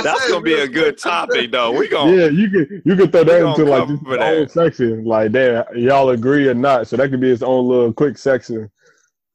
That's 0.03 0.29
gonna 0.29 0.43
be 0.43 0.55
a 0.55 0.67
good 0.69 0.73
quick, 0.73 0.87
I 0.87 0.97
said- 0.97 1.11
topic, 1.11 1.53
though. 1.53 1.73
We 1.73 1.89
gonna 1.89 2.13
Yeah, 2.17 2.27
you 2.29 2.51
could 2.51 2.83
you 2.85 2.97
could 2.97 3.13
throw 3.13 3.25
that 3.25 3.43
into 3.47 3.65
like 3.65 3.89
this 3.89 3.99
cover 4.01 4.21
own 4.21 4.41
that. 4.43 4.51
section. 4.51 5.05
Like, 5.05 5.33
damn, 5.33 5.65
y'all 5.77 6.11
agree 6.11 6.49
or 6.49 6.55
not? 6.55 6.89
So 6.89 6.97
that 6.97 7.11
could 7.11 7.21
be 7.21 7.29
his 7.29 7.43
own 7.43 7.69
little 7.69 7.93
quick 7.93 8.19
section. 8.19 8.71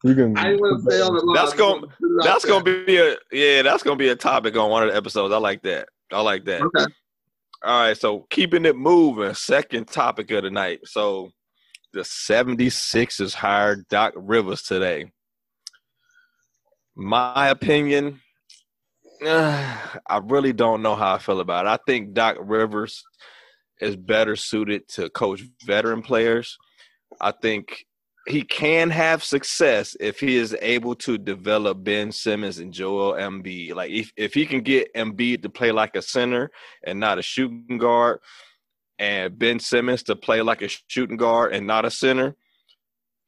You 0.03 0.15
can. 0.15 0.35
I 0.37 0.51
ain't 0.51 0.61
want 0.61 0.83
to 0.83 0.91
stay 0.91 1.01
on 1.01 1.13
the. 1.13 1.33
That's 1.35 1.53
gonna- 1.53 1.87
just 1.87 1.91
wanna 1.91 1.95
put 1.99 2.11
it 2.11 2.19
out 2.19 2.23
That's 2.33 2.45
gonna 2.45 2.63
be 2.85 2.97
a 2.97 3.15
yeah. 3.31 3.61
That's 3.61 3.83
gonna 3.83 3.95
be 3.95 4.09
a 4.09 4.15
topic 4.15 4.55
on 4.57 4.69
one 4.69 4.83
of 4.83 4.89
the 4.89 4.95
episodes. 4.95 5.33
I 5.33 5.37
like 5.37 5.61
that. 5.63 5.89
I 6.11 6.21
like 6.21 6.45
that. 6.45 6.61
okay. 6.61 6.85
All 7.63 7.79
right, 7.83 7.95
so 7.97 8.25
keeping 8.31 8.65
it 8.65 8.75
moving. 8.75 9.33
Second 9.35 9.87
topic 9.87 10.31
of 10.31 10.41
the 10.43 10.49
night. 10.49 10.79
So 10.85 11.31
the 11.93 12.01
76ers 12.01 13.33
hired 13.33 13.87
Doc 13.87 14.13
Rivers 14.15 14.63
today. 14.63 15.11
My 16.95 17.49
opinion, 17.49 18.21
uh, 19.25 19.77
I 20.07 20.17
really 20.23 20.53
don't 20.53 20.81
know 20.81 20.95
how 20.95 21.15
I 21.15 21.17
feel 21.19 21.39
about 21.39 21.65
it. 21.65 21.69
I 21.69 21.79
think 21.85 22.13
Doc 22.13 22.37
Rivers 22.39 23.03
is 23.79 23.95
better 23.95 24.35
suited 24.35 24.87
to 24.89 25.09
coach 25.09 25.41
veteran 25.65 26.01
players. 26.01 26.57
I 27.19 27.31
think 27.31 27.85
he 28.27 28.43
can 28.43 28.89
have 28.91 29.23
success 29.23 29.97
if 29.99 30.19
he 30.19 30.35
is 30.35 30.55
able 30.61 30.95
to 30.95 31.17
develop 31.17 31.83
Ben 31.83 32.11
Simmons 32.11 32.59
and 32.59 32.71
Joel 32.71 33.13
Embiid. 33.13 33.73
Like 33.73 33.91
if, 33.91 34.11
if 34.15 34.33
he 34.33 34.45
can 34.45 34.61
get 34.61 34.93
Embiid 34.93 35.41
to 35.41 35.49
play 35.49 35.71
like 35.71 35.95
a 35.95 36.01
center 36.01 36.51
and 36.83 36.99
not 36.99 37.17
a 37.17 37.23
shooting 37.23 37.79
guard, 37.79 38.19
and 39.01 39.37
Ben 39.37 39.59
Simmons 39.59 40.03
to 40.03 40.15
play 40.15 40.43
like 40.43 40.61
a 40.61 40.69
shooting 40.87 41.17
guard 41.17 41.53
and 41.53 41.65
not 41.65 41.85
a 41.85 41.91
center, 41.91 42.35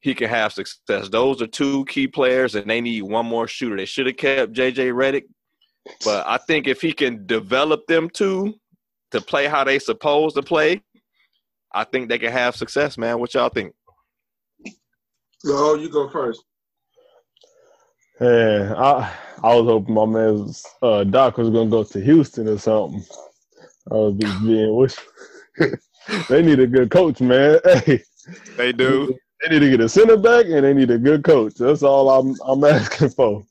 he 0.00 0.14
can 0.14 0.28
have 0.28 0.52
success. 0.52 1.08
Those 1.08 1.42
are 1.42 1.48
two 1.48 1.84
key 1.86 2.06
players, 2.06 2.54
and 2.54 2.70
they 2.70 2.80
need 2.80 3.02
one 3.02 3.26
more 3.26 3.48
shooter. 3.48 3.76
They 3.76 3.84
should 3.84 4.06
have 4.06 4.16
kept 4.16 4.52
JJ 4.52 4.92
Redick, 4.92 5.24
but 6.04 6.24
I 6.28 6.36
think 6.36 6.68
if 6.68 6.80
he 6.80 6.92
can 6.92 7.26
develop 7.26 7.88
them 7.88 8.08
two 8.08 8.54
to 9.10 9.20
play 9.20 9.48
how 9.48 9.64
they 9.64 9.80
supposed 9.80 10.36
to 10.36 10.42
play, 10.42 10.80
I 11.74 11.82
think 11.82 12.08
they 12.08 12.20
can 12.20 12.30
have 12.30 12.54
success, 12.54 12.96
man. 12.96 13.18
What 13.18 13.34
y'all 13.34 13.48
think? 13.48 13.74
No, 15.42 15.74
you 15.74 15.88
go 15.88 16.08
first. 16.08 16.44
Yeah, 18.20 18.74
I 18.76 19.12
I 19.42 19.56
was 19.56 19.66
hoping 19.66 19.94
my 19.94 20.06
man 20.06 20.54
uh, 20.82 21.02
Doc 21.02 21.36
was 21.36 21.50
gonna 21.50 21.68
go 21.68 21.82
to 21.82 22.00
Houston 22.00 22.48
or 22.48 22.58
something. 22.58 23.04
I 23.90 23.94
was 23.94 24.14
just 24.20 24.40
being 24.44 24.72
wish. 24.76 24.96
they 26.28 26.42
need 26.42 26.60
a 26.60 26.66
good 26.66 26.90
coach, 26.90 27.20
man. 27.20 27.60
Hey, 27.84 28.02
they 28.56 28.72
do. 28.72 29.14
They 29.42 29.50
need 29.50 29.58
to 29.58 29.70
get 29.70 29.80
a 29.80 29.88
center 29.88 30.16
back 30.16 30.46
and 30.46 30.64
they 30.64 30.72
need 30.72 30.90
a 30.90 30.96
good 30.96 31.22
coach. 31.24 31.56
That's 31.56 31.82
all 31.82 32.08
I'm 32.08 32.34
I'm 32.46 32.64
asking 32.74 33.10
for. 33.10 33.44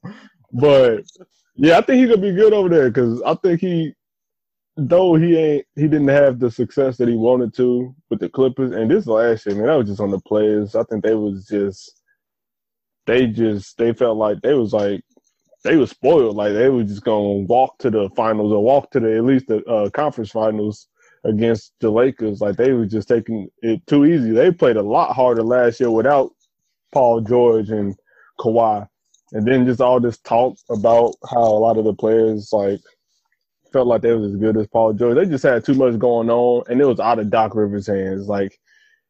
But 0.51 1.03
yeah, 1.55 1.77
I 1.77 1.81
think 1.81 1.99
he's 1.99 2.09
gonna 2.09 2.21
be 2.21 2.33
good 2.33 2.53
over 2.53 2.69
there 2.69 2.89
because 2.89 3.21
I 3.21 3.35
think 3.35 3.61
he, 3.61 3.93
though 4.75 5.13
he 5.13 5.37
ain't 5.37 5.65
he 5.75 5.83
didn't 5.83 6.07
have 6.07 6.39
the 6.39 6.49
success 6.49 6.97
that 6.97 7.07
he 7.07 7.15
wanted 7.15 7.53
to 7.57 7.95
with 8.09 8.19
the 8.19 8.29
Clippers 8.29 8.71
and 8.71 8.89
this 8.89 9.05
last 9.05 9.45
year, 9.45 9.55
man, 9.55 9.67
that 9.67 9.75
was 9.75 9.87
just 9.87 10.01
on 10.01 10.09
the 10.09 10.19
players. 10.21 10.75
I 10.75 10.83
think 10.85 11.03
they 11.03 11.13
was 11.13 11.45
just 11.45 12.01
they 13.05 13.27
just 13.27 13.77
they 13.77 13.93
felt 13.93 14.17
like 14.17 14.41
they 14.41 14.53
was 14.55 14.73
like 14.73 15.03
they 15.63 15.77
was 15.77 15.91
spoiled, 15.91 16.35
like 16.35 16.53
they 16.53 16.69
was 16.69 16.87
just 16.87 17.03
gonna 17.03 17.45
walk 17.45 17.77
to 17.79 17.91
the 17.91 18.09
finals 18.15 18.51
or 18.51 18.63
walk 18.63 18.89
to 18.91 18.99
the 18.99 19.17
at 19.17 19.23
least 19.23 19.47
the 19.47 19.63
uh, 19.65 19.89
conference 19.91 20.31
finals 20.31 20.87
against 21.23 21.73
the 21.79 21.89
Lakers. 21.89 22.41
Like 22.41 22.57
they 22.57 22.73
were 22.73 22.85
just 22.85 23.07
taking 23.07 23.49
it 23.61 23.85
too 23.87 24.05
easy. 24.05 24.31
They 24.31 24.51
played 24.51 24.77
a 24.77 24.81
lot 24.83 25.13
harder 25.13 25.43
last 25.43 25.79
year 25.79 25.91
without 25.91 26.31
Paul 26.91 27.21
George 27.21 27.69
and 27.69 27.95
Kawhi. 28.39 28.87
And 29.31 29.47
then 29.47 29.65
just 29.65 29.81
all 29.81 29.99
this 29.99 30.19
talk 30.19 30.57
about 30.69 31.15
how 31.29 31.41
a 31.41 31.59
lot 31.59 31.77
of 31.77 31.85
the 31.85 31.93
players 31.93 32.49
like 32.51 32.79
felt 33.71 33.87
like 33.87 34.01
they 34.01 34.13
was 34.13 34.33
as 34.33 34.39
good 34.39 34.57
as 34.57 34.67
Paul 34.67 34.93
George. 34.93 35.15
They 35.15 35.25
just 35.25 35.43
had 35.43 35.65
too 35.65 35.73
much 35.73 35.97
going 35.97 36.29
on 36.29 36.63
and 36.69 36.79
it 36.79 36.85
was 36.85 36.99
out 36.99 37.19
of 37.19 37.31
Doc 37.31 37.55
Rivers' 37.55 37.87
hands. 37.87 38.27
Like 38.27 38.59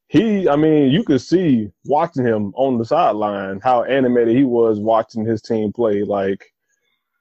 he 0.07 0.47
I 0.47 0.55
mean, 0.55 0.91
you 0.91 1.03
could 1.03 1.21
see 1.21 1.71
watching 1.85 2.25
him 2.25 2.53
on 2.55 2.77
the 2.77 2.85
sideline 2.85 3.59
how 3.61 3.83
animated 3.83 4.35
he 4.35 4.43
was 4.43 4.79
watching 4.79 5.25
his 5.25 5.41
team 5.41 5.73
play. 5.73 6.03
Like 6.03 6.45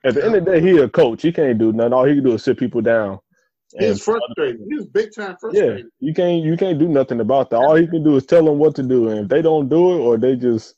at 0.05 0.14
the 0.14 0.24
end 0.24 0.37
of 0.37 0.44
the 0.44 0.50
day, 0.52 0.61
he 0.61 0.78
a 0.78 0.88
coach. 0.88 1.22
He 1.22 1.33
can't 1.33 1.59
do 1.59 1.72
nothing. 1.72 1.92
All 1.92 2.05
he 2.05 2.14
can 2.14 2.24
do 2.24 2.35
is 2.35 2.44
sit 2.44 2.59
people 2.59 2.83
down. 2.83 3.18
He's 3.78 4.02
frustrated. 4.02 4.61
He's 4.68 4.87
big 4.87 5.14
time 5.14 5.37
frustrated. 5.40 5.78
Yeah, 5.78 6.08
you 6.08 6.14
can't 6.14 6.44
you 6.44 6.56
can't 6.56 6.78
do 6.78 6.88
nothing 6.88 7.20
about 7.20 7.50
that. 7.50 7.56
All 7.56 7.74
he 7.74 7.87
can 7.87 8.04
do 8.04 8.16
is 8.16 8.26
tell 8.26 8.44
them 8.44 8.58
what 8.58 8.74
to 8.76 8.82
do, 8.82 9.08
and 9.08 9.20
if 9.20 9.28
they 9.28 9.42
don't 9.42 9.68
do 9.68 9.94
it, 9.94 10.00
or 10.00 10.18
they 10.18 10.37
just 10.37 10.74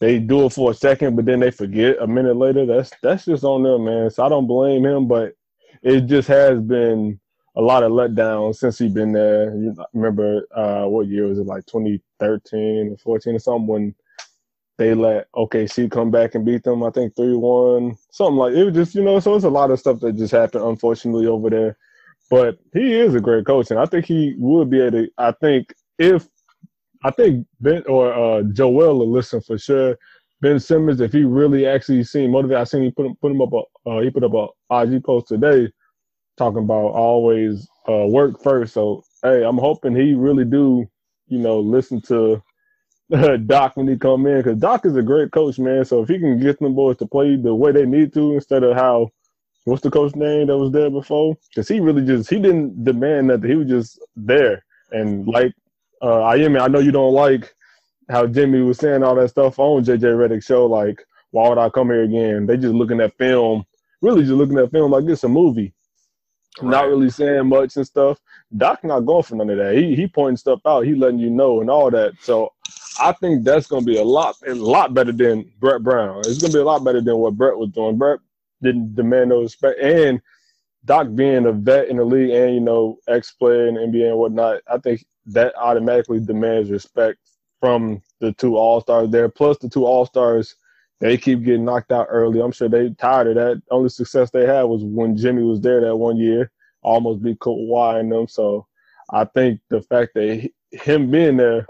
they 0.00 0.18
do 0.18 0.46
it 0.46 0.52
for 0.52 0.70
a 0.70 0.74
second, 0.74 1.16
but 1.16 1.26
then 1.26 1.40
they 1.40 1.50
forget 1.50 1.96
a 2.00 2.06
minute 2.06 2.36
later. 2.36 2.64
That's 2.64 2.90
that's 3.02 3.26
just 3.26 3.44
on 3.44 3.62
them, 3.62 3.84
man. 3.84 4.10
So 4.10 4.24
I 4.24 4.28
don't 4.28 4.46
blame 4.46 4.84
him, 4.84 5.06
but 5.06 5.34
it 5.82 6.02
just 6.02 6.28
has 6.28 6.58
been 6.60 7.20
a 7.56 7.60
lot 7.60 7.82
of 7.82 7.92
letdown 7.92 8.54
since 8.54 8.78
he's 8.78 8.92
been 8.92 9.12
there. 9.12 9.54
You 9.54 9.76
remember 9.92 10.46
uh, 10.54 10.84
what 10.86 11.08
year 11.08 11.26
was 11.26 11.38
it? 11.38 11.46
Like 11.46 11.66
2013 11.66 12.92
or 12.92 12.96
14 12.96 13.34
or 13.34 13.38
something 13.38 13.66
when 13.66 13.94
they 14.78 14.94
let 14.94 15.30
OKC 15.32 15.90
come 15.90 16.10
back 16.10 16.34
and 16.34 16.46
beat 16.46 16.62
them. 16.62 16.82
I 16.82 16.90
think 16.90 17.14
three 17.14 17.36
one, 17.36 17.96
something 18.10 18.36
like 18.36 18.54
it 18.54 18.64
was 18.64 18.74
just 18.74 18.94
you 18.94 19.02
know. 19.02 19.20
So 19.20 19.34
it's 19.34 19.44
a 19.44 19.50
lot 19.50 19.70
of 19.70 19.78
stuff 19.78 20.00
that 20.00 20.16
just 20.16 20.32
happened 20.32 20.64
unfortunately 20.64 21.26
over 21.26 21.50
there. 21.50 21.76
But 22.30 22.58
he 22.74 22.94
is 22.94 23.14
a 23.16 23.20
great 23.20 23.46
coach, 23.46 23.70
and 23.72 23.80
I 23.80 23.86
think 23.86 24.06
he 24.06 24.36
would 24.38 24.70
be 24.70 24.80
able 24.82 24.92
to. 25.04 25.08
I 25.18 25.32
think 25.32 25.74
if 25.98 26.28
I 27.04 27.10
think 27.10 27.46
Ben 27.60 27.82
or 27.88 28.12
uh, 28.12 28.42
Joel 28.52 28.98
will 29.00 29.10
listen 29.10 29.40
for 29.40 29.58
sure. 29.58 29.96
Ben 30.42 30.60
Simmons, 30.60 31.00
if 31.00 31.12
he 31.12 31.24
really 31.24 31.66
actually 31.66 32.04
seen 32.04 32.32
motivated, 32.32 32.60
I 32.60 32.64
seen 32.64 32.82
he 32.84 32.90
put 32.92 33.06
him, 33.06 33.16
put 33.20 33.32
him 33.32 33.42
up 33.42 33.52
a 33.52 33.90
uh, 33.90 34.00
he 34.00 34.10
put 34.10 34.24
up 34.24 34.34
a 34.34 34.48
IG 34.84 35.04
post 35.04 35.28
today 35.28 35.70
talking 36.38 36.64
about 36.64 36.88
always 36.92 37.68
uh, 37.88 38.06
work 38.08 38.42
first. 38.42 38.74
So 38.74 39.02
hey, 39.22 39.44
I'm 39.44 39.58
hoping 39.58 39.96
he 39.96 40.14
really 40.14 40.44
do 40.46 40.86
you 41.28 41.38
know 41.38 41.60
listen 41.60 42.02
to 42.02 42.42
Doc 43.46 43.76
when 43.76 43.88
he 43.88 43.96
come 43.98 44.26
in 44.26 44.38
because 44.38 44.58
Doc 44.58 44.86
is 44.86 44.96
a 44.96 45.02
great 45.02 45.32
coach, 45.32 45.58
man. 45.58 45.84
So 45.84 46.02
if 46.02 46.08
he 46.08 46.18
can 46.18 46.40
get 46.40 46.60
them 46.60 46.74
boys 46.74 46.98
to 46.98 47.06
play 47.06 47.36
the 47.36 47.54
way 47.54 47.72
they 47.72 47.86
need 47.86 48.12
to 48.14 48.34
instead 48.34 48.64
of 48.64 48.76
how 48.76 49.10
what's 49.64 49.82
the 49.82 49.90
coach 49.90 50.14
name 50.14 50.46
that 50.48 50.58
was 50.58 50.72
there 50.72 50.90
before? 50.90 51.36
Because 51.48 51.68
he 51.68 51.80
really 51.80 52.04
just 52.04 52.30
he 52.30 52.36
didn't 52.38 52.84
demand 52.84 53.30
that 53.30 53.44
he 53.44 53.54
was 53.54 53.68
just 53.68 54.00
there 54.16 54.64
and 54.92 55.26
like 55.26 55.54
uh, 56.02 56.22
I 56.22 56.36
am. 56.36 56.56
I 56.56 56.68
know 56.68 56.78
you 56.78 56.92
don't 56.92 57.12
like 57.12 57.54
how 58.08 58.26
Jimmy 58.26 58.60
was 58.62 58.78
saying 58.78 59.02
all 59.02 59.14
that 59.16 59.28
stuff 59.28 59.58
on 59.58 59.84
JJ 59.84 60.00
Redick's 60.00 60.46
show. 60.46 60.66
Like, 60.66 61.04
why 61.30 61.48
would 61.48 61.58
I 61.58 61.68
come 61.68 61.88
here 61.88 62.02
again? 62.02 62.46
They 62.46 62.56
just 62.56 62.74
looking 62.74 63.00
at 63.00 63.16
film, 63.18 63.64
really 64.00 64.22
just 64.22 64.32
looking 64.32 64.58
at 64.58 64.70
film 64.70 64.90
like 64.90 65.04
it's 65.04 65.24
a 65.24 65.28
movie. 65.28 65.74
Right. 66.60 66.70
Not 66.70 66.88
really 66.88 67.10
saying 67.10 67.48
much 67.48 67.76
and 67.76 67.86
stuff. 67.86 68.18
Doc 68.56 68.82
not 68.82 69.00
going 69.00 69.22
for 69.22 69.36
none 69.36 69.50
of 69.50 69.58
that. 69.58 69.76
He 69.76 69.94
he 69.94 70.06
pointing 70.08 70.36
stuff 70.36 70.60
out. 70.66 70.86
He 70.86 70.94
letting 70.94 71.20
you 71.20 71.30
know 71.30 71.60
and 71.60 71.70
all 71.70 71.90
that. 71.90 72.14
So 72.20 72.52
I 72.98 73.12
think 73.12 73.44
that's 73.44 73.66
gonna 73.66 73.84
be 73.84 73.98
a 73.98 74.04
lot 74.04 74.36
a 74.46 74.54
lot 74.54 74.94
better 74.94 75.12
than 75.12 75.50
Brett 75.60 75.82
Brown. 75.82 76.20
It's 76.20 76.38
gonna 76.38 76.52
be 76.52 76.58
a 76.58 76.64
lot 76.64 76.82
better 76.82 77.00
than 77.00 77.16
what 77.18 77.36
Brett 77.36 77.56
was 77.56 77.70
doing. 77.70 77.98
Brett 77.98 78.18
didn't 78.62 78.94
demand 78.94 79.30
no 79.30 79.40
respect. 79.40 79.80
And 79.80 80.20
Doc 80.84 81.08
being 81.14 81.46
a 81.46 81.52
vet 81.52 81.88
in 81.88 81.98
the 81.98 82.04
league 82.04 82.30
and 82.30 82.54
you 82.54 82.60
know 82.60 82.96
ex 83.08 83.32
player 83.32 83.68
in 83.68 83.74
NBA 83.74 84.08
and 84.08 84.18
whatnot, 84.18 84.60
I 84.70 84.78
think 84.78 85.04
that 85.26 85.54
automatically 85.56 86.20
demands 86.20 86.70
respect 86.70 87.18
from 87.60 88.00
the 88.20 88.32
two 88.32 88.56
All 88.56 88.80
Stars 88.80 89.10
there. 89.10 89.28
Plus 89.28 89.58
the 89.58 89.68
two 89.68 89.84
All 89.84 90.06
Stars, 90.06 90.56
they 91.00 91.16
keep 91.16 91.42
getting 91.42 91.64
knocked 91.64 91.92
out 91.92 92.06
early. 92.10 92.40
I'm 92.40 92.52
sure 92.52 92.68
they 92.68 92.90
tired 92.90 93.28
of 93.28 93.34
that. 93.36 93.62
Only 93.70 93.88
success 93.90 94.30
they 94.30 94.46
had 94.46 94.62
was 94.62 94.82
when 94.82 95.16
Jimmy 95.16 95.42
was 95.42 95.60
there 95.60 95.80
that 95.82 95.96
one 95.96 96.16
year, 96.16 96.50
almost 96.82 97.22
beat 97.22 97.38
Kawhi 97.38 98.00
and 98.00 98.10
them. 98.10 98.28
So 98.28 98.66
I 99.10 99.24
think 99.24 99.60
the 99.68 99.82
fact 99.82 100.14
that 100.14 100.50
him 100.72 101.10
being 101.10 101.36
there 101.36 101.66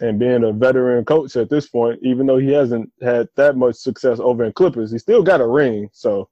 and 0.00 0.18
being 0.18 0.44
a 0.44 0.52
veteran 0.52 1.04
coach 1.04 1.36
at 1.36 1.50
this 1.50 1.68
point, 1.68 1.98
even 2.02 2.26
though 2.26 2.38
he 2.38 2.52
hasn't 2.52 2.90
had 3.02 3.28
that 3.36 3.56
much 3.56 3.76
success 3.76 4.18
over 4.20 4.44
in 4.44 4.52
Clippers, 4.52 4.92
he 4.92 4.98
still 4.98 5.22
got 5.22 5.40
a 5.40 5.46
ring. 5.46 5.88
So 5.92 6.28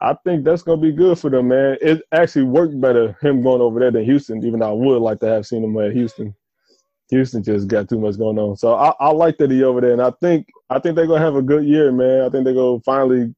I 0.00 0.14
think 0.24 0.44
that's 0.44 0.62
gonna 0.62 0.80
be 0.80 0.92
good 0.92 1.18
for 1.18 1.30
them, 1.30 1.48
man. 1.48 1.76
It 1.80 2.02
actually 2.12 2.44
worked 2.44 2.80
better 2.80 3.16
him 3.20 3.42
going 3.42 3.60
over 3.60 3.80
there 3.80 3.90
than 3.90 4.04
Houston, 4.04 4.44
even 4.44 4.60
though 4.60 4.70
I 4.70 4.72
would 4.72 5.00
like 5.00 5.20
to 5.20 5.26
have 5.26 5.46
seen 5.46 5.64
him 5.64 5.76
at 5.78 5.92
Houston. 5.92 6.34
Houston 7.10 7.42
just 7.42 7.68
got 7.68 7.88
too 7.88 7.98
much 7.98 8.18
going 8.18 8.38
on. 8.38 8.56
So 8.56 8.74
I, 8.74 8.92
I 9.00 9.10
like 9.10 9.38
that 9.38 9.50
he 9.50 9.64
over 9.64 9.80
there, 9.80 9.92
and 9.92 10.02
I 10.02 10.12
think 10.20 10.46
I 10.70 10.78
think 10.78 10.94
they're 10.94 11.06
gonna 11.06 11.24
have 11.24 11.36
a 11.36 11.42
good 11.42 11.64
year, 11.64 11.90
man. 11.90 12.22
I 12.22 12.28
think 12.28 12.44
they're 12.44 12.54
gonna 12.54 12.80
finally 12.80 13.34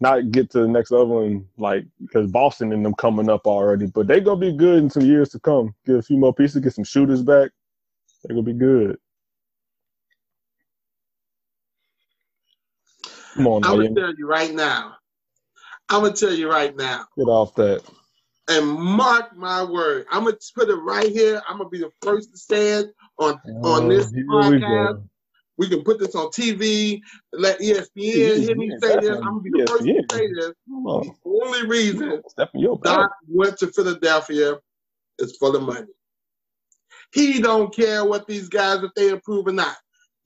not 0.00 0.30
get 0.30 0.50
to 0.50 0.60
the 0.60 0.68
next 0.68 0.90
level 0.90 1.20
and 1.20 1.44
like 1.58 1.84
because 2.00 2.30
Boston 2.30 2.72
and 2.72 2.84
them 2.84 2.94
coming 2.94 3.28
up 3.28 3.46
already, 3.46 3.86
but 3.86 4.06
they 4.06 4.20
gonna 4.20 4.40
be 4.40 4.52
good 4.52 4.78
in 4.78 4.90
some 4.90 5.02
years 5.02 5.28
to 5.30 5.40
come. 5.40 5.74
Get 5.86 5.96
a 5.96 6.02
few 6.02 6.16
more 6.16 6.32
pieces, 6.32 6.62
get 6.62 6.72
some 6.72 6.84
shooters 6.84 7.22
back. 7.22 7.50
They're 8.22 8.34
gonna 8.34 8.42
be 8.42 8.52
good. 8.52 8.98
Come 13.34 13.46
on, 13.46 13.64
I'm 13.64 13.76
gonna 13.76 13.94
tell 13.94 14.14
you 14.14 14.26
right 14.26 14.52
now. 14.52 14.96
I'm 15.88 16.02
gonna 16.02 16.14
tell 16.14 16.32
you 16.32 16.50
right 16.50 16.76
now. 16.76 17.06
Get 17.16 17.24
off 17.24 17.54
that. 17.56 17.82
And 18.48 18.66
mark 18.66 19.36
my 19.36 19.62
word, 19.62 20.06
I'm 20.10 20.24
gonna 20.24 20.36
put 20.54 20.68
it 20.68 20.74
right 20.74 21.10
here. 21.10 21.40
I'm 21.48 21.58
gonna 21.58 21.68
be 21.68 21.78
the 21.78 21.90
first 22.02 22.32
to 22.32 22.38
stand 22.38 22.90
on 23.18 23.40
oh, 23.62 23.82
on 23.82 23.88
this 23.88 24.12
podcast. 24.12 25.02
We, 25.56 25.66
we, 25.66 25.68
can 25.68 25.84
put 25.84 25.98
this 26.00 26.14
on 26.14 26.26
TV. 26.28 27.00
Let 27.32 27.60
ESPN 27.60 28.42
hear 28.42 28.56
me 28.56 28.72
say 28.82 29.00
this. 29.00 29.16
I'm 29.16 29.22
gonna 29.22 29.40
be 29.40 29.50
the 29.50 29.66
first 29.66 29.84
to 29.84 30.04
say 30.12 30.26
this. 30.32 30.52
The 30.66 31.14
only 31.24 31.66
reason 31.66 32.22
Doc 32.82 33.10
went 33.28 33.58
to 33.58 33.68
Philadelphia 33.68 34.58
is 35.18 35.36
for 35.38 35.52
the 35.52 35.60
money. 35.60 35.86
He 37.12 37.40
don't 37.40 37.74
care 37.74 38.04
what 38.04 38.26
these 38.26 38.48
guys 38.48 38.82
if 38.82 38.92
they 38.94 39.08
improve 39.08 39.46
or 39.46 39.52
not. 39.52 39.76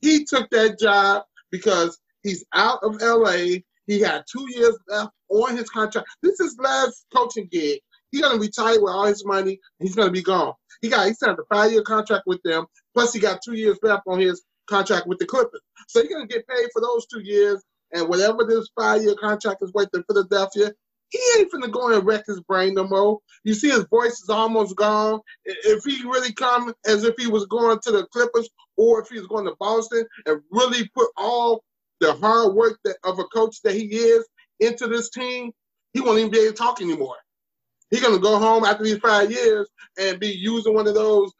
He 0.01 0.25
took 0.25 0.51
that 0.51 0.79
job 0.79 1.25
because 1.51 1.99
he's 2.23 2.45
out 2.55 2.81
of 2.83 3.01
LA. 3.01 3.59
He 3.87 4.01
had 4.01 4.25
two 4.31 4.47
years 4.51 4.77
left 4.89 5.13
on 5.29 5.57
his 5.57 5.69
contract. 5.71 6.09
This 6.23 6.41
is 6.41 6.57
last 6.59 7.07
coaching 7.15 7.49
gig. 7.51 7.81
He's 8.11 8.21
gonna 8.21 8.39
retire 8.39 8.81
with 8.81 8.93
all 8.93 9.07
his 9.07 9.25
money. 9.25 9.59
He's 9.81 9.95
gonna 9.95 10.11
be 10.11 10.23
gone. 10.23 10.53
He 10.83 10.89
got 10.89 11.07
he 11.07 11.15
signed 11.15 11.39
a 11.39 11.55
five 11.55 11.73
year 11.73 11.83
contract 11.83 12.25
with 12.27 12.43
them. 12.43 12.67
Plus, 12.95 13.13
he 13.13 13.21
got 13.21 13.41
two 13.43 13.55
years 13.55 13.79
left 13.83 14.03
on 14.07 14.21
his 14.21 14.43
contract 14.67 15.07
with 15.07 15.19
the 15.19 15.27
Clippers. 15.27 15.61
So 15.89 16.03
he's 16.03 16.13
gonna 16.13 16.27
get 16.27 16.47
paid 16.47 16.69
for 16.73 16.81
those 16.81 17.07
two 17.07 17.21
years. 17.21 17.63
And 17.93 18.09
whatever 18.09 18.45
this 18.45 18.69
five 18.79 19.03
year 19.03 19.15
contract 19.15 19.63
is 19.63 19.73
worth 19.73 19.89
in 19.95 20.05
Philadelphia, 20.05 20.73
he 21.15 21.41
ain't 21.41 21.53
finna 21.53 21.71
go 21.71 21.95
and 21.95 22.05
wreck 22.05 22.25
his 22.27 22.41
brain 22.41 22.75
no 22.75 22.89
more. 22.89 23.21
You 23.45 23.55
see, 23.55 23.71
his 23.71 23.85
voice 23.85 24.21
is 24.21 24.29
almost 24.29 24.75
gone. 24.75 25.21
If 25.45 25.85
he 25.85 26.03
really 26.03 26.33
come 26.33 26.75
as 26.87 27.05
if 27.05 27.15
he 27.17 27.29
was 27.29 27.47
going 27.47 27.79
to 27.85 27.93
the 27.93 28.07
Clippers 28.07 28.49
or 28.77 29.01
if 29.01 29.09
he 29.09 29.19
was 29.19 29.29
going 29.29 29.45
to 29.45 29.55
Boston 29.61 30.05
and 30.27 30.41
really 30.51 30.89
put 30.89 31.09
all 31.17 31.63
the 32.01 32.15
hard 32.15 32.55
work 32.55 32.81
that 32.85 32.97
of 33.05 33.21
a 33.21 33.25
coach 33.25 33.63
that 33.63 33.75
he 33.75 33.85
is 33.85 34.27
into 34.59 34.89
this 34.89 35.09
team, 35.11 35.53
he 35.93 36.01
won't 36.01 36.19
even 36.19 36.33
be 36.33 36.41
able 36.41 36.51
to 36.51 36.57
talk 36.57 36.81
anymore. 36.81 37.17
He's 37.91 38.03
gonna 38.03 38.19
go 38.19 38.39
home 38.39 38.65
after 38.65 38.83
these 38.83 38.99
five 38.99 39.31
years 39.31 39.69
and 39.97 40.19
be 40.19 40.29
using 40.29 40.75
one 40.75 40.89
of 40.89 40.95
those 40.95 41.33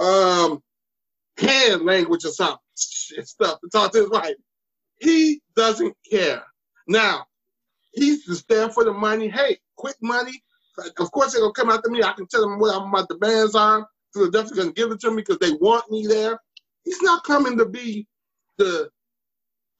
um 0.00 0.62
hand 1.38 1.84
language 1.84 2.24
or 2.24 2.30
something 2.30 2.58
stuff 2.76 3.58
to 3.60 3.68
talk 3.72 3.90
to 3.92 4.02
his 4.02 4.10
wife. 4.10 4.36
He 5.00 5.40
doesn't 5.56 5.96
care. 6.08 6.44
Now, 6.86 7.24
he's 7.98 8.24
to 8.26 8.34
stand 8.34 8.72
for 8.74 8.84
the 8.84 8.92
money. 8.92 9.28
Hey, 9.28 9.58
quick 9.76 9.96
money. 10.02 10.42
Of 10.98 11.10
course, 11.12 11.32
they're 11.32 11.40
gonna 11.42 11.52
come 11.52 11.70
after 11.70 11.90
me. 11.90 12.02
I 12.02 12.12
can 12.12 12.26
tell 12.26 12.42
them 12.42 12.58
what 12.58 12.74
I'm 12.74 12.88
about 12.88 13.08
the 13.08 13.16
bands 13.16 13.54
on. 13.54 13.84
Philadelphia's 14.14 14.58
gonna 14.58 14.72
give 14.72 14.90
it 14.92 15.00
to 15.00 15.10
me 15.10 15.16
because 15.16 15.38
they 15.38 15.52
want 15.52 15.90
me 15.90 16.06
there. 16.06 16.40
He's 16.84 17.02
not 17.02 17.24
coming 17.24 17.58
to 17.58 17.66
be 17.66 18.06
the 18.58 18.88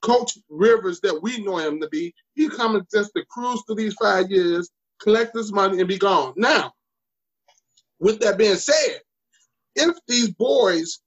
Coach 0.03 0.39
Rivers 0.49 1.01
that 1.01 1.21
we 1.23 1.43
know 1.43 1.59
him 1.59 1.81
to 1.81 1.89
be. 1.89 2.15
He's 2.35 2.51
coming 2.51 2.87
just 2.93 3.13
to 3.17 3.25
cruise 3.31 3.63
through 3.67 3.77
these 3.77 3.95
five 3.95 4.31
years, 4.31 4.71
collect 5.01 5.35
this 5.35 5.53
money, 5.53 5.79
and 5.81 5.89
be 5.89 5.99
gone. 5.99 6.35
Now, 6.37 6.73
with 8.01 8.21
that 8.21 8.39
being 8.39 8.57
said, 8.57 9.01
if 9.75 9.97
these 10.07 10.31
boys, 10.31 11.01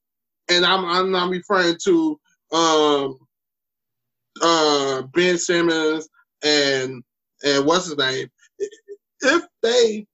and 0.50 0.65
I'm 0.65 0.86
I'm 0.86 1.12
not 1.12 1.30
referring 1.30 1.78
to 1.86 2.19
um, 2.52 3.19
uh, 4.41 5.02
Ben 5.13 5.38
Simmons 5.38 6.08
and 6.43 7.04
and 7.43 7.65
what's 7.65 7.86
his 7.86 7.97
name, 7.97 8.30
if 9.21 9.43
they 9.62 10.06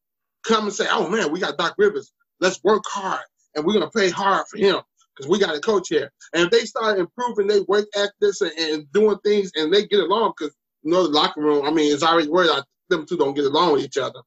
come 0.45 0.65
and 0.65 0.73
say, 0.73 0.87
"Oh 0.89 1.09
man, 1.09 1.31
we 1.31 1.39
got 1.39 1.57
Doc 1.57 1.75
Rivers, 1.77 2.11
let's 2.39 2.63
work 2.63 2.83
hard, 2.87 3.25
and 3.55 3.65
we're 3.65 3.73
gonna 3.73 3.89
play 3.89 4.09
hard 4.09 4.45
for 4.49 4.57
him," 4.57 4.81
because 5.15 5.29
we 5.29 5.39
got 5.39 5.55
a 5.55 5.59
coach 5.59 5.87
here. 5.89 6.11
And 6.33 6.45
if 6.45 6.51
they 6.51 6.65
start 6.65 6.99
improving 6.99 7.47
they 7.47 7.61
work 7.61 7.85
ethics 7.95 8.41
and, 8.41 8.51
and 8.59 8.91
doing 8.91 9.17
things 9.23 9.51
and 9.55 9.73
they 9.73 9.85
get 9.87 9.99
along, 9.99 10.33
because 10.37 10.55
you 10.83 10.91
know 10.91 11.03
the 11.03 11.09
locker 11.09 11.41
room, 11.41 11.65
I 11.65 11.71
mean, 11.71 11.93
it's 11.93 12.03
already 12.03 12.27
that 12.27 12.65
them 12.89 13.05
two 13.05 13.17
don't 13.17 13.33
get 13.33 13.45
along 13.45 13.73
with 13.73 13.83
each 13.83 13.97
other. 13.97 14.21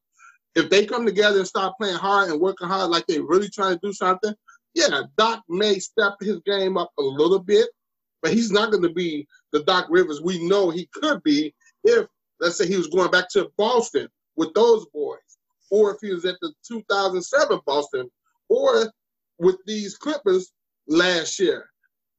If 0.54 0.68
they 0.68 0.84
come 0.84 1.06
together 1.06 1.38
and 1.38 1.46
start 1.48 1.74
playing 1.80 1.96
hard 1.96 2.30
and 2.30 2.40
working 2.40 2.68
hard 2.68 2.90
like 2.90 3.06
they 3.06 3.20
really 3.20 3.48
trying 3.48 3.74
to 3.74 3.80
do 3.82 3.92
something, 3.92 4.34
yeah, 4.74 5.02
Doc 5.16 5.42
may 5.48 5.78
step 5.78 6.14
his 6.20 6.40
game 6.44 6.76
up 6.76 6.90
a 6.98 7.02
little 7.02 7.38
bit, 7.38 7.68
but 8.22 8.32
he's 8.32 8.50
not 8.50 8.70
going 8.70 8.82
to 8.82 8.92
be 8.92 9.26
the 9.52 9.62
Doc 9.64 9.86
Rivers 9.90 10.20
we 10.20 10.46
know 10.46 10.70
he 10.70 10.88
could 10.92 11.22
be 11.22 11.54
if, 11.84 12.06
let's 12.40 12.56
say, 12.56 12.66
he 12.66 12.76
was 12.76 12.88
going 12.88 13.10
back 13.10 13.28
to 13.30 13.50
Boston 13.56 14.08
with 14.36 14.52
those 14.54 14.86
boys, 14.92 15.18
or 15.70 15.94
if 15.94 15.98
he 16.00 16.12
was 16.12 16.24
at 16.24 16.36
the 16.40 16.52
2007 16.66 17.60
Boston, 17.66 18.10
or 18.48 18.90
with 19.38 19.56
these 19.66 19.96
Clippers 19.96 20.52
last 20.86 21.38
year. 21.38 21.66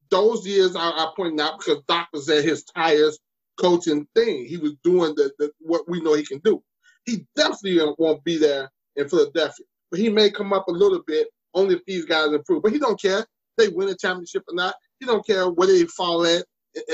Those 0.10 0.46
years 0.46 0.76
I, 0.76 0.90
I 0.90 1.12
pointed 1.16 1.40
out 1.40 1.60
because 1.60 1.84
Doc 1.88 2.10
was 2.14 2.30
at 2.30 2.44
his 2.44 2.66
highest 2.76 3.20
coaching 3.60 4.08
thing. 4.16 4.46
He 4.46 4.58
was 4.58 4.74
doing 4.84 5.14
the, 5.16 5.32
the 5.40 5.52
what 5.60 5.88
we 5.88 6.02
know 6.02 6.16
he 6.16 6.26
can 6.26 6.40
do. 6.40 6.62
He 7.06 7.26
definitely 7.36 7.80
won't 7.98 8.24
be 8.24 8.38
there 8.38 8.70
in 8.96 9.08
Philadelphia, 9.08 9.66
but 9.90 10.00
he 10.00 10.10
may 10.10 10.30
come 10.30 10.52
up 10.54 10.68
a 10.68 10.72
little 10.72 11.02
bit 11.08 11.28
only 11.54 11.76
if 11.76 11.86
these 11.86 12.06
guys 12.06 12.34
improve. 12.34 12.64
But 12.64 12.74
he 12.74 12.80
don't 12.80 13.02
care 13.02 13.26
they 13.58 13.70
win 13.70 13.90
a 13.90 13.96
championship 13.96 14.44
or 14.48 14.56
not. 14.56 14.76
He 15.00 15.06
don't 15.06 15.26
care 15.26 15.50
where 15.50 15.68
they 15.68 15.86
fall 15.86 16.26
at 16.26 16.46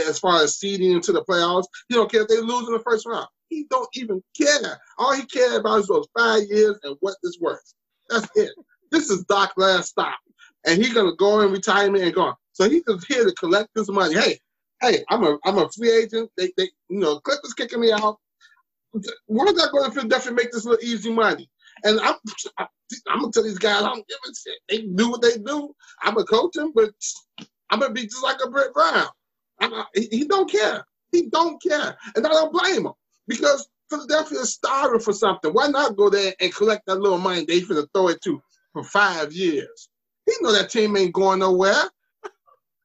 as 0.08 0.20
far 0.20 0.44
as 0.44 0.58
seeding 0.58 0.92
into 0.92 1.12
the 1.12 1.24
playoffs. 1.24 1.66
He 1.90 1.96
don't 1.96 2.12
care 2.12 2.22
if 2.22 2.28
they 2.28 2.42
lose 2.42 2.68
in 2.68 2.74
the 2.74 2.84
first 2.86 3.06
round. 3.06 3.28
He 3.50 3.66
don't 3.70 3.90
even 3.94 4.22
care. 4.40 4.80
All 4.98 5.14
he 5.14 5.26
cares 5.26 5.56
about 5.56 5.80
is 5.80 5.88
those 5.88 6.08
five 6.18 6.44
years 6.50 6.78
and 6.84 6.98
what 7.00 7.16
this 7.24 7.38
worth. 7.40 7.74
That's 8.10 8.28
it. 8.36 8.52
This 8.92 9.10
is 9.10 9.24
Doc 9.26 9.54
last 9.58 9.90
stop 9.90 10.18
and 10.66 10.84
he's 10.84 10.94
gonna 10.94 11.16
go 11.16 11.42
in 11.42 11.52
retirement 11.52 12.04
and 12.04 12.14
gone. 12.14 12.36
So 12.52 12.70
he's 12.70 12.84
just 12.88 13.08
here 13.08 13.26
to 13.26 13.34
collect 13.34 13.70
this 13.76 13.90
money. 13.90 14.16
Hey, 14.16 14.40
hey, 14.82 15.04
I'm 15.10 15.24
a 15.24 15.38
I'm 15.46 15.58
a 15.58 15.70
free 15.70 15.92
agent. 15.92 16.30
They 16.38 16.52
they 16.58 16.70
you 16.90 17.00
know 17.00 17.20
Clippers 17.22 17.54
kicking 17.54 17.80
me 17.80 17.92
out. 17.92 18.18
Is 18.96 19.04
that 19.28 19.70
going 19.72 19.86
to 19.86 19.92
Philadelphia 19.92 20.32
make 20.34 20.52
this 20.52 20.66
little 20.66 20.84
easy 20.84 21.12
money? 21.12 21.50
And 21.84 22.00
I'm 22.02 22.16
I'm 23.08 23.20
gonna 23.20 23.32
tell 23.32 23.44
these 23.44 23.60
guys 23.60 23.84
I 23.84 23.88
don't 23.88 24.08
give 24.08 24.18
a 24.26 24.36
shit. 24.36 24.60
They 24.70 24.88
do 24.96 25.10
what 25.12 25.22
they 25.22 25.38
do. 25.38 25.74
I'm 26.04 26.16
gonna 26.16 26.26
coach 26.26 26.54
them, 26.54 26.72
but 26.76 26.92
I'm 27.70 27.80
gonna 27.80 27.94
be 27.94 28.04
just 28.04 28.24
like 28.24 28.38
a 28.44 28.50
Brett 28.50 28.74
Brown. 28.74 29.08
He, 29.94 30.08
he 30.12 30.26
don't 30.26 30.50
care. 30.52 30.86
He 31.12 31.28
don't 31.28 31.62
care, 31.62 31.98
and 32.16 32.26
I 32.26 32.30
don't 32.30 32.52
blame 32.52 32.86
him 32.86 32.94
because 33.28 33.68
Philadelphia 33.90 34.40
is 34.40 34.54
starving 34.54 35.00
for 35.00 35.14
something. 35.14 35.52
Why 35.52 35.68
not 35.68 35.96
go 35.96 36.10
there 36.10 36.34
and 36.40 36.54
collect 36.54 36.86
that 36.88 37.00
little 37.00 37.18
money 37.18 37.46
they 37.46 37.62
finna 37.62 37.88
throw 37.94 38.10
it 38.10 38.22
to 38.24 38.42
for 38.74 38.84
five 38.84 39.32
years? 39.32 39.90
He 40.26 40.34
know 40.42 40.52
that 40.52 40.70
team 40.70 40.98
ain't 40.98 41.14
going 41.14 41.40
nowhere. 41.40 41.84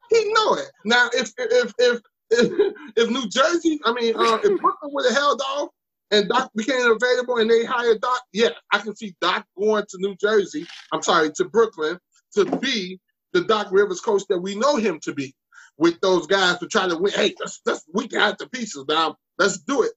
He 0.08 0.32
know 0.32 0.54
it. 0.54 0.70
Now, 0.84 1.08
if 1.12 1.32
if 1.38 1.72
if 1.78 2.00
if, 2.30 2.74
if 2.96 3.10
New 3.10 3.28
Jersey, 3.28 3.80
I 3.84 3.92
mean, 3.92 4.14
uh, 4.16 4.38
if 4.42 4.42
Brooklyn 4.60 4.92
would 4.94 5.06
have 5.06 5.16
held 5.16 5.40
off 5.40 5.70
and 6.10 6.28
Doc 6.28 6.50
became 6.54 6.90
available 6.90 7.38
and 7.38 7.50
they 7.50 7.64
hired 7.64 8.00
Doc, 8.00 8.20
yeah, 8.32 8.50
I 8.72 8.78
can 8.78 8.94
see 8.94 9.14
Doc 9.20 9.44
going 9.58 9.84
to 9.88 9.98
New 9.98 10.14
Jersey. 10.16 10.66
I'm 10.92 11.02
sorry, 11.02 11.30
to 11.32 11.44
Brooklyn 11.46 11.98
to 12.34 12.44
be 12.58 13.00
the 13.32 13.42
Doc 13.42 13.68
Rivers 13.70 14.00
coach 14.00 14.22
that 14.28 14.38
we 14.38 14.54
know 14.54 14.76
him 14.76 15.00
to 15.00 15.12
be. 15.12 15.34
With 15.82 16.00
those 16.00 16.28
guys 16.28 16.58
to 16.58 16.68
try 16.68 16.86
to 16.86 16.96
win. 16.96 17.12
Hey, 17.12 17.34
let's, 17.40 17.60
let's 17.66 17.84
we 17.92 18.06
got 18.06 18.38
the 18.38 18.46
pieces 18.46 18.84
now. 18.88 19.16
Let's 19.36 19.58
do 19.58 19.82
it. 19.82 19.90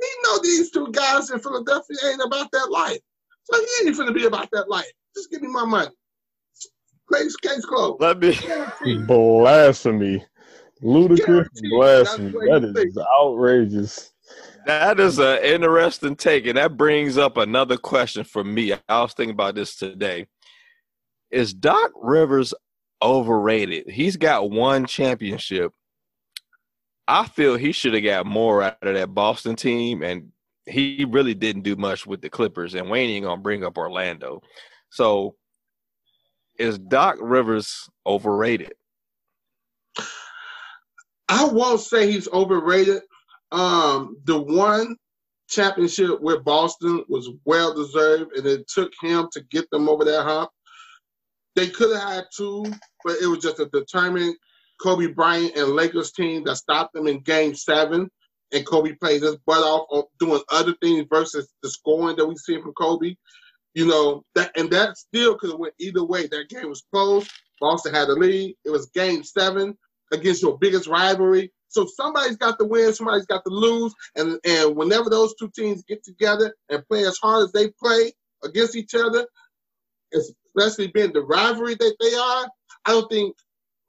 He 0.00 0.06
know 0.22 0.38
these 0.40 0.70
two 0.70 0.86
guys 0.92 1.30
in 1.30 1.40
Philadelphia 1.40 1.96
ain't 2.06 2.22
about 2.24 2.48
that 2.52 2.70
life. 2.70 3.00
So 3.42 3.58
he 3.58 3.88
ain't 3.88 3.96
finna 3.96 4.14
be 4.14 4.26
about 4.26 4.48
that 4.52 4.70
life. 4.70 4.92
Just 5.16 5.32
give 5.32 5.42
me 5.42 5.48
my 5.48 5.64
money. 5.64 5.90
Case, 7.12 7.34
case 7.34 7.64
closed. 7.64 8.00
Let 8.00 8.20
me. 8.20 8.38
Blasphemy. 9.04 10.24
Ludicrous 10.80 11.48
blasphemy. 11.72 12.30
That 12.30 12.62
is 12.86 12.96
outrageous. 13.18 14.12
That 14.64 15.00
is 15.00 15.18
an 15.18 15.42
interesting 15.42 16.14
take, 16.14 16.46
and 16.46 16.56
that 16.56 16.76
brings 16.76 17.18
up 17.18 17.36
another 17.36 17.78
question 17.78 18.22
for 18.22 18.44
me. 18.44 18.72
I 18.88 19.02
was 19.02 19.12
thinking 19.12 19.34
about 19.34 19.56
this 19.56 19.74
today. 19.74 20.28
Is 21.32 21.52
Doc 21.52 21.90
Rivers 22.00 22.54
overrated? 23.02 23.90
He's 23.90 24.16
got 24.16 24.50
one 24.50 24.86
championship. 24.86 25.72
I 27.06 27.26
feel 27.26 27.56
he 27.56 27.72
should 27.72 27.94
have 27.94 28.04
got 28.04 28.26
more 28.26 28.62
out 28.62 28.78
of 28.82 28.94
that 28.94 29.14
Boston 29.14 29.56
team, 29.56 30.02
and 30.02 30.32
he 30.66 31.04
really 31.08 31.34
didn't 31.34 31.62
do 31.62 31.76
much 31.76 32.06
with 32.06 32.22
the 32.22 32.30
Clippers. 32.30 32.74
And 32.74 32.90
Wayne 32.90 33.10
ain't 33.10 33.24
gonna 33.24 33.40
bring 33.40 33.64
up 33.64 33.76
Orlando. 33.76 34.40
So 34.90 35.36
is 36.58 36.78
Doc 36.78 37.16
Rivers 37.20 37.88
overrated? 38.06 38.74
I 41.28 41.44
won't 41.44 41.80
say 41.80 42.10
he's 42.10 42.28
overrated. 42.28 43.02
Um, 43.50 44.16
the 44.24 44.38
one 44.38 44.96
championship 45.48 46.20
with 46.20 46.44
Boston 46.44 47.04
was 47.08 47.30
well 47.44 47.74
deserved, 47.74 48.36
and 48.36 48.46
it 48.46 48.68
took 48.68 48.92
him 49.00 49.28
to 49.32 49.42
get 49.50 49.68
them 49.70 49.88
over 49.88 50.04
that 50.04 50.24
hump. 50.24 50.50
They 51.56 51.68
could 51.68 51.94
have 51.96 52.08
had 52.08 52.24
two, 52.36 52.64
but 53.04 53.16
it 53.22 53.26
was 53.26 53.38
just 53.38 53.60
a 53.60 53.66
determined 53.66 54.36
Kobe 54.80 55.08
Bryant 55.08 55.56
and 55.56 55.70
Lakers 55.70 56.12
team 56.12 56.44
that 56.44 56.56
stopped 56.56 56.94
them 56.94 57.06
in 57.06 57.20
Game 57.20 57.54
Seven. 57.54 58.10
And 58.52 58.66
Kobe 58.66 58.92
played 58.94 59.22
his 59.22 59.36
butt 59.46 59.64
off 59.64 60.06
doing 60.18 60.42
other 60.50 60.74
things 60.80 61.06
versus 61.10 61.48
the 61.62 61.70
scoring 61.70 62.16
that 62.16 62.26
we 62.26 62.36
see 62.36 62.60
from 62.60 62.72
Kobe. 62.74 63.16
You 63.74 63.86
know, 63.86 64.22
that 64.36 64.52
and 64.56 64.70
that 64.70 64.96
still 64.96 65.36
could 65.36 65.50
have 65.50 65.58
went 65.58 65.74
either 65.78 66.04
way. 66.04 66.26
That 66.26 66.48
game 66.48 66.68
was 66.68 66.84
close. 66.92 67.28
Boston 67.60 67.94
had 67.94 68.08
the 68.08 68.14
lead. 68.14 68.54
It 68.64 68.70
was 68.70 68.86
game 68.90 69.24
seven 69.24 69.76
against 70.12 70.42
your 70.42 70.58
biggest 70.58 70.86
rivalry. 70.86 71.52
So 71.68 71.86
somebody's 71.86 72.36
got 72.36 72.58
to 72.60 72.64
win, 72.66 72.92
somebody's 72.92 73.26
got 73.26 73.42
to 73.44 73.52
lose. 73.52 73.92
And 74.14 74.38
and 74.44 74.76
whenever 74.76 75.10
those 75.10 75.34
two 75.34 75.50
teams 75.56 75.82
get 75.82 76.04
together 76.04 76.54
and 76.68 76.86
play 76.86 77.04
as 77.04 77.18
hard 77.18 77.44
as 77.44 77.52
they 77.52 77.70
play 77.82 78.12
against 78.44 78.76
each 78.76 78.94
other, 78.94 79.26
especially 80.56 80.88
being 80.88 81.12
the 81.12 81.22
rivalry 81.22 81.74
that 81.74 81.96
they 82.00 82.14
are, 82.14 82.48
I 82.86 82.92
don't 82.92 83.10
think 83.10 83.34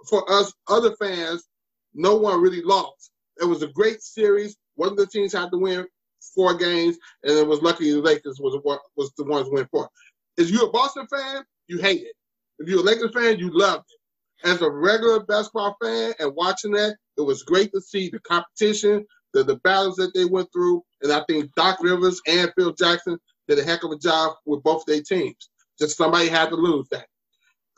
for 0.10 0.30
us 0.32 0.54
other 0.68 0.96
fans, 0.98 1.48
no 1.94 2.16
one 2.16 2.42
really 2.42 2.62
lost. 2.62 3.12
It 3.42 3.46
was 3.46 3.64
a 3.64 3.68
great 3.68 4.02
series. 4.02 4.56
One 4.76 4.90
of 4.90 4.98
the 4.98 5.08
teams 5.08 5.34
had 5.34 5.52
to 5.52 5.58
win 5.58 5.86
four 6.34 6.56
games, 6.56 6.98
and 7.24 7.34
it 7.38 7.48
was 7.48 7.62
lucky 7.62 7.92
the 7.92 8.02
Lakers 8.02 8.40
was 8.40 8.60
was 8.96 9.12
the 9.18 9.24
ones 9.24 9.48
win 9.50 9.68
four. 9.72 9.90
If 10.38 10.50
you're 10.50 10.68
a 10.68 10.72
Boston 10.72 11.08
fan, 11.08 11.44
you 11.68 11.80
hate 11.80 12.02
it. 12.02 12.14
If 12.60 12.70
you're 12.70 12.80
a 12.80 12.84
Lakers 12.84 13.12
fan, 13.14 13.40
you 13.40 13.50
loved 13.58 13.86
it. 13.90 14.48
As 14.48 14.62
a 14.62 14.70
regular 14.70 15.22
basketball 15.22 15.76
fan 15.82 16.14
and 16.20 16.36
watching 16.36 16.72
that, 16.72 16.98
it 17.18 17.22
was 17.22 17.44
great 17.44 17.72
to 17.74 17.82
see 17.82 18.10
the 18.10 18.20
competition, 18.20 19.06
the, 19.34 19.44
the 19.44 19.56
battles 19.58 19.96
that 19.96 20.14
they 20.14 20.26
went 20.26 20.50
through, 20.54 20.84
and 21.02 21.12
I 21.12 21.24
think 21.28 21.54
Doc 21.56 21.78
Rivers 21.82 22.22
and 22.28 22.52
Phil 22.58 22.74
Jackson 22.74 23.18
did 23.48 23.60
a 23.60 23.64
heck 23.64 23.84
of 23.84 23.92
a 23.92 23.98
job 23.98 24.36
with 24.46 24.64
both 24.64 24.86
their 24.86 25.02
teams. 25.02 25.50
Just 25.80 25.98
somebody 25.98 26.30
had 26.30 26.50
to 26.50 26.56
lose 26.56 26.88
that. 26.90 27.08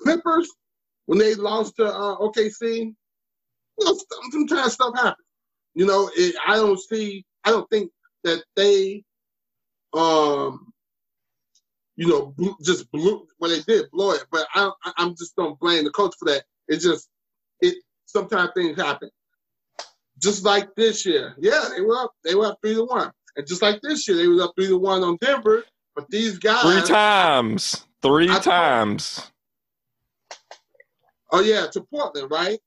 Clippers, 0.01 0.49
when 1.05 1.19
they 1.19 1.36
lost 1.36 1.75
to 1.77 1.86
uh, 1.86 2.17
OKC, 2.17 2.93
you 3.79 3.86
know, 3.86 3.97
sometimes 4.31 4.73
stuff 4.73 4.95
happens. 4.95 5.25
You 5.73 5.86
know, 5.86 6.10
it, 6.15 6.36
I 6.45 6.55
don't 6.55 6.79
see, 6.79 7.25
I 7.43 7.51
don't 7.51 7.69
think 7.69 7.91
that 8.23 8.43
they, 8.55 9.03
um, 9.93 10.71
you 11.95 12.07
know, 12.07 12.33
just 12.63 12.91
blew 12.91 13.27
well, 13.39 13.51
they 13.51 13.62
did 13.62 13.89
blow 13.91 14.12
it. 14.12 14.23
But 14.31 14.47
I, 14.53 14.71
I'm 14.97 15.15
just 15.15 15.36
don't 15.36 15.60
blame 15.60 15.83
the 15.83 15.91
coach 15.91 16.15
for 16.19 16.25
that. 16.25 16.43
It's 16.67 16.83
just 16.83 17.10
it. 17.62 17.75
Sometimes 18.05 18.51
things 18.55 18.77
happen. 18.79 19.10
Just 20.19 20.43
like 20.45 20.73
this 20.75 21.05
year, 21.05 21.36
yeah, 21.39 21.65
they 21.75 21.81
were 21.81 21.97
up. 21.97 22.12
They 22.23 22.36
were 22.36 22.47
up 22.47 22.60
three 22.62 22.75
to 22.75 22.86
one, 22.86 23.12
and 23.36 23.47
just 23.47 23.62
like 23.62 23.81
this 23.81 24.07
year, 24.07 24.17
they 24.17 24.27
were 24.27 24.43
up 24.43 24.53
three 24.57 24.67
to 24.67 24.77
one 24.77 25.03
on 25.03 25.17
Denver. 25.21 25.63
But 25.97 26.12
these 26.12 26.38
guys, 26.38 26.62
three 26.62 26.88
times, 26.88 27.88
three 28.03 28.29
I 28.29 28.38
times. 28.38 29.31
oh 31.31 31.41
yeah, 31.41 31.65
to 31.71 31.81
Portland, 31.81 32.29
right? 32.29 32.60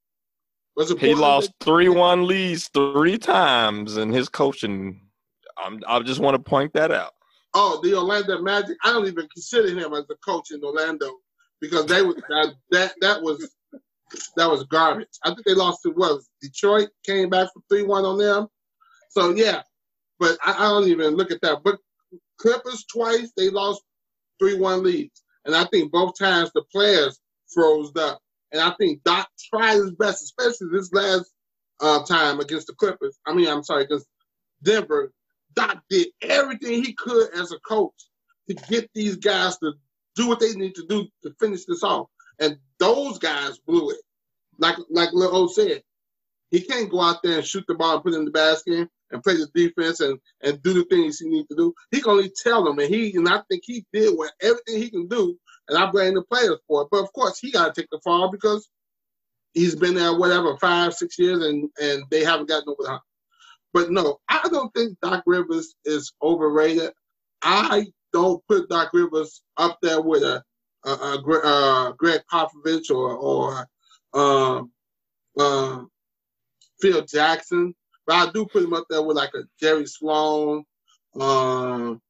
Was 0.74 0.90
it 0.90 0.96
Portland 0.96 1.16
he 1.16 1.22
lost 1.22 1.52
three 1.60 1.88
one 1.88 2.26
leads 2.26 2.66
three 2.74 3.18
times 3.18 3.98
in 3.98 4.12
his 4.12 4.28
coaching. 4.28 5.02
I'm, 5.56 5.80
I 5.86 6.00
just 6.00 6.18
want 6.18 6.34
to 6.34 6.42
point 6.42 6.72
that 6.72 6.90
out. 6.90 7.12
Oh, 7.54 7.78
the 7.84 7.94
Orlando 7.94 8.42
Magic. 8.42 8.76
I 8.82 8.92
don't 8.92 9.06
even 9.06 9.28
consider 9.28 9.68
him 9.68 9.94
as 9.94 10.06
a 10.10 10.16
coach 10.28 10.50
in 10.50 10.64
Orlando 10.64 11.12
because 11.60 11.86
they 11.86 12.02
was 12.02 12.16
that 12.16 12.54
that, 12.72 12.94
that 13.00 13.22
was 13.22 13.48
that 14.36 14.50
was 14.50 14.64
garbage. 14.64 15.06
I 15.24 15.28
think 15.28 15.46
they 15.46 15.54
lost 15.54 15.82
to 15.84 15.90
what 15.90 16.20
Detroit 16.42 16.88
came 17.06 17.30
back 17.30 17.46
for 17.54 17.62
three 17.68 17.84
one 17.84 18.04
on 18.04 18.18
them. 18.18 18.48
So 19.10 19.36
yeah, 19.36 19.62
but 20.18 20.36
I, 20.44 20.52
I, 20.52 20.68
don't 20.70 20.88
even 20.88 21.14
look 21.14 21.30
at 21.30 21.40
that. 21.42 21.58
But 21.62 21.78
Clippers 22.40 22.84
twice 22.92 23.30
they 23.36 23.50
lost 23.50 23.82
three 24.38 24.58
one 24.58 24.82
leads, 24.82 25.22
and 25.44 25.54
I 25.54 25.64
think 25.66 25.92
both 25.92 26.18
times 26.18 26.50
the 26.54 26.62
players 26.72 27.20
froze 27.52 27.92
up. 27.96 28.20
And 28.52 28.60
I 28.60 28.72
think 28.80 29.02
Doc 29.04 29.28
tried 29.52 29.74
his 29.74 29.92
best, 29.92 30.22
especially 30.22 30.68
this 30.72 30.92
last 30.92 31.30
uh, 31.80 32.04
time 32.04 32.40
against 32.40 32.66
the 32.66 32.74
Clippers. 32.74 33.18
I 33.26 33.34
mean, 33.34 33.48
I'm 33.48 33.62
sorry, 33.62 33.84
against 33.84 34.06
Denver. 34.62 35.12
Doc 35.54 35.82
did 35.88 36.08
everything 36.22 36.82
he 36.82 36.94
could 36.94 37.34
as 37.34 37.52
a 37.52 37.58
coach 37.60 37.94
to 38.48 38.54
get 38.68 38.90
these 38.94 39.16
guys 39.16 39.56
to 39.58 39.72
do 40.16 40.28
what 40.28 40.40
they 40.40 40.52
need 40.54 40.74
to 40.76 40.86
do 40.88 41.06
to 41.22 41.34
finish 41.40 41.64
this 41.64 41.82
off. 41.82 42.08
And 42.38 42.56
those 42.78 43.18
guys 43.18 43.58
blew 43.58 43.90
it. 43.90 44.00
Like 44.58 44.76
like 44.90 45.10
Lil 45.12 45.36
O 45.36 45.46
said, 45.46 45.82
he 46.50 46.60
can't 46.60 46.90
go 46.90 47.00
out 47.00 47.22
there 47.22 47.38
and 47.38 47.46
shoot 47.46 47.64
the 47.68 47.74
ball 47.74 47.94
and 47.94 48.02
put 48.02 48.12
it 48.12 48.18
in 48.18 48.24
the 48.24 48.30
basket 48.30 48.88
and 49.10 49.22
play 49.22 49.34
the 49.34 49.48
defense 49.54 50.00
and, 50.00 50.18
and 50.42 50.62
do 50.62 50.72
the 50.72 50.84
things 50.84 51.18
he 51.18 51.28
needs 51.28 51.48
to 51.48 51.56
do. 51.56 51.74
He 51.90 52.00
can 52.00 52.10
only 52.10 52.32
tell 52.42 52.64
them, 52.64 52.78
and 52.78 52.92
he 52.92 53.14
and 53.16 53.28
I 53.28 53.40
think 53.48 53.62
he 53.64 53.84
did 53.92 54.16
what 54.16 54.32
everything 54.42 54.82
he 54.82 54.90
can 54.90 55.08
do, 55.08 55.36
and 55.68 55.78
I 55.78 55.90
blame 55.90 56.14
the 56.14 56.22
players 56.22 56.58
for 56.66 56.82
it. 56.82 56.88
But 56.90 57.04
of 57.04 57.12
course, 57.12 57.38
he 57.38 57.50
got 57.50 57.74
to 57.74 57.80
take 57.80 57.90
the 57.90 58.00
fall 58.02 58.30
because 58.30 58.68
he's 59.54 59.76
been 59.76 59.94
there 59.94 60.16
whatever 60.16 60.56
five 60.58 60.94
six 60.94 61.18
years, 61.18 61.44
and 61.44 61.68
and 61.80 62.04
they 62.10 62.24
haven't 62.24 62.48
gotten 62.48 62.68
over 62.68 62.82
the 62.82 62.90
hump. 62.90 63.02
But 63.72 63.90
no, 63.90 64.18
I 64.28 64.48
don't 64.50 64.72
think 64.74 64.98
Doc 65.00 65.22
Rivers 65.26 65.74
is 65.84 66.12
overrated. 66.22 66.90
I 67.42 67.86
don't 68.12 68.42
put 68.48 68.68
Doc 68.68 68.90
Rivers 68.92 69.42
up 69.56 69.78
there 69.82 70.00
with 70.00 70.24
a, 70.24 70.42
a, 70.84 70.90
a, 70.90 71.14
a 71.14 71.94
Gregg 71.96 72.22
Popovich 72.32 72.90
or 72.90 73.16
or 73.16 73.66
um, 74.12 74.72
um, 75.38 75.90
Phil 76.80 77.04
Jackson, 77.04 77.74
but 78.06 78.14
I 78.16 78.32
do 78.32 78.46
put 78.46 78.64
him 78.64 78.72
up 78.72 78.86
there 78.90 79.02
with 79.02 79.16
like 79.16 79.34
a 79.34 79.42
Jerry 79.58 79.86
Sloan, 79.86 80.64
um, 81.18 82.00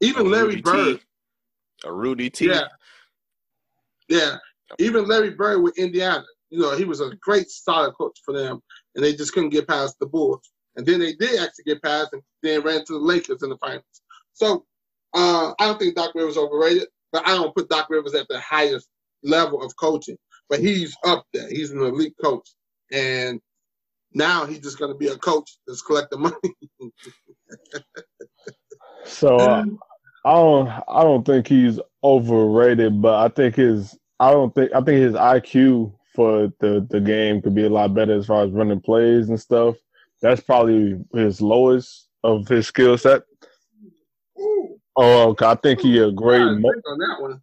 even 0.00 0.30
Larry 0.30 0.60
Bird, 0.60 0.98
T. 0.98 1.04
a 1.84 1.92
Rudy 1.92 2.30
T. 2.30 2.48
Yeah, 2.48 2.68
yeah, 4.08 4.36
even 4.78 5.06
Larry 5.06 5.30
Bird 5.30 5.62
with 5.62 5.78
Indiana. 5.78 6.24
You 6.50 6.58
know, 6.60 6.76
he 6.76 6.84
was 6.84 7.00
a 7.00 7.14
great 7.20 7.48
solid 7.48 7.94
coach 7.94 8.18
for 8.24 8.34
them, 8.34 8.62
and 8.94 9.04
they 9.04 9.14
just 9.14 9.32
couldn't 9.32 9.50
get 9.50 9.68
past 9.68 9.98
the 9.98 10.06
Bulls. 10.06 10.50
And 10.76 10.86
then 10.86 11.00
they 11.00 11.14
did 11.14 11.40
actually 11.40 11.64
get 11.64 11.82
past 11.82 12.12
and 12.12 12.22
then 12.42 12.62
ran 12.62 12.84
to 12.84 12.92
the 12.94 12.98
Lakers 12.98 13.42
in 13.42 13.50
the 13.50 13.58
finals. 13.58 13.84
So 14.32 14.64
uh, 15.14 15.52
I 15.58 15.66
don't 15.66 15.78
think 15.78 15.94
Doc 15.94 16.12
Rivers 16.14 16.36
overrated, 16.36 16.88
but 17.12 17.26
I 17.26 17.34
don't 17.34 17.54
put 17.54 17.68
Doc 17.68 17.88
Rivers 17.90 18.14
at 18.14 18.28
the 18.28 18.40
highest 18.40 18.88
level 19.22 19.62
of 19.62 19.76
coaching. 19.76 20.16
But 20.48 20.60
he's 20.60 20.96
up 21.04 21.26
there. 21.32 21.48
He's 21.48 21.70
an 21.70 21.82
elite 21.82 22.14
coach. 22.22 22.48
And 22.90 23.40
now 24.14 24.46
he's 24.46 24.60
just 24.60 24.78
going 24.78 24.92
to 24.92 24.98
be 24.98 25.08
a 25.08 25.16
coach 25.16 25.58
that's 25.66 25.82
collecting 25.82 26.20
money. 26.20 26.34
so 29.04 29.36
uh, 29.36 29.64
I 30.24 30.32
don't 30.32 30.68
I 30.88 31.02
don't 31.02 31.24
think 31.24 31.46
he's 31.46 31.78
overrated, 32.04 33.00
but 33.00 33.14
I 33.14 33.28
think 33.28 33.56
his 33.56 33.98
I 34.20 34.30
don't 34.30 34.54
think 34.54 34.72
I 34.74 34.80
think 34.80 35.00
his 35.00 35.14
IQ 35.14 35.94
for 36.14 36.52
the 36.60 36.86
the 36.90 37.00
game 37.00 37.42
could 37.42 37.54
be 37.54 37.64
a 37.64 37.70
lot 37.70 37.94
better 37.94 38.16
as 38.16 38.26
far 38.26 38.44
as 38.44 38.50
running 38.50 38.80
plays 38.80 39.28
and 39.28 39.40
stuff 39.40 39.76
that's 40.22 40.40
probably 40.40 40.98
his 41.12 41.42
lowest 41.42 42.08
of 42.24 42.48
his 42.48 42.68
skill 42.68 42.96
set. 42.96 43.22
Oh, 44.96 45.34
I 45.40 45.54
think 45.56 45.80
he 45.80 45.98
a 45.98 46.12
great. 46.12 46.40
Mo- 46.40 46.68
on 46.68 46.98
that 46.98 47.16
one. 47.20 47.42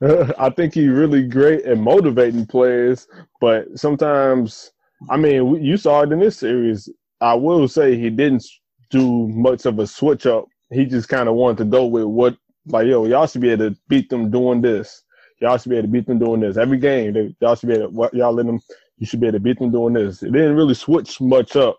I 0.38 0.48
think 0.50 0.74
he 0.74 0.88
really 0.88 1.26
great 1.26 1.64
at 1.64 1.76
motivating 1.76 2.46
players, 2.46 3.06
but 3.40 3.66
sometimes, 3.78 4.72
I 5.10 5.16
mean, 5.16 5.62
you 5.62 5.76
saw 5.76 6.02
it 6.02 6.12
in 6.12 6.20
this 6.20 6.38
series. 6.38 6.88
I 7.20 7.34
will 7.34 7.68
say 7.68 7.96
he 7.96 8.10
didn't 8.10 8.44
do 8.90 9.28
much 9.28 9.66
of 9.66 9.78
a 9.78 9.86
switch 9.86 10.26
up. 10.26 10.46
He 10.70 10.86
just 10.86 11.08
kind 11.08 11.28
of 11.28 11.34
wanted 11.34 11.58
to 11.58 11.64
go 11.64 11.86
with 11.86 12.04
what, 12.04 12.36
like, 12.66 12.86
yo, 12.86 13.06
y'all 13.06 13.26
should 13.26 13.40
be 13.40 13.50
able 13.50 13.70
to 13.70 13.76
beat 13.88 14.10
them 14.10 14.30
doing 14.30 14.60
this. 14.60 15.02
Y'all 15.40 15.56
should 15.58 15.70
be 15.70 15.76
able 15.76 15.88
to 15.88 15.92
beat 15.92 16.06
them 16.06 16.18
doing 16.18 16.40
this 16.40 16.56
every 16.56 16.78
game. 16.78 17.12
They, 17.12 17.34
y'all 17.40 17.54
should 17.54 17.68
be 17.68 17.76
able 17.76 18.08
to, 18.08 18.16
y'all 18.16 18.32
let 18.32 18.46
them. 18.46 18.60
You 18.98 19.06
should 19.06 19.20
be 19.20 19.28
able 19.28 19.38
to 19.38 19.42
beat 19.42 19.58
them 19.58 19.70
doing 19.70 19.94
this. 19.94 20.22
It 20.22 20.32
didn't 20.32 20.56
really 20.56 20.74
switch 20.74 21.20
much 21.20 21.54
up 21.56 21.78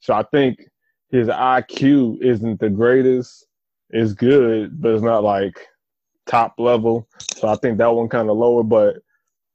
so 0.00 0.14
I 0.14 0.22
think 0.24 0.66
his 1.10 1.28
IQ 1.28 2.22
isn't 2.22 2.60
the 2.60 2.70
greatest. 2.70 3.46
It's 3.90 4.12
good, 4.12 4.80
but 4.80 4.94
it's 4.94 5.02
not 5.02 5.22
like 5.22 5.66
top 6.26 6.54
level. 6.58 7.06
So 7.36 7.48
I 7.48 7.56
think 7.56 7.78
that 7.78 7.94
one 7.94 8.08
kind 8.08 8.30
of 8.30 8.36
lower. 8.36 8.62
But 8.62 8.96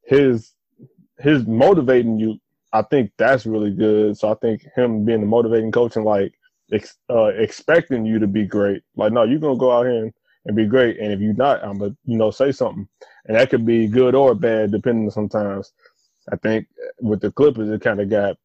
his 0.05 0.53
his 1.19 1.47
motivating 1.47 2.19
you, 2.19 2.37
I 2.75 2.81
think 2.83 3.11
that's 3.17 3.45
really 3.45 3.71
good. 3.71 4.17
So 4.17 4.29
I 4.31 4.35
think 4.35 4.67
him 4.75 5.05
being 5.05 5.21
the 5.21 5.27
motivating 5.27 5.71
coach 5.71 5.95
and 5.95 6.03
like 6.03 6.33
ex, 6.73 6.97
uh, 7.09 7.27
expecting 7.27 8.05
you 8.05 8.19
to 8.19 8.27
be 8.27 8.45
great. 8.45 8.83
Like 8.97 9.13
no, 9.13 9.23
you're 9.23 9.39
gonna 9.39 9.57
go 9.57 9.71
out 9.71 9.85
here 9.85 10.03
and, 10.03 10.13
and 10.45 10.55
be 10.57 10.65
great. 10.65 10.99
And 10.99 11.13
if 11.13 11.21
you're 11.21 11.33
not, 11.33 11.63
I'm 11.63 11.77
gonna 11.77 11.95
you 12.03 12.17
know 12.17 12.31
say 12.31 12.51
something. 12.51 12.87
And 13.27 13.37
that 13.37 13.49
could 13.49 13.65
be 13.65 13.87
good 13.87 14.13
or 14.13 14.35
bad 14.35 14.71
depending 14.71 15.05
on 15.05 15.11
sometimes. 15.11 15.71
I 16.31 16.35
think 16.35 16.67
with 16.99 17.21
the 17.21 17.31
Clippers, 17.31 17.69
it 17.69 17.81
kind 17.81 18.01
of 18.01 18.09
got 18.09 18.35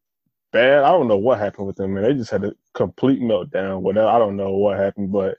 bad. 0.52 0.84
I 0.84 0.90
don't 0.90 1.08
know 1.08 1.16
what 1.16 1.38
happened 1.40 1.66
with 1.66 1.76
them, 1.76 1.94
man. 1.94 2.04
They 2.04 2.14
just 2.14 2.30
had 2.30 2.44
a 2.44 2.54
complete 2.74 3.20
meltdown. 3.20 3.80
Whatever. 3.80 4.08
I 4.08 4.18
don't 4.18 4.36
know 4.36 4.52
what 4.52 4.78
happened, 4.78 5.10
but 5.10 5.38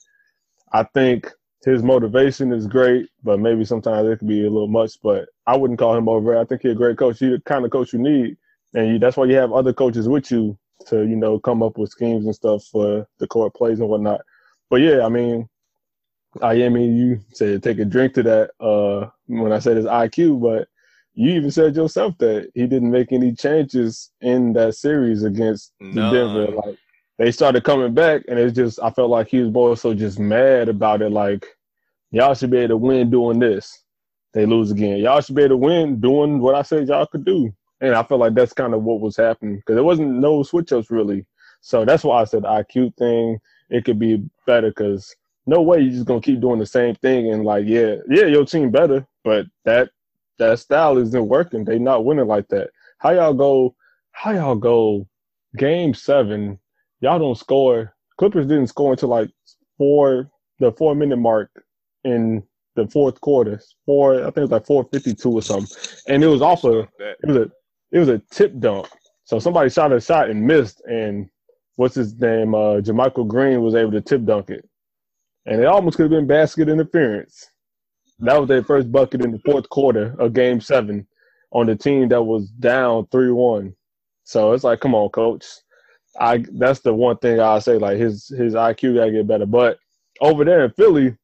I 0.73 0.83
think 0.83 1.31
his 1.63 1.81
motivation 1.81 2.51
is 2.51 2.67
great, 2.67 3.07
but 3.23 3.39
maybe 3.39 3.63
sometimes 3.63 4.09
it 4.09 4.19
could 4.19 4.27
be 4.27 4.41
a 4.45 4.49
little 4.49 4.67
much. 4.67 5.01
But 5.01 5.29
I 5.47 5.55
wouldn't 5.55 5.79
call 5.79 5.95
him 5.95 6.09
over. 6.09 6.37
I 6.37 6.43
think 6.43 6.63
he's 6.63 6.73
a 6.73 6.75
great 6.75 6.97
coach. 6.97 7.19
He's 7.19 7.31
the 7.31 7.41
kind 7.45 7.63
of 7.63 7.71
coach 7.71 7.93
you 7.93 7.99
need, 7.99 8.35
and 8.73 8.87
you, 8.87 8.99
that's 8.99 9.17
why 9.17 9.25
you 9.25 9.35
have 9.35 9.51
other 9.51 9.73
coaches 9.73 10.07
with 10.07 10.31
you 10.31 10.57
to 10.87 11.01
you 11.01 11.15
know 11.15 11.39
come 11.39 11.61
up 11.61 11.77
with 11.77 11.91
schemes 11.91 12.25
and 12.25 12.35
stuff 12.35 12.63
for 12.65 13.07
the 13.19 13.27
court 13.27 13.53
plays 13.53 13.79
and 13.79 13.89
whatnot. 13.89 14.21
But 14.69 14.77
yeah, 14.77 15.05
I 15.05 15.09
mean, 15.09 15.47
I 16.41 16.69
mean, 16.69 16.95
you 16.95 17.19
said 17.33 17.61
take 17.63 17.79
a 17.79 17.85
drink 17.85 18.13
to 18.13 18.23
that 18.23 18.51
uh, 18.59 19.09
when 19.27 19.51
I 19.51 19.59
said 19.59 19.77
his 19.77 19.85
IQ, 19.85 20.41
but 20.41 20.67
you 21.13 21.31
even 21.31 21.51
said 21.51 21.75
yourself 21.75 22.17
that 22.19 22.49
he 22.55 22.67
didn't 22.67 22.91
make 22.91 23.11
any 23.11 23.33
changes 23.33 24.11
in 24.21 24.53
that 24.53 24.75
series 24.75 25.23
against 25.23 25.73
Denver. 26.11 26.47
Like 26.47 26.77
they 27.17 27.31
started 27.31 27.63
coming 27.63 27.93
back, 27.93 28.23
and 28.27 28.39
it's 28.39 28.55
just 28.55 28.79
I 28.81 28.91
felt 28.91 29.09
like 29.09 29.27
he 29.27 29.39
was 29.39 29.51
more 29.51 29.75
so 29.75 29.93
just 29.93 30.19
mad 30.19 30.69
about 30.69 31.01
it. 31.01 31.11
Like 31.11 31.45
y'all 32.11 32.33
should 32.33 32.51
be 32.51 32.57
able 32.57 32.69
to 32.69 32.77
win 32.77 33.09
doing 33.09 33.39
this. 33.39 33.83
They 34.33 34.45
lose 34.45 34.71
again. 34.71 34.99
Y'all 34.99 35.19
should 35.19 35.35
be 35.35 35.43
able 35.43 35.55
to 35.55 35.57
win 35.57 35.99
doing 35.99 36.39
what 36.39 36.55
I 36.55 36.61
said 36.61 36.87
y'all 36.87 37.05
could 37.05 37.25
do. 37.25 37.53
And 37.81 37.95
I 37.95 38.03
felt 38.03 38.21
like 38.21 38.35
that's 38.35 38.53
kind 38.53 38.73
of 38.73 38.83
what 38.83 39.01
was 39.01 39.17
happening 39.17 39.57
because 39.57 39.75
there 39.75 39.83
wasn't 39.83 40.11
no 40.11 40.43
switch 40.43 40.71
ups 40.71 40.91
really. 40.91 41.25
So 41.61 41.83
that's 41.83 42.03
why 42.03 42.21
I 42.21 42.23
said 42.25 42.43
the 42.43 42.47
IQ 42.47 42.95
thing. 42.97 43.39
It 43.69 43.85
could 43.85 43.99
be 43.99 44.23
better 44.45 44.69
because 44.69 45.15
no 45.45 45.61
way 45.61 45.79
you're 45.79 45.91
just 45.91 46.05
gonna 46.05 46.21
keep 46.21 46.39
doing 46.39 46.59
the 46.59 46.65
same 46.65 46.95
thing 46.95 47.31
and 47.31 47.43
like 47.43 47.65
yeah 47.67 47.95
yeah 48.09 48.25
your 48.25 48.45
team 48.45 48.69
better, 48.69 49.05
but 49.23 49.45
that 49.65 49.89
that 50.37 50.59
style 50.59 50.97
isn't 50.97 51.27
working. 51.27 51.63
They 51.63 51.79
not 51.79 52.05
winning 52.05 52.27
like 52.27 52.47
that. 52.49 52.69
How 52.97 53.11
y'all 53.11 53.33
go? 53.33 53.75
How 54.11 54.31
y'all 54.31 54.55
go? 54.55 55.07
Game 55.57 55.93
seven, 55.93 56.59
y'all 56.99 57.19
don't 57.19 57.37
score. 57.37 57.93
Clippers 58.17 58.47
didn't 58.47 58.67
score 58.67 58.91
until 58.91 59.09
like 59.09 59.29
four, 59.77 60.29
the 60.59 60.71
four 60.73 60.95
minute 60.95 61.17
mark 61.17 61.49
in 62.03 62.43
the 62.75 62.87
fourth 62.87 63.19
quarter. 63.21 63.61
Four, 63.85 64.21
I 64.21 64.25
think 64.25 64.37
it 64.37 64.41
was 64.41 64.51
like 64.51 64.65
four 64.65 64.87
fifty 64.91 65.13
two 65.13 65.31
or 65.31 65.41
something, 65.41 65.75
and 66.07 66.23
it 66.23 66.27
was 66.27 66.41
off 66.41 66.63
a 66.63 66.79
it 66.99 67.17
was 67.27 67.37
a 67.37 67.51
it 67.91 67.99
was 67.99 68.09
a 68.09 68.19
tip 68.31 68.59
dunk. 68.59 68.87
So 69.25 69.39
somebody 69.39 69.69
shot 69.69 69.93
a 69.93 70.01
shot 70.01 70.29
and 70.29 70.45
missed, 70.45 70.81
and 70.85 71.29
what's 71.77 71.95
his 71.95 72.19
name? 72.19 72.55
Uh, 72.55 72.81
JaMychal 72.81 73.27
Green 73.27 73.61
was 73.61 73.75
able 73.75 73.91
to 73.93 74.01
tip 74.01 74.25
dunk 74.25 74.49
it. 74.51 74.67
and 75.45 75.61
it 75.61 75.67
almost 75.67 75.97
could 75.97 76.05
have 76.05 76.11
been 76.11 76.27
basket 76.27 76.69
interference. 76.69 77.47
That 78.19 78.39
was 78.39 78.49
their 78.49 78.63
first 78.63 78.91
bucket 78.91 79.23
in 79.23 79.31
the 79.31 79.39
fourth 79.45 79.69
quarter 79.69 80.15
of 80.19 80.33
Game 80.33 80.61
Seven 80.61 81.07
on 81.51 81.67
the 81.67 81.75
team 81.75 82.09
that 82.09 82.23
was 82.23 82.49
down 82.51 83.07
three 83.11 83.31
one. 83.31 83.75
So 84.25 84.53
it's 84.53 84.63
like, 84.63 84.79
come 84.81 84.95
on, 84.95 85.09
coach. 85.09 85.45
I 86.19 86.45
that's 86.53 86.81
the 86.81 86.93
one 86.93 87.17
thing 87.17 87.39
I 87.39 87.59
say. 87.59 87.77
Like 87.77 87.97
his 87.99 88.29
his 88.29 88.53
IQ 88.55 88.95
gotta 88.95 89.11
get 89.11 89.27
better. 89.27 89.45
But 89.47 89.79
over 90.21 90.45
there 90.45 90.65
in 90.65 90.71
Philly, 90.73 91.17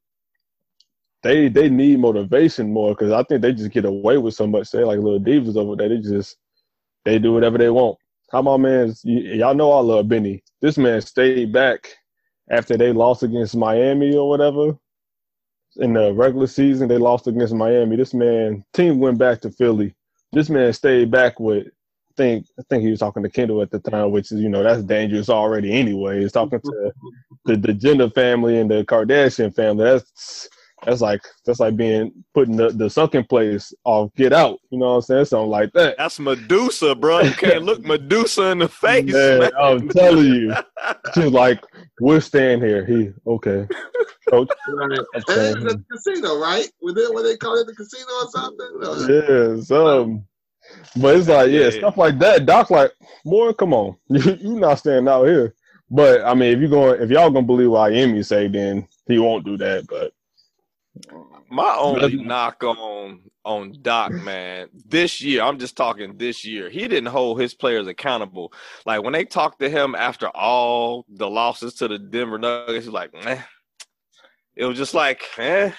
they 1.23 1.49
they 1.49 1.69
need 1.69 1.99
motivation 1.99 2.73
more 2.73 2.91
because 2.95 3.11
I 3.11 3.23
think 3.23 3.41
they 3.41 3.53
just 3.53 3.71
get 3.71 3.85
away 3.85 4.17
with 4.17 4.35
so 4.35 4.47
much. 4.47 4.71
They 4.71 4.83
like 4.83 4.99
little 4.99 5.19
divas 5.19 5.57
over 5.57 5.75
there. 5.75 5.89
They 5.89 5.97
just 5.99 6.37
they 7.07 7.19
do 7.19 7.31
whatever 7.31 7.57
they 7.57 7.69
want. 7.69 7.97
How 8.31 8.41
my 8.41 8.57
man? 8.57 8.93
Y'all 9.03 9.55
know 9.55 9.71
I 9.71 9.79
love 9.79 10.09
Benny. 10.09 10.43
This 10.61 10.77
man 10.77 10.99
stayed 10.99 11.53
back 11.53 11.95
after 12.51 12.75
they 12.75 12.91
lost 12.91 13.23
against 13.23 13.55
Miami 13.55 14.13
or 14.13 14.27
whatever 14.27 14.77
in 15.77 15.93
the 15.93 16.13
regular 16.13 16.47
season. 16.47 16.89
They 16.89 16.97
lost 16.97 17.27
against 17.27 17.53
Miami. 17.53 17.95
This 17.95 18.13
man 18.13 18.65
team 18.73 18.99
went 18.99 19.17
back 19.17 19.39
to 19.41 19.51
Philly. 19.51 19.95
This 20.33 20.49
man 20.49 20.73
stayed 20.73 21.09
back 21.09 21.39
with. 21.39 21.67
I 21.67 22.13
think 22.17 22.47
I 22.59 22.63
think 22.69 22.83
he 22.83 22.89
was 22.89 22.99
talking 22.99 23.23
to 23.23 23.29
Kendall 23.29 23.61
at 23.61 23.71
the 23.71 23.79
time, 23.79 24.11
which 24.11 24.33
is 24.33 24.41
you 24.41 24.49
know 24.49 24.61
that's 24.61 24.83
dangerous 24.83 25.29
already 25.29 25.71
anyway. 25.71 26.19
He's 26.19 26.33
talking 26.33 26.59
to 26.59 26.91
the 27.45 27.55
the 27.55 27.73
Jenner 27.73 28.09
family 28.09 28.59
and 28.59 28.69
the 28.69 28.83
Kardashian 28.83 29.55
family. 29.55 29.85
That's 29.85 30.49
that's 30.85 31.01
like 31.01 31.21
that's 31.45 31.59
like 31.59 31.75
being 31.75 32.11
putting 32.33 32.55
the, 32.55 32.69
the 32.69 32.89
sucking 32.89 33.25
place 33.25 33.73
off 33.83 34.13
get 34.15 34.31
out. 34.31 34.59
You 34.69 34.77
know 34.79 34.89
what 34.89 34.95
I'm 34.95 35.01
saying? 35.01 35.25
Something 35.25 35.49
like 35.49 35.73
that. 35.73 35.95
That's 35.97 36.19
Medusa, 36.19 36.93
bro. 36.95 37.21
You 37.21 37.31
can't 37.31 37.63
look 37.63 37.81
Medusa 37.85 38.51
in 38.51 38.59
the 38.59 38.67
face. 38.67 39.11
Man, 39.11 39.39
man. 39.39 39.51
I'm 39.59 39.89
telling 39.89 40.25
you. 40.25 40.53
She's 41.13 41.31
like, 41.31 41.63
we're 41.99 42.21
staying 42.21 42.61
here. 42.61 42.85
He 42.85 43.11
okay. 43.25 43.67
Coach. 44.29 44.49
Right. 44.69 44.99
And 45.29 45.65
it's 45.65 45.73
a 45.73 45.77
casino, 45.91 46.39
right? 46.39 46.67
Was 46.81 46.97
it 46.97 47.13
what 47.13 47.23
they 47.23 47.37
call 47.37 47.57
it 47.57 47.65
the 47.65 47.73
casino 47.75 48.11
or 48.21 48.29
something? 48.29 48.69
No. 48.79 49.55
Yeah, 49.55 49.61
some 49.61 50.25
but 50.97 51.15
it's 51.15 51.27
like, 51.27 51.49
yeah, 51.51 51.61
Yeah. 51.61 51.69
stuff 51.69 51.97
like 51.97 52.19
that. 52.19 52.45
Doc 52.45 52.69
like, 52.69 52.91
boy, 53.25 53.53
come 53.53 53.73
on. 53.73 53.95
You 54.09 54.37
you 54.39 54.59
not 54.59 54.79
standing 54.79 55.07
out 55.07 55.25
here. 55.25 55.55
But 55.89 56.23
I 56.23 56.33
mean 56.33 56.53
if 56.53 56.59
you're 56.59 56.69
going 56.69 57.01
if 57.01 57.09
y'all 57.09 57.29
gonna 57.29 57.45
believe 57.45 57.71
what 57.71 57.93
Amy 57.93 58.21
say, 58.23 58.47
then 58.47 58.87
he 59.07 59.17
won't 59.19 59.45
do 59.45 59.57
that. 59.57 59.87
But 59.87 60.11
My 61.49 61.75
only 61.79 62.15
knock 62.17 62.63
on 62.63 63.21
on 63.45 63.73
Doc, 63.81 64.11
man, 64.11 64.67
this 64.73 65.21
year, 65.21 65.41
I'm 65.41 65.57
just 65.57 65.77
talking 65.77 66.17
this 66.17 66.43
year, 66.43 66.69
he 66.69 66.81
didn't 66.81 67.05
hold 67.05 67.39
his 67.39 67.53
players 67.53 67.87
accountable. 67.87 68.51
Like 68.85 69.03
when 69.03 69.13
they 69.13 69.23
talked 69.23 69.59
to 69.61 69.69
him 69.69 69.95
after 69.95 70.27
all 70.27 71.05
the 71.07 71.29
losses 71.29 71.75
to 71.75 71.87
the 71.87 71.97
Denver 71.97 72.37
Nuggets, 72.37 72.85
he's 72.85 72.93
like, 72.93 73.11
eh. 73.25 73.41
It 74.57 74.65
was 74.65 74.77
just 74.77 74.93
like, 74.93 75.23
eh, 75.37 75.71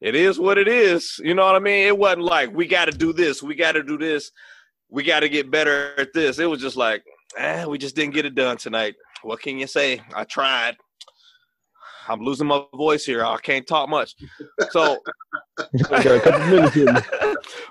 it 0.00 0.14
is 0.14 0.38
what 0.38 0.58
it 0.58 0.68
is. 0.68 1.18
You 1.24 1.32
know 1.34 1.46
what 1.46 1.56
I 1.56 1.60
mean? 1.60 1.86
It 1.86 1.96
wasn't 1.96 2.24
like 2.24 2.52
we 2.52 2.66
got 2.66 2.86
to 2.86 2.92
do 2.92 3.12
this, 3.12 3.42
we 3.42 3.54
got 3.54 3.72
to 3.72 3.82
do 3.82 3.96
this, 3.96 4.30
we 4.90 5.02
got 5.02 5.20
to 5.20 5.28
get 5.30 5.50
better 5.50 5.98
at 5.98 6.12
this. 6.12 6.38
It 6.38 6.46
was 6.46 6.60
just 6.60 6.76
like, 6.76 7.02
eh, 7.38 7.64
we 7.64 7.78
just 7.78 7.96
didn't 7.96 8.14
get 8.14 8.26
it 8.26 8.34
done 8.34 8.58
tonight. 8.58 8.94
What 9.22 9.40
can 9.40 9.58
you 9.58 9.66
say? 9.66 10.02
I 10.14 10.24
tried. 10.24 10.76
I'm 12.08 12.20
losing 12.20 12.46
my 12.46 12.64
voice 12.74 13.04
here. 13.04 13.24
I 13.24 13.38
can't 13.38 13.66
talk 13.66 13.88
much. 13.88 14.14
So, 14.70 14.98
we 15.72 15.96
a 15.96 16.20
couple 16.20 16.46
minutes 16.46 16.74
here. 16.74 17.02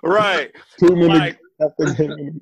right. 0.03 0.51
Two 0.79 0.95
minutes 0.95 1.19
Like, 1.19 1.39
after 1.61 1.85
the 1.85 2.07
game. 2.15 2.39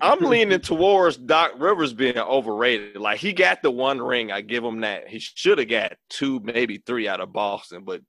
I'm 0.00 0.20
leaning 0.20 0.60
towards 0.60 1.16
Doc 1.16 1.52
Rivers 1.58 1.92
being 1.92 2.18
overrated. 2.18 2.96
Like 2.96 3.18
he 3.18 3.32
got 3.32 3.62
the 3.62 3.70
one 3.70 4.00
ring, 4.00 4.30
I 4.30 4.42
give 4.42 4.62
him 4.62 4.80
that. 4.80 5.08
He 5.08 5.18
should 5.18 5.58
have 5.58 5.68
got 5.68 5.94
two, 6.10 6.40
maybe 6.44 6.82
three 6.86 7.08
out 7.08 7.20
of 7.20 7.32
Boston, 7.32 7.84
but 7.84 8.02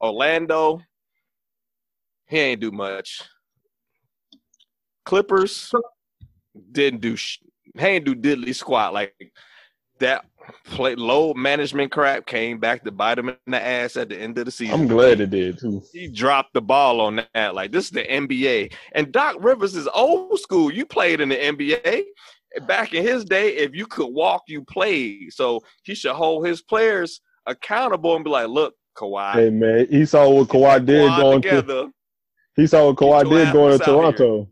Orlando, 0.00 0.80
he 2.26 2.38
ain't 2.38 2.60
do 2.60 2.72
much. 2.72 3.22
Clippers 5.04 5.72
didn't 6.72 7.00
do. 7.00 7.16
Sh- 7.16 7.38
he 7.78 7.86
ain't 7.86 8.04
do 8.04 8.14
diddly 8.14 8.54
squat 8.54 8.92
like 8.92 9.14
that. 10.04 10.24
Play 10.64 10.94
load 10.94 11.36
management 11.36 11.90
crap 11.90 12.26
came 12.26 12.58
back 12.58 12.84
to 12.84 12.92
bite 12.92 13.18
him 13.18 13.30
in 13.30 13.36
the 13.46 13.64
ass 13.64 13.96
at 13.96 14.10
the 14.10 14.16
end 14.18 14.36
of 14.36 14.44
the 14.44 14.50
season. 14.50 14.78
I'm 14.78 14.86
glad 14.86 15.18
it 15.20 15.30
did 15.30 15.58
too. 15.58 15.82
he 15.90 16.06
dropped 16.06 16.52
the 16.52 16.60
ball 16.60 17.00
on 17.00 17.24
that. 17.34 17.54
Like 17.54 17.72
this 17.72 17.86
is 17.86 17.90
the 17.92 18.02
NBA, 18.02 18.74
and 18.92 19.10
Doc 19.10 19.36
Rivers 19.40 19.74
is 19.74 19.88
old 19.94 20.38
school. 20.38 20.70
You 20.70 20.84
played 20.84 21.22
in 21.22 21.30
the 21.30 21.36
NBA 21.36 22.02
back 22.66 22.92
in 22.92 23.02
his 23.02 23.24
day. 23.24 23.56
If 23.56 23.74
you 23.74 23.86
could 23.86 24.08
walk, 24.08 24.42
you 24.46 24.62
played. 24.64 25.32
So 25.32 25.62
he 25.82 25.94
should 25.94 26.12
hold 26.12 26.46
his 26.46 26.60
players 26.60 27.22
accountable 27.46 28.14
and 28.14 28.24
be 28.24 28.30
like, 28.30 28.48
"Look, 28.48 28.74
Kawhi, 28.96 29.32
Hey 29.32 29.50
man, 29.50 29.86
he 29.90 30.04
saw 30.04 30.28
what 30.28 30.48
Kawhi 30.48 30.84
did 30.84 31.10
Kawhi 31.10 31.20
going 31.20 31.42
to 31.42 31.48
together." 31.48 31.90
he 32.56 32.66
saw 32.66 32.86
what 32.86 32.96
Kawhi 32.96 33.22
did 33.30 33.52
going 33.52 33.78
to 33.78 34.00
out 34.00 34.18
here. 34.18 34.46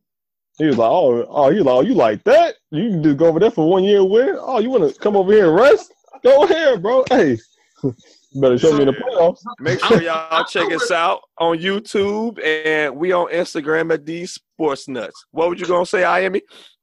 Toronto. 0.59 0.65
He 0.65 0.67
was 0.67 0.79
like, 0.79 0.91
Oh, 0.91 1.27
oh, 1.29 1.51
you 1.51 1.63
like, 1.65 1.75
oh, 1.75 1.81
you 1.81 1.95
like 1.95 2.25
that? 2.25 2.57
You 2.71 2.91
can 2.91 3.03
just 3.03 3.17
go 3.17 3.27
over 3.27 3.41
there 3.41 3.51
for 3.51 3.69
one 3.69 3.85
year 3.85 4.01
and 4.01 4.11
win? 4.11 4.37
Oh, 4.39 4.59
you 4.59 4.71
wanna 4.71 4.93
come 4.95 5.17
over 5.17 5.33
here 5.33 5.49
and 5.49 5.55
rest? 5.55 5.93
Go 6.23 6.45
ahead, 6.45 6.83
bro. 6.83 7.05
Hey. 7.09 7.39
Better 8.35 8.57
show 8.57 8.79
me 8.79 8.87
the 8.87 8.93
playoffs. 8.93 9.41
Make 9.61 9.85
sure 9.85 10.01
y'all 10.01 10.45
check 10.45 10.73
us 10.73 10.91
out 10.91 11.21
on 11.39 11.59
YouTube 11.59 12.43
and 12.43 12.97
we 12.97 13.13
on 13.13 13.31
Instagram 13.31 13.93
at 13.93 14.07
these 14.07 14.33
Sports 14.33 14.89
Nuts. 14.89 15.27
What 15.33 15.49
would 15.49 15.61
you 15.61 15.67
gonna 15.67 15.85
say, 15.85 16.03
Iami? 16.03 16.41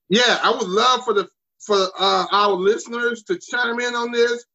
Yeah, 0.09 0.39
I 0.43 0.51
would 0.51 0.67
love 0.67 1.03
for 1.03 1.13
the 1.13 1.27
for 1.59 1.87
uh, 1.99 2.25
our 2.31 2.51
listeners 2.51 3.23
to 3.23 3.39
chime 3.39 3.79
in 3.79 3.95
on 3.95 4.11
this. 4.11 4.45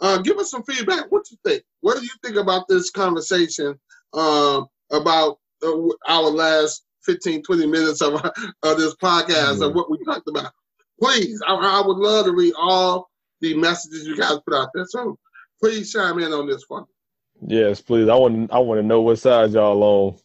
Uh, 0.00 0.18
give 0.18 0.36
us 0.38 0.50
some 0.50 0.62
feedback. 0.64 1.10
What 1.10 1.30
you 1.30 1.38
think? 1.44 1.62
What 1.80 1.98
do 1.98 2.02
you 2.02 2.10
think 2.24 2.36
about 2.36 2.66
this 2.68 2.90
conversation 2.90 3.78
um, 4.12 4.66
about 4.90 5.38
uh, 5.62 5.88
our 6.08 6.28
last 6.28 6.84
15, 7.04 7.42
20 7.42 7.66
minutes 7.66 8.00
of, 8.00 8.14
of 8.62 8.78
this 8.78 8.94
podcast 8.96 9.60
Yeah. 9.60 9.66
of 9.66 9.74
what 9.74 9.90
we 9.90 10.02
talked 10.04 10.28
about? 10.28 10.52
Please, 11.00 11.40
I, 11.46 11.54
I 11.54 11.86
would 11.86 11.96
love 11.96 12.26
to 12.26 12.32
read 12.32 12.54
all 12.56 13.10
the 13.40 13.54
messages 13.56 14.06
you 14.06 14.16
guys 14.16 14.38
put 14.46 14.54
out 14.54 14.68
there. 14.74 14.86
So 14.86 15.18
please 15.60 15.92
chime 15.92 16.18
in 16.18 16.32
on 16.32 16.46
this 16.46 16.64
one. 16.68 16.84
Yes, 17.44 17.80
please. 17.80 18.08
I 18.08 18.14
want 18.14 18.52
I 18.52 18.58
want 18.58 18.80
to 18.80 18.86
know 18.86 19.00
what 19.00 19.18
side 19.18 19.50
y'all 19.50 19.82
on. 19.82 20.18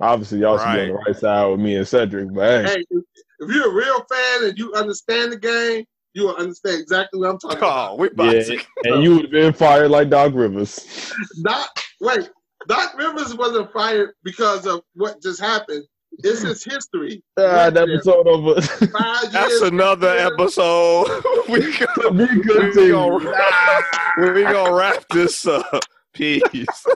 Obviously, 0.00 0.40
y'all 0.40 0.58
should 0.58 0.72
be 0.72 0.80
on 0.80 0.88
the 0.88 0.94
right 0.94 1.16
side 1.16 1.46
with 1.46 1.60
me 1.60 1.76
and 1.76 1.86
Cedric, 1.86 2.32
but 2.34 2.66
hey, 2.66 2.72
Hey, 2.72 2.84
if, 2.90 3.04
if 3.38 3.54
you're 3.54 3.70
a 3.70 3.74
real 3.74 4.04
fan 4.10 4.48
and 4.48 4.58
you 4.58 4.74
understand 4.74 5.30
the 5.32 5.38
game, 5.38 5.84
you 6.14 6.24
will 6.24 6.36
understand 6.36 6.80
exactly 6.80 7.20
what 7.20 7.30
I'm 7.30 7.38
talking 7.38 7.58
oh, 7.58 7.66
about. 7.66 7.90
Oh, 7.92 7.96
we 7.96 8.08
about 8.08 8.34
yeah, 8.34 8.42
to 8.42 8.64
and 8.84 9.02
you 9.04 9.14
would 9.14 9.22
have 9.22 9.30
been 9.30 9.52
fired 9.52 9.90
like 9.90 10.10
Doc 10.10 10.32
Rivers. 10.34 11.12
Doc, 11.44 11.78
wait, 12.00 12.30
Doc 12.66 12.96
Rivers 12.96 13.34
wasn't 13.36 13.72
fired 13.72 14.10
because 14.24 14.66
of 14.66 14.82
what 14.94 15.22
just 15.22 15.40
happened. 15.40 15.84
This 16.18 16.44
is 16.44 16.64
history. 16.64 17.22
Ah, 17.38 17.70
that 17.70 17.88
episode 17.90 18.26
over. 18.26 18.60
Five 18.60 19.32
That's 19.32 19.60
another 19.62 20.14
years. 20.16 20.32
episode. 20.32 21.06
we 21.48 21.76
go, 21.78 22.10
Be 22.10 22.24
we 22.24 22.42
continued. 22.42 23.22
gonna, 23.22 24.32
we 24.34 24.42
gonna 24.44 24.72
wrap 24.74 25.04
this 25.10 25.46
up. 25.46 25.82
Peace. 26.12 26.86